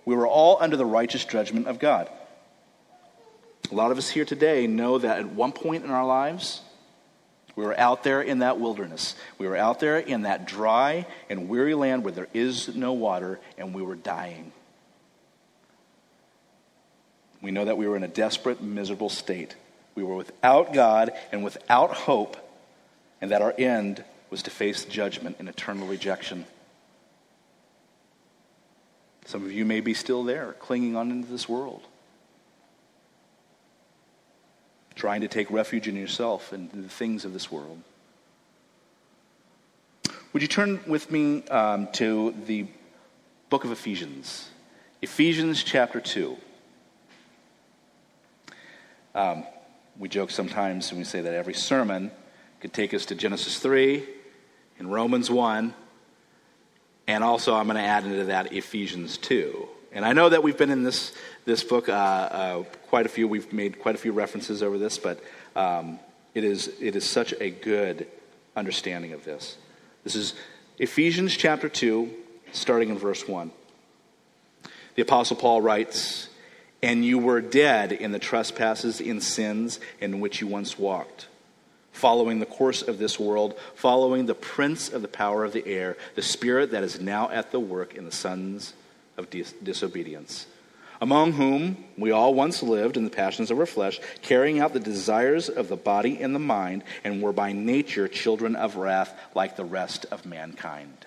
We 0.04 0.16
were 0.16 0.28
all 0.28 0.58
under 0.62 0.78
the 0.78 0.86
righteous 0.86 1.26
judgment 1.26 1.68
of 1.68 1.80
God. 1.80 2.10
A 3.72 3.76
lot 3.76 3.92
of 3.92 3.98
us 3.98 4.10
here 4.10 4.26
today 4.26 4.68
know 4.68 5.00
that 5.00 5.20
at 5.20 5.30
one 5.30 5.52
point 5.52 5.84
in 5.84 5.90
our 5.90 6.06
lives, 6.06 6.62
we 7.56 7.64
were 7.64 7.80
out 7.80 8.04
there 8.04 8.22
in 8.22 8.40
that 8.40 8.60
wilderness. 8.60 9.16
We 9.40 9.48
were 9.48 9.58
out 9.58 9.80
there 9.80 9.98
in 9.98 10.24
that 10.24 10.46
dry 10.46 11.08
and 11.30 11.50
weary 11.50 11.74
land 11.74 12.04
where 12.04 12.14
there 12.14 12.28
is 12.34 12.76
no 12.76 12.94
water, 12.94 13.40
and 13.58 13.74
we 13.74 13.82
were 13.82 13.96
dying. 13.96 14.52
We 17.46 17.52
know 17.52 17.66
that 17.66 17.78
we 17.78 17.88
were 17.88 17.96
in 17.96 18.02
a 18.02 18.08
desperate, 18.08 18.64
miserable 18.64 19.08
state. 19.08 19.56
We 19.94 20.02
were 20.02 20.16
without 20.16 20.74
God 20.74 21.12
and 21.32 21.44
without 21.44 21.94
hope, 21.94 22.38
and 23.22 23.30
that 23.30 23.44
our 23.44 23.54
end 23.56 24.04
was 24.32 24.42
to 24.42 24.50
face 24.50 24.84
judgment 24.84 25.36
and 25.38 25.48
eternal 25.48 25.86
rejection. 25.86 26.48
Some 29.26 29.46
of 29.46 29.52
you 29.52 29.64
may 29.64 29.80
be 29.80 29.94
still 29.94 30.24
there, 30.24 30.54
clinging 30.54 30.96
on 30.96 31.12
into 31.12 31.32
this 31.32 31.48
world, 31.48 31.84
trying 34.96 35.22
to 35.22 35.28
take 35.28 35.52
refuge 35.52 35.88
in 35.88 35.96
yourself 35.96 36.52
and 36.52 36.72
the 36.72 36.90
things 36.90 37.26
of 37.26 37.34
this 37.34 37.52
world. 37.52 37.80
Would 40.34 40.42
you 40.42 40.48
turn 40.48 40.80
with 40.88 41.12
me 41.12 41.44
um, 41.50 41.90
to 41.92 42.34
the 42.48 42.66
book 43.52 43.66
of 43.66 43.72
Ephesians? 43.72 44.50
Ephesians 45.04 45.64
chapter 45.64 46.02
2. 46.02 46.38
Um, 49.16 49.46
we 49.98 50.10
joke 50.10 50.30
sometimes 50.30 50.92
when 50.92 51.00
we 51.00 51.06
say 51.06 51.22
that 51.22 51.34
every 51.34 51.54
sermon 51.54 52.12
could 52.60 52.74
take 52.74 52.94
us 52.94 53.06
to 53.06 53.16
Genesis 53.16 53.58
3 53.60 54.06
and 54.78 54.92
Romans 54.92 55.32
1, 55.32 55.74
and 57.08 57.24
also 57.24 57.56
I'm 57.56 57.68
going 57.68 57.78
to 57.78 57.82
add 57.82 58.04
into 58.04 58.26
that 58.26 58.52
Ephesians 58.52 59.18
2. 59.18 59.70
And 59.94 60.04
I 60.04 60.12
know 60.12 60.28
that 60.28 60.44
we've 60.44 60.58
been 60.58 60.70
in 60.70 60.84
this, 60.84 61.14
this 61.46 61.64
book 61.64 61.88
uh, 61.88 61.94
uh, 61.94 62.64
quite 62.88 63.06
a 63.06 63.10
few, 63.10 63.26
we've 63.26 63.54
made 63.54 63.80
quite 63.80 63.96
a 63.96 63.98
few 63.98 64.12
references 64.12 64.62
over 64.62 64.78
this, 64.78 64.98
but 64.98 65.24
um, 65.56 65.98
it, 66.34 66.44
is, 66.44 66.74
it 66.82 66.98
is 66.98 67.10
such 67.10 67.34
a 67.40 67.50
good 67.50 68.08
understanding 68.54 69.14
of 69.14 69.24
this. 69.24 69.56
This 70.04 70.18
is 70.18 70.34
Ephesians 70.78 71.38
chapter 71.38 71.70
2, 71.70 72.12
starting 72.52 72.90
in 72.90 72.98
verse 72.98 73.26
1. 73.26 73.50
The 74.96 75.02
Apostle 75.04 75.38
Paul 75.38 75.62
writes, 75.62 76.28
and 76.82 77.04
you 77.04 77.18
were 77.18 77.42
dead 77.42 77.92
in 77.92 78.12
the 78.12 78.20
trespasses 78.20 79.00
and 79.00 79.22
sins 79.22 79.80
in 80.00 80.20
which 80.20 80.42
you 80.42 80.48
once 80.48 80.78
walked, 80.78 81.28
following 81.92 82.40
the 82.40 82.46
course 82.46 82.82
of 82.82 82.98
this 82.98 83.20
world, 83.20 83.58
following 83.76 84.26
the 84.26 84.36
prince 84.36 84.90
of 84.90 85.02
the 85.02 85.08
power 85.08 85.44
of 85.44 85.54
the 85.54 85.66
air, 85.66 85.98
the 86.16 86.22
spirit 86.22 86.72
that 86.72 86.84
is 86.84 87.00
now 87.00 87.30
at 87.30 87.52
the 87.52 87.60
work 87.60 87.96
in 87.96 88.06
the 88.06 88.12
sons 88.12 88.74
of 89.18 89.30
dis- 89.30 89.54
disobedience, 89.64 90.48
among 91.02 91.34
whom 91.34 91.84
we 91.98 92.12
all 92.12 92.34
once 92.34 92.62
lived 92.62 92.98
in 92.98 93.04
the 93.04 93.10
passions 93.10 93.50
of 93.50 93.60
our 93.60 93.66
flesh, 93.66 94.00
carrying 94.22 94.60
out 94.60 94.74
the 94.74 94.80
desires 94.80 95.50
of 95.50 95.68
the 95.68 95.76
body 95.76 96.22
and 96.22 96.36
the 96.36 96.40
mind, 96.40 96.84
and 97.04 97.22
were 97.22 97.34
by 97.34 97.52
nature 97.52 98.08
children 98.08 98.56
of 98.56 98.76
wrath 98.76 99.18
like 99.34 99.56
the 99.56 99.66
rest 99.66 100.06
of 100.12 100.26
mankind. 100.26 101.06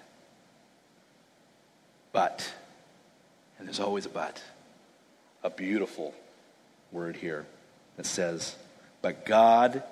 But, 2.10 2.52
and 3.58 3.68
there's 3.68 3.80
always 3.80 4.06
a 4.06 4.08
but 4.08 4.42
a 5.42 5.50
beautiful 5.50 6.14
word 6.92 7.16
here 7.16 7.46
that 7.96 8.06
says, 8.06 8.56
But 9.02 9.24
God, 9.24 9.82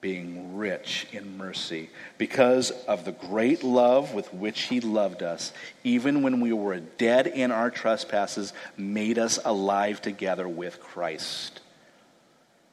being 0.00 0.56
rich 0.56 1.06
in 1.12 1.38
mercy, 1.38 1.90
because 2.18 2.70
of 2.70 3.04
the 3.04 3.12
great 3.12 3.62
love 3.62 4.14
with 4.14 4.32
which 4.34 4.62
He 4.62 4.80
loved 4.80 5.22
us, 5.22 5.52
even 5.84 6.22
when 6.22 6.40
we 6.40 6.52
were 6.52 6.80
dead 6.80 7.26
in 7.26 7.52
our 7.52 7.70
trespasses, 7.70 8.52
made 8.76 9.18
us 9.18 9.38
alive 9.44 10.02
together 10.02 10.48
with 10.48 10.80
Christ. 10.80 11.60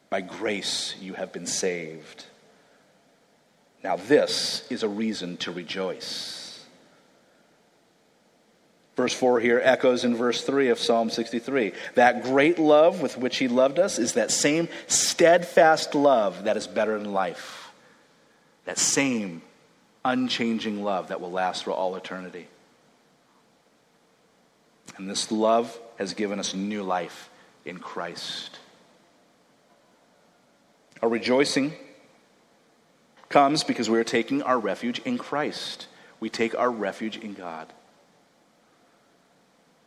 By 0.10 0.22
grace 0.22 0.96
you 1.00 1.14
have 1.14 1.32
been 1.32 1.46
saved. 1.46 2.26
Now, 3.84 3.96
this 3.96 4.68
is 4.70 4.84
a 4.84 4.90
reason 4.90 5.38
to 5.38 5.52
rejoice. 5.52 6.39
Verse 9.00 9.14
4 9.14 9.40
here 9.40 9.62
echoes 9.64 10.04
in 10.04 10.14
verse 10.14 10.44
3 10.44 10.68
of 10.68 10.78
Psalm 10.78 11.10
63. 11.10 11.72
That 11.96 12.22
great 12.22 12.60
love 12.60 13.02
with 13.02 13.18
which 13.18 13.38
he 13.38 13.48
loved 13.48 13.80
us 13.80 13.98
is 13.98 14.16
that 14.16 14.30
same 14.30 14.68
steadfast 14.88 15.96
love 15.96 16.44
that 16.44 16.58
is 16.58 16.68
better 16.68 17.00
than 17.00 17.14
life. 17.14 17.72
That 18.66 18.78
same 18.78 19.42
unchanging 20.04 20.84
love 20.84 21.08
that 21.08 21.22
will 21.22 21.32
last 21.32 21.64
for 21.64 21.72
all 21.72 21.96
eternity. 21.96 22.50
And 24.98 25.10
this 25.10 25.32
love 25.32 25.80
has 25.98 26.14
given 26.14 26.38
us 26.38 26.54
new 26.54 26.84
life 26.84 27.30
in 27.64 27.80
Christ. 27.80 28.60
Our 31.02 31.08
rejoicing 31.08 31.72
comes 33.30 33.64
because 33.64 33.90
we 33.90 33.98
are 33.98 34.04
taking 34.04 34.42
our 34.42 34.60
refuge 34.60 35.00
in 35.00 35.18
Christ. 35.18 35.88
We 36.20 36.30
take 36.30 36.54
our 36.54 36.70
refuge 36.70 37.16
in 37.16 37.34
God. 37.34 37.72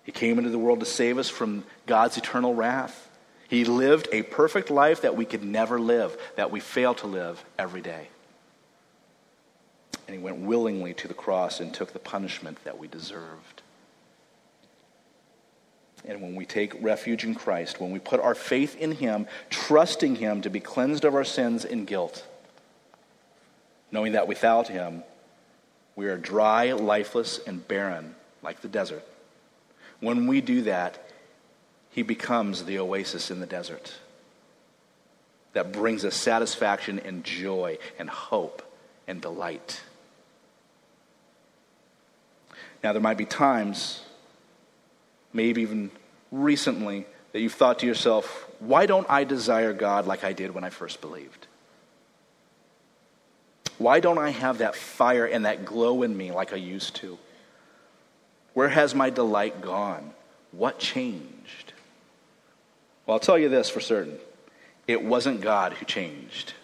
He 0.05 0.13
came 0.13 0.39
into 0.39 0.51
the 0.51 0.59
world 0.59 0.81
to 0.81 0.87
save 0.87 1.19
us 1.19 1.29
from 1.29 1.65
God's 1.87 2.17
eternal 2.17 2.55
wrath. 2.55 3.09
He 3.49 3.65
lived 3.65 4.09
a 4.13 4.23
perfect 4.23 4.71
life 4.71 5.03
that 5.03 5.17
we 5.17 5.25
could 5.25 5.45
never 5.45 5.79
live, 5.79 6.17
that 6.37 6.51
we 6.51 6.61
fail 6.61 6.95
to 6.97 7.07
live 7.07 7.45
every 7.59 7.83
day. 7.83 8.09
And 10.09 10.17
he 10.17 10.23
went 10.23 10.39
willingly 10.39 10.95
to 10.95 11.09
the 11.09 11.15
cross 11.15 11.61
and 11.61 11.73
took 11.73 11.93
the 11.93 11.99
punishment 11.99 12.63
that 12.65 12.79
we 12.79 12.89
deserved. 12.89 13.63
And 16.05 16.21
when 16.21 16.35
we 16.35 16.45
take 16.45 16.83
refuge 16.83 17.25
in 17.25 17.35
Christ, 17.35 17.81
when 17.81 17.93
we 17.93 17.99
put 18.01 18.21
our 18.21 18.35
faith 18.35 18.77
in 18.77 18.93
Him, 18.93 19.27
trusting 19.51 20.17
Him 20.17 20.43
to 20.43 20.51
be 20.51 20.59
cleansed 20.59 21.05
of 21.05 21.15
our 21.15 21.25
sins 21.25 21.65
and 21.65 21.87
guilt, 21.87 22.27
knowing 23.93 24.13
that 24.13 24.27
without 24.27 24.67
Him, 24.67 25.05
we 25.95 26.07
are 26.07 26.17
dry, 26.17 26.73
lifeless, 26.73 27.39
and 27.47 27.67
barren 27.69 28.15
like 28.43 28.63
the 28.63 28.69
desert. 28.69 29.05
When 30.03 30.27
we 30.27 30.41
do 30.41 30.63
that, 30.63 30.99
He 31.91 32.03
becomes 32.03 32.65
the 32.65 32.81
oasis 32.81 33.31
in 33.31 33.39
the 33.39 33.47
desert 33.47 33.95
that 35.53 35.73
brings 35.73 36.05
us 36.05 36.17
satisfaction 36.17 36.99
and 36.99 37.23
joy 37.23 37.79
and 38.01 38.11
hope 38.11 38.63
and 39.07 39.23
delight. 39.23 39.81
Now, 42.83 42.93
there 42.93 43.01
might 43.01 43.17
be 43.17 43.25
times, 43.25 44.03
maybe 45.33 45.63
even 45.63 45.93
recently, 46.33 47.07
that 47.31 47.39
you've 47.39 47.55
thought 47.55 47.79
to 47.79 47.87
yourself, 47.87 48.49
why 48.59 48.87
don't 48.87 49.07
I 49.09 49.23
desire 49.23 49.73
God 49.73 50.09
like 50.09 50.25
I 50.25 50.33
did 50.33 50.53
when 50.53 50.65
I 50.65 50.71
first 50.71 51.01
believed? 51.01 51.47
Why 53.79 54.01
don't 54.01 54.19
I 54.19 54.31
have 54.31 54.59
that 54.59 54.75
fire 54.75 55.27
and 55.27 55.45
that 55.45 55.65
glow 55.65 56.03
in 56.03 56.17
me 56.17 56.33
like 56.33 56.53
I 56.53 56.57
used 56.57 56.97
to? 56.97 57.19
Where 58.55 58.69
has 58.69 58.95
my 58.95 59.11
delight 59.11 59.61
gone? 59.61 60.13
What 60.53 60.79
changed? 60.79 61.73
Well, 63.07 63.15
I'll 63.15 63.21
tell 63.21 63.39
you 63.39 63.49
this 63.49 63.69
for 63.71 63.81
certain 63.81 64.19
it 64.87 65.03
wasn't 65.03 65.41
God 65.41 65.75
who 65.75 65.85
changed, 65.87 66.55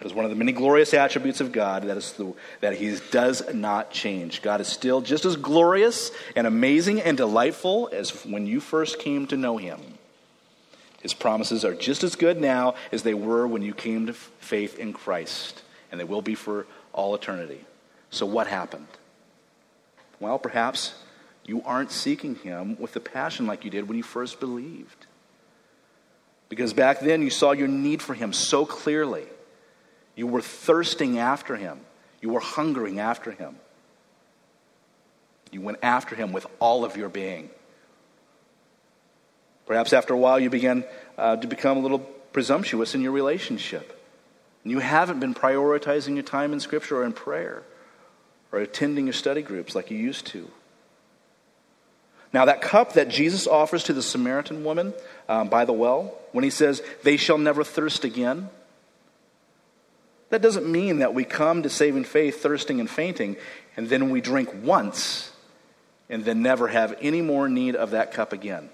It 0.00 0.06
is 0.06 0.14
one 0.14 0.24
of 0.24 0.30
the 0.30 0.36
many 0.36 0.52
glorious 0.52 0.94
attributes 0.94 1.40
of 1.40 1.50
God 1.50 1.82
that, 1.84 1.96
is 1.96 2.12
the, 2.12 2.32
that 2.60 2.74
He 2.74 2.96
does 3.10 3.42
not 3.52 3.90
change. 3.90 4.42
God 4.42 4.60
is 4.60 4.68
still 4.68 5.00
just 5.00 5.24
as 5.24 5.36
glorious 5.36 6.12
and 6.36 6.46
amazing 6.46 7.00
and 7.00 7.16
delightful 7.16 7.90
as 7.92 8.24
when 8.24 8.46
you 8.46 8.60
first 8.60 9.00
came 9.00 9.26
to 9.26 9.36
know 9.36 9.56
Him. 9.56 9.80
His 11.02 11.14
promises 11.14 11.64
are 11.64 11.74
just 11.74 12.02
as 12.04 12.16
good 12.16 12.40
now 12.40 12.74
as 12.92 13.02
they 13.02 13.14
were 13.14 13.46
when 13.46 13.62
you 13.62 13.74
came 13.74 14.06
to 14.06 14.12
faith 14.12 14.78
in 14.78 14.92
Christ, 14.92 15.62
and 15.90 16.00
they 16.00 16.04
will 16.04 16.22
be 16.22 16.34
for 16.34 16.66
all 16.92 17.14
eternity. 17.14 17.64
So, 18.10 18.26
what 18.26 18.46
happened? 18.46 18.86
Well, 20.20 20.38
perhaps 20.38 20.94
you 21.44 21.62
aren't 21.64 21.90
seeking 21.90 22.36
Him 22.36 22.76
with 22.78 22.92
the 22.92 23.00
passion 23.00 23.46
like 23.46 23.64
you 23.64 23.70
did 23.70 23.88
when 23.88 23.96
you 23.96 24.02
first 24.02 24.40
believed. 24.40 25.06
Because 26.48 26.72
back 26.72 27.00
then 27.00 27.22
you 27.22 27.30
saw 27.30 27.52
your 27.52 27.68
need 27.68 28.02
for 28.02 28.14
Him 28.14 28.32
so 28.32 28.64
clearly. 28.64 29.26
You 30.14 30.26
were 30.26 30.42
thirsting 30.42 31.18
after 31.18 31.56
Him, 31.56 31.80
you 32.20 32.30
were 32.30 32.40
hungering 32.40 32.98
after 32.98 33.30
Him. 33.30 33.56
You 35.50 35.62
went 35.62 35.78
after 35.82 36.14
Him 36.14 36.32
with 36.32 36.46
all 36.58 36.84
of 36.84 36.96
your 36.96 37.08
being. 37.08 37.48
Perhaps 39.66 39.92
after 39.92 40.14
a 40.14 40.18
while 40.18 40.40
you 40.40 40.50
began 40.50 40.84
uh, 41.16 41.36
to 41.36 41.46
become 41.46 41.78
a 41.78 41.80
little 41.80 41.98
presumptuous 41.98 42.94
in 42.94 43.02
your 43.02 43.12
relationship. 43.12 43.94
You 44.64 44.80
haven't 44.80 45.20
been 45.20 45.34
prioritizing 45.34 46.14
your 46.14 46.22
time 46.22 46.52
in 46.52 46.60
Scripture 46.60 46.98
or 46.98 47.04
in 47.04 47.12
prayer 47.12 47.62
or 48.52 48.58
attending 48.60 49.06
your 49.06 49.12
study 49.12 49.42
groups 49.42 49.74
like 49.74 49.90
you 49.90 49.98
used 49.98 50.26
to. 50.28 50.50
Now, 52.32 52.44
that 52.44 52.60
cup 52.60 52.94
that 52.94 53.08
Jesus 53.08 53.46
offers 53.46 53.84
to 53.84 53.92
the 53.92 54.02
Samaritan 54.02 54.64
woman 54.64 54.92
um, 55.28 55.48
by 55.48 55.64
the 55.64 55.72
well, 55.72 56.14
when 56.32 56.44
he 56.44 56.50
says, 56.50 56.82
They 57.02 57.16
shall 57.16 57.38
never 57.38 57.64
thirst 57.64 58.04
again, 58.04 58.50
that 60.30 60.42
doesn't 60.42 60.70
mean 60.70 60.98
that 60.98 61.14
we 61.14 61.24
come 61.24 61.62
to 61.62 61.70
saving 61.70 62.04
faith 62.04 62.42
thirsting 62.42 62.80
and 62.80 62.90
fainting, 62.90 63.36
and 63.76 63.88
then 63.88 64.10
we 64.10 64.20
drink 64.20 64.50
once 64.62 65.32
and 66.10 66.24
then 66.24 66.42
never 66.42 66.68
have 66.68 66.96
any 67.00 67.22
more 67.22 67.48
need 67.48 67.76
of 67.76 67.90
that 67.90 68.12
cup 68.12 68.32
again. 68.32 68.68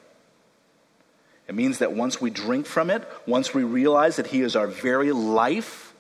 It 1.47 1.55
means 1.55 1.79
that 1.79 1.93
once 1.93 2.21
we 2.21 2.31
drink 2.31 2.67
from 2.67 2.91
it, 2.91 3.07
once 3.27 3.53
we 3.53 3.65
realize 3.65 4.17
that 4.17 4.29
He 4.29 4.41
is 4.41 4.57
our 4.57 4.67
very 4.67 5.13
life, 5.13 5.94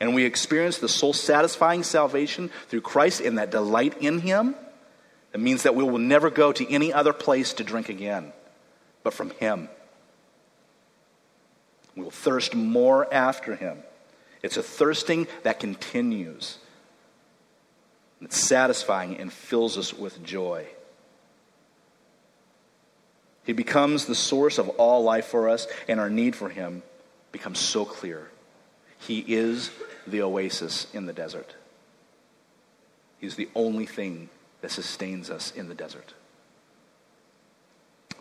and 0.00 0.14
we 0.14 0.24
experience 0.24 0.78
the 0.78 0.88
soul 0.88 1.12
satisfying 1.12 1.82
salvation 1.82 2.50
through 2.68 2.80
Christ 2.80 3.20
and 3.20 3.38
that 3.38 3.50
delight 3.50 3.98
in 4.00 4.20
Him, 4.20 4.54
it 5.32 5.40
means 5.40 5.62
that 5.62 5.74
we 5.74 5.84
will 5.84 5.98
never 5.98 6.30
go 6.30 6.52
to 6.52 6.72
any 6.72 6.92
other 6.92 7.12
place 7.12 7.52
to 7.54 7.64
drink 7.64 7.88
again, 7.88 8.32
but 9.02 9.12
from 9.12 9.30
Him. 9.30 9.68
We 11.94 12.02
will 12.02 12.10
thirst 12.10 12.54
more 12.54 13.12
after 13.12 13.54
Him. 13.54 13.78
It's 14.42 14.56
a 14.56 14.62
thirsting 14.62 15.28
that 15.42 15.60
continues. 15.60 16.58
It's 18.22 18.38
satisfying 18.38 19.18
and 19.18 19.32
fills 19.32 19.76
us 19.76 19.92
with 19.92 20.24
joy. 20.24 20.66
He 23.44 23.52
becomes 23.52 24.06
the 24.06 24.14
source 24.14 24.58
of 24.58 24.68
all 24.70 25.02
life 25.02 25.26
for 25.26 25.48
us, 25.48 25.66
and 25.88 26.00
our 26.00 26.10
need 26.10 26.36
for 26.36 26.48
Him 26.48 26.82
becomes 27.32 27.58
so 27.58 27.84
clear. 27.84 28.30
He 28.98 29.24
is 29.26 29.70
the 30.06 30.22
oasis 30.22 30.86
in 30.92 31.06
the 31.06 31.12
desert. 31.12 31.54
He's 33.20 33.36
the 33.36 33.48
only 33.54 33.86
thing 33.86 34.28
that 34.62 34.70
sustains 34.70 35.30
us 35.30 35.52
in 35.52 35.68
the 35.68 35.74
desert. 35.74 36.14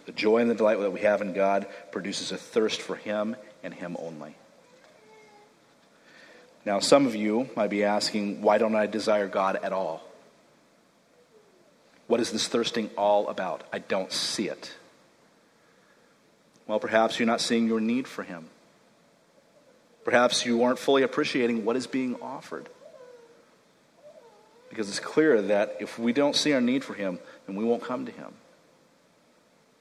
The 0.06 0.12
joy 0.12 0.38
and 0.38 0.50
the 0.50 0.56
delight 0.56 0.80
that 0.80 0.92
we 0.92 1.02
have 1.02 1.22
in 1.22 1.34
God 1.34 1.68
produces 1.92 2.32
a 2.32 2.38
thirst 2.38 2.82
for 2.82 2.96
Him 2.96 3.36
and 3.64 3.74
Him 3.74 3.96
only. 4.00 4.36
Now, 6.66 6.80
some 6.80 7.06
of 7.06 7.16
you 7.16 7.50
might 7.56 7.70
be 7.70 7.84
asking, 7.84 8.42
why 8.42 8.58
don't 8.58 8.76
I 8.76 8.86
desire 8.86 9.28
God 9.28 9.58
at 9.62 9.72
all? 9.72 10.04
What 12.08 12.20
is 12.20 12.32
this 12.32 12.48
thirsting 12.48 12.90
all 12.98 13.28
about? 13.30 13.64
I 13.72 13.80
don't 13.80 14.12
see 14.12 14.50
it. 14.50 14.74
Well, 16.68 16.80
perhaps 16.80 17.20
you're 17.20 17.28
not 17.28 17.42
seeing 17.42 17.68
your 17.68 17.80
need 17.80 18.08
for 18.08 18.24
Him. 18.24 18.50
Perhaps 20.04 20.46
you 20.46 20.64
aren't 20.64 20.80
fully 20.80 21.04
appreciating 21.04 21.66
what 21.66 21.76
is 21.76 21.88
being 21.88 22.16
offered. 22.22 22.70
Because 24.70 24.90
it's 24.90 25.00
clear 25.00 25.42
that 25.42 25.78
if 25.80 25.98
we 25.98 26.14
don't 26.14 26.36
see 26.36 26.54
our 26.54 26.62
need 26.62 26.84
for 26.84 26.94
Him, 26.94 27.20
then 27.46 27.56
we 27.56 27.64
won't 27.64 27.84
come 27.84 28.06
to 28.06 28.12
Him. 28.12 28.34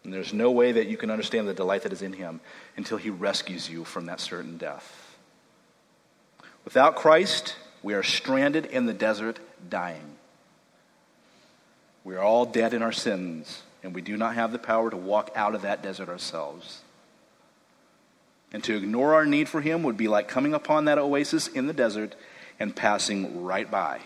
And 0.05 0.13
there's 0.13 0.33
no 0.33 0.51
way 0.51 0.73
that 0.73 0.87
you 0.87 0.97
can 0.97 1.11
understand 1.11 1.47
the 1.47 1.55
delight 1.55 1.83
that 1.83 1.93
is 1.93 2.03
in 2.03 2.15
Him 2.15 2.41
until 2.77 2.97
He 2.97 3.11
rescues 3.11 3.69
you 3.69 3.85
from 3.85 4.07
that 4.07 4.21
certain 4.21 4.57
death. 4.57 5.17
Without 6.65 6.97
Christ, 6.97 7.57
we 7.83 7.95
are 7.95 8.03
stranded 8.03 8.67
in 8.67 8.87
the 8.87 8.95
desert, 8.95 9.39
dying. 9.69 10.17
We 12.05 12.17
are 12.17 12.23
all 12.23 12.47
dead 12.47 12.75
in 12.75 12.83
our 12.83 12.93
sins, 12.93 13.63
and 13.83 13.95
we 13.95 14.01
do 14.01 14.17
not 14.17 14.35
have 14.35 14.53
the 14.53 14.59
power 14.59 14.91
to 14.91 14.97
walk 14.97 15.31
out 15.35 15.55
of 15.55 15.63
that 15.63 15.83
desert 15.83 16.09
ourselves. 16.09 16.83
And 18.53 18.65
to 18.65 18.77
ignore 18.77 19.15
our 19.15 19.27
need 19.27 19.49
for 19.49 19.61
Him 19.61 19.83
would 19.83 19.97
be 19.97 20.09
like 20.09 20.29
coming 20.29 20.55
upon 20.55 20.87
that 20.87 20.99
oasis 20.99 21.49
in 21.49 21.67
the 21.67 21.73
desert 21.73 22.15
and 22.59 22.75
passing 22.75 23.45
right 23.45 23.71
by 23.71 24.01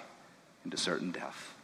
into 0.64 0.76
certain 0.76 1.10
death. 1.12 1.54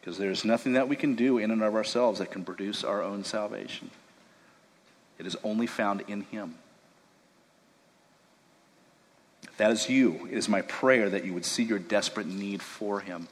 Because 0.00 0.18
there's 0.18 0.44
nothing 0.44 0.74
that 0.74 0.88
we 0.88 0.96
can 0.96 1.14
do 1.14 1.38
in 1.38 1.50
and 1.50 1.62
of 1.62 1.74
ourselves 1.74 2.18
that 2.18 2.30
can 2.30 2.44
produce 2.44 2.84
our 2.84 3.02
own 3.02 3.24
salvation. 3.24 3.90
It 5.18 5.26
is 5.26 5.36
only 5.42 5.66
found 5.66 6.02
in 6.08 6.22
Him. 6.22 6.56
If 9.42 9.56
that 9.56 9.70
is 9.70 9.88
you, 9.88 10.28
it 10.30 10.36
is 10.36 10.48
my 10.48 10.62
prayer 10.62 11.08
that 11.08 11.24
you 11.24 11.32
would 11.32 11.44
see 11.44 11.62
your 11.62 11.78
desperate 11.78 12.26
need 12.26 12.62
for 12.62 13.00
Him, 13.00 13.28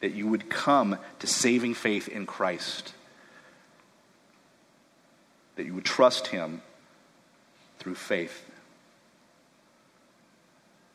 that 0.00 0.12
you 0.12 0.26
would 0.26 0.50
come 0.50 0.98
to 1.20 1.26
saving 1.26 1.74
faith 1.74 2.08
in 2.08 2.26
Christ, 2.26 2.92
that 5.58 5.66
you 5.66 5.74
would 5.74 5.84
trust 5.84 6.28
Him 6.28 6.62
through 7.80 7.96
faith, 7.96 8.44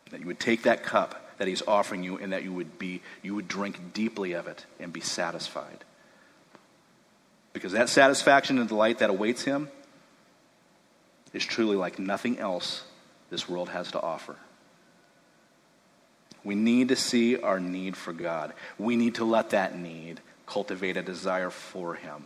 that 0.10 0.22
you 0.22 0.26
would 0.26 0.40
take 0.40 0.64
that 0.64 0.84
cup 0.84 1.20
that 1.38 1.48
he's 1.48 1.64
offering 1.68 2.04
you 2.04 2.18
and 2.18 2.32
that 2.32 2.44
you 2.44 2.54
would 2.54 2.80
be 2.80 3.02
you 3.22 3.36
would 3.36 3.48
drink 3.48 3.94
deeply 3.94 4.32
of 4.32 4.48
it 4.48 4.66
and 4.80 4.94
be 4.94 5.02
satisfied. 5.02 5.84
Because 7.52 7.74
that 7.74 7.90
satisfaction 7.90 8.60
and 8.60 8.70
delight 8.70 9.00
that 9.00 9.10
awaits 9.10 9.44
him 9.44 9.70
is 11.34 11.44
truly 11.44 11.76
like 11.76 12.00
nothing 12.00 12.40
else 12.40 12.84
this 13.30 13.50
world 13.50 13.70
has 13.70 13.92
to 13.92 14.02
offer. 14.02 14.36
We 16.44 16.56
need 16.56 16.90
to 16.90 16.96
see 16.96 17.38
our 17.38 17.60
need 17.60 17.98
for 17.98 18.14
god. 18.14 18.54
We 18.78 18.96
need 18.96 19.16
to 19.16 19.26
let 19.26 19.50
that 19.50 19.78
need 19.78 20.22
cultivate 20.46 20.96
a 20.96 21.02
desire 21.02 21.50
for 21.50 21.96
him 21.96 22.26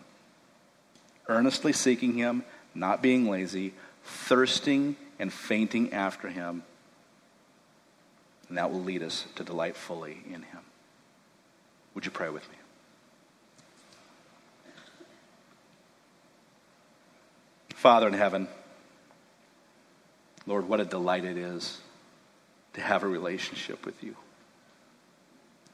earnestly 1.28 1.74
seeking 1.74 2.14
him 2.14 2.44
not 2.74 3.02
being 3.02 3.30
lazy 3.30 3.74
thirsting 4.04 4.96
and 5.20 5.32
fainting 5.32 5.94
after 5.94 6.30
him 6.30 6.64
and 8.50 8.58
that 8.58 8.72
will 8.72 8.82
lead 8.82 9.04
us 9.04 9.26
to 9.36 9.44
delight 9.44 9.76
fully 9.76 10.18
in 10.28 10.42
Him. 10.42 10.60
Would 11.94 12.06
you 12.06 12.12
pray 12.12 12.30
with 12.30 12.48
me? 12.50 12.56
Father 17.76 18.08
in 18.08 18.14
heaven, 18.14 18.48
Lord, 20.46 20.68
what 20.68 20.80
a 20.80 20.86
delight 20.86 21.26
it 21.26 21.38
is 21.38 21.80
to 22.74 22.82
have 22.82 23.04
a 23.04 23.08
relationship 23.08 23.86
with 23.86 24.04
you. 24.04 24.16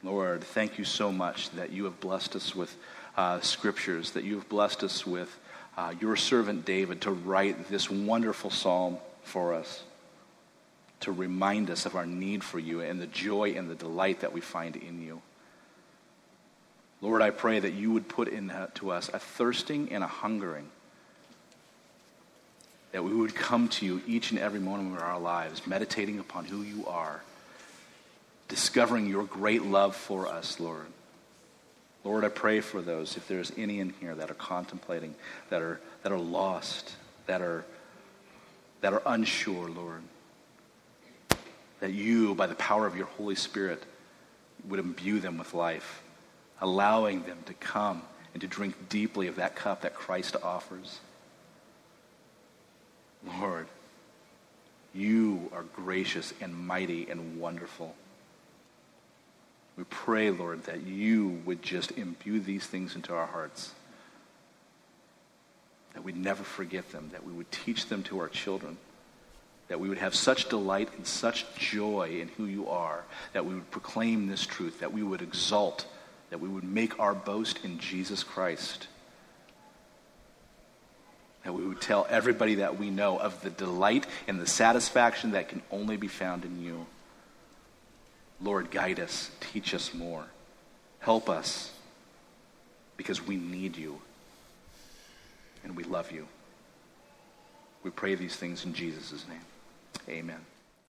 Lord, 0.02 0.44
thank 0.44 0.78
you 0.78 0.84
so 0.84 1.12
much 1.12 1.50
that 1.52 1.72
you 1.72 1.86
have 1.86 2.00
blessed 2.02 2.36
us 2.36 2.54
with 2.54 2.76
uh, 3.16 3.40
scriptures, 3.40 4.12
that 4.12 4.26
you 4.26 4.36
have 4.36 4.50
blessed 4.50 4.84
us 4.84 5.08
with 5.08 5.40
uh, 5.78 5.94
your 6.00 6.16
servant 6.16 6.66
David 6.66 7.02
to 7.02 7.12
write 7.12 7.70
this 7.70 7.90
wonderful 7.90 8.50
psalm 8.50 8.98
for 9.24 9.54
us 9.54 9.84
to 11.04 11.12
remind 11.12 11.70
us 11.70 11.86
of 11.86 11.96
our 11.96 12.06
need 12.06 12.46
for 12.46 12.60
you 12.60 12.80
and 12.80 13.02
the 13.02 13.08
joy 13.08 13.56
and 13.58 13.70
the 13.70 13.76
delight 13.76 14.22
that 14.22 14.32
we 14.32 14.40
find 14.40 14.78
in 14.78 15.02
you. 15.02 15.22
Lord, 17.02 17.22
I 17.22 17.30
pray 17.30 17.60
that 17.60 17.74
you 17.74 17.92
would 17.92 18.08
put 18.08 18.30
into 18.30 18.90
us 18.90 19.10
a 19.10 19.20
thirsting 19.20 19.92
and 19.92 20.02
a 20.02 20.08
hungering, 20.08 20.70
that 22.94 23.04
we 23.04 23.14
would 23.14 23.36
come 23.36 23.68
to 23.68 23.86
you 23.86 24.02
each 24.08 24.32
and 24.32 24.40
every 24.40 24.62
moment 24.62 24.96
of 24.96 25.04
our 25.04 25.20
lives, 25.20 25.68
meditating 25.68 26.20
upon 26.20 26.46
who 26.46 26.62
you 26.62 26.88
are, 26.88 27.22
discovering 28.48 29.06
your 29.06 29.26
great 29.26 29.64
love 29.64 29.98
for 29.98 30.26
us, 30.26 30.58
Lord. 30.58 30.88
Lord, 32.04 32.26
I 32.26 32.30
pray 32.30 32.60
for 32.60 32.82
those, 32.82 33.16
if 33.16 33.28
there's 33.28 33.52
any 33.58 33.80
in 33.80 33.92
here 34.00 34.14
that 34.16 34.30
are 34.30 34.36
contemplating, 34.36 35.16
that 35.50 35.62
are, 35.62 35.80
that 36.04 36.12
are 36.12 36.20
lost, 36.20 36.96
that 37.28 37.42
are, 37.42 37.64
that 38.82 38.94
are 38.94 39.02
unsure, 39.06 39.70
Lord 39.70 40.02
that 41.84 41.92
you, 41.92 42.34
by 42.34 42.48
the 42.48 42.56
power 42.56 42.88
of 42.88 42.96
your 42.96 43.08
Holy 43.08 43.36
Spirit, 43.36 43.84
would 44.70 44.80
imbue 44.80 45.20
them 45.20 45.38
with 45.38 45.54
life, 45.54 46.02
allowing 46.62 47.24
them 47.24 47.38
to 47.46 47.54
come 47.56 48.02
and 48.32 48.40
to 48.40 48.48
drink 48.48 48.88
deeply 48.88 49.28
of 49.28 49.36
that 49.36 49.58
cup 49.58 49.82
that 49.82 49.94
Christ 49.94 50.38
offers. 50.42 51.02
Lord, 53.38 53.68
You 54.94 55.50
are 55.52 55.64
gracious 55.64 56.34
and 56.40 56.56
mighty 56.56 57.10
and 57.10 57.38
wonderful. 57.38 57.96
We 59.78 59.84
pray, 59.86 60.30
Lord, 60.30 60.64
that 60.66 60.84
you 60.84 61.42
would 61.46 61.62
just 61.62 61.92
imbue 61.92 62.40
these 62.40 62.66
things 62.66 62.96
into 62.96 63.14
our 63.14 63.26
hearts. 63.26 63.72
That 65.94 66.04
we'd 66.04 66.18
never 66.18 66.44
forget 66.44 66.92
them, 66.92 67.10
that 67.12 67.26
we 67.26 67.32
would 67.34 67.52
teach 67.52 67.88
them 67.88 68.04
to 68.04 68.20
our 68.20 68.30
children, 68.30 68.78
that 69.68 69.80
we 69.80 69.90
would 69.90 69.98
have 69.98 70.16
such 70.16 70.50
delight 70.50 70.90
and 70.96 71.06
such 71.06 71.46
joy 71.56 72.18
in 72.20 72.28
who 72.30 72.46
you 72.46 72.70
are, 72.70 73.04
that 73.34 73.46
we 73.46 73.56
would 73.56 73.72
proclaim 73.72 74.28
this 74.28 74.46
truth, 74.46 74.80
that 74.80 74.94
we 74.94 75.04
would 75.04 75.22
exalt, 75.22 75.88
that 76.30 76.40
we 76.40 76.50
would 76.50 76.64
make 76.64 77.00
our 77.00 77.14
boast 77.14 77.60
in 77.64 77.80
Jesus 77.80 78.24
Christ 78.24 78.88
that 81.44 81.54
we 81.54 81.66
would 81.66 81.82
tell 81.82 82.08
everybody 82.10 82.56
that 82.56 82.80
we 82.80 82.90
know 82.90 83.18
of 83.18 83.42
the 83.42 83.50
delight 83.50 84.08
and 84.28 84.40
the 84.40 84.48
satisfaction 84.48 85.32
that 85.32 85.50
can 85.50 85.62
only 85.72 85.98
be 85.98 86.08
found 86.08 86.46
in 86.46 86.62
you. 86.62 86.86
Lord, 88.42 88.72
guide 88.72 89.00
us, 89.00 89.32
teach 89.40 89.74
us 89.74 89.94
more, 89.94 90.26
help 91.00 91.30
us, 91.30 91.72
because 92.98 93.26
we 93.26 93.36
need 93.36 93.78
you 93.78 94.00
and 95.64 95.76
we 95.76 95.84
love 95.84 96.12
you. 96.12 96.28
We 97.84 97.92
pray 97.92 98.16
these 98.16 98.36
things 98.36 98.66
in 98.66 98.74
Jesus' 98.74 99.26
name. 99.28 99.40
Amen. 100.10 100.40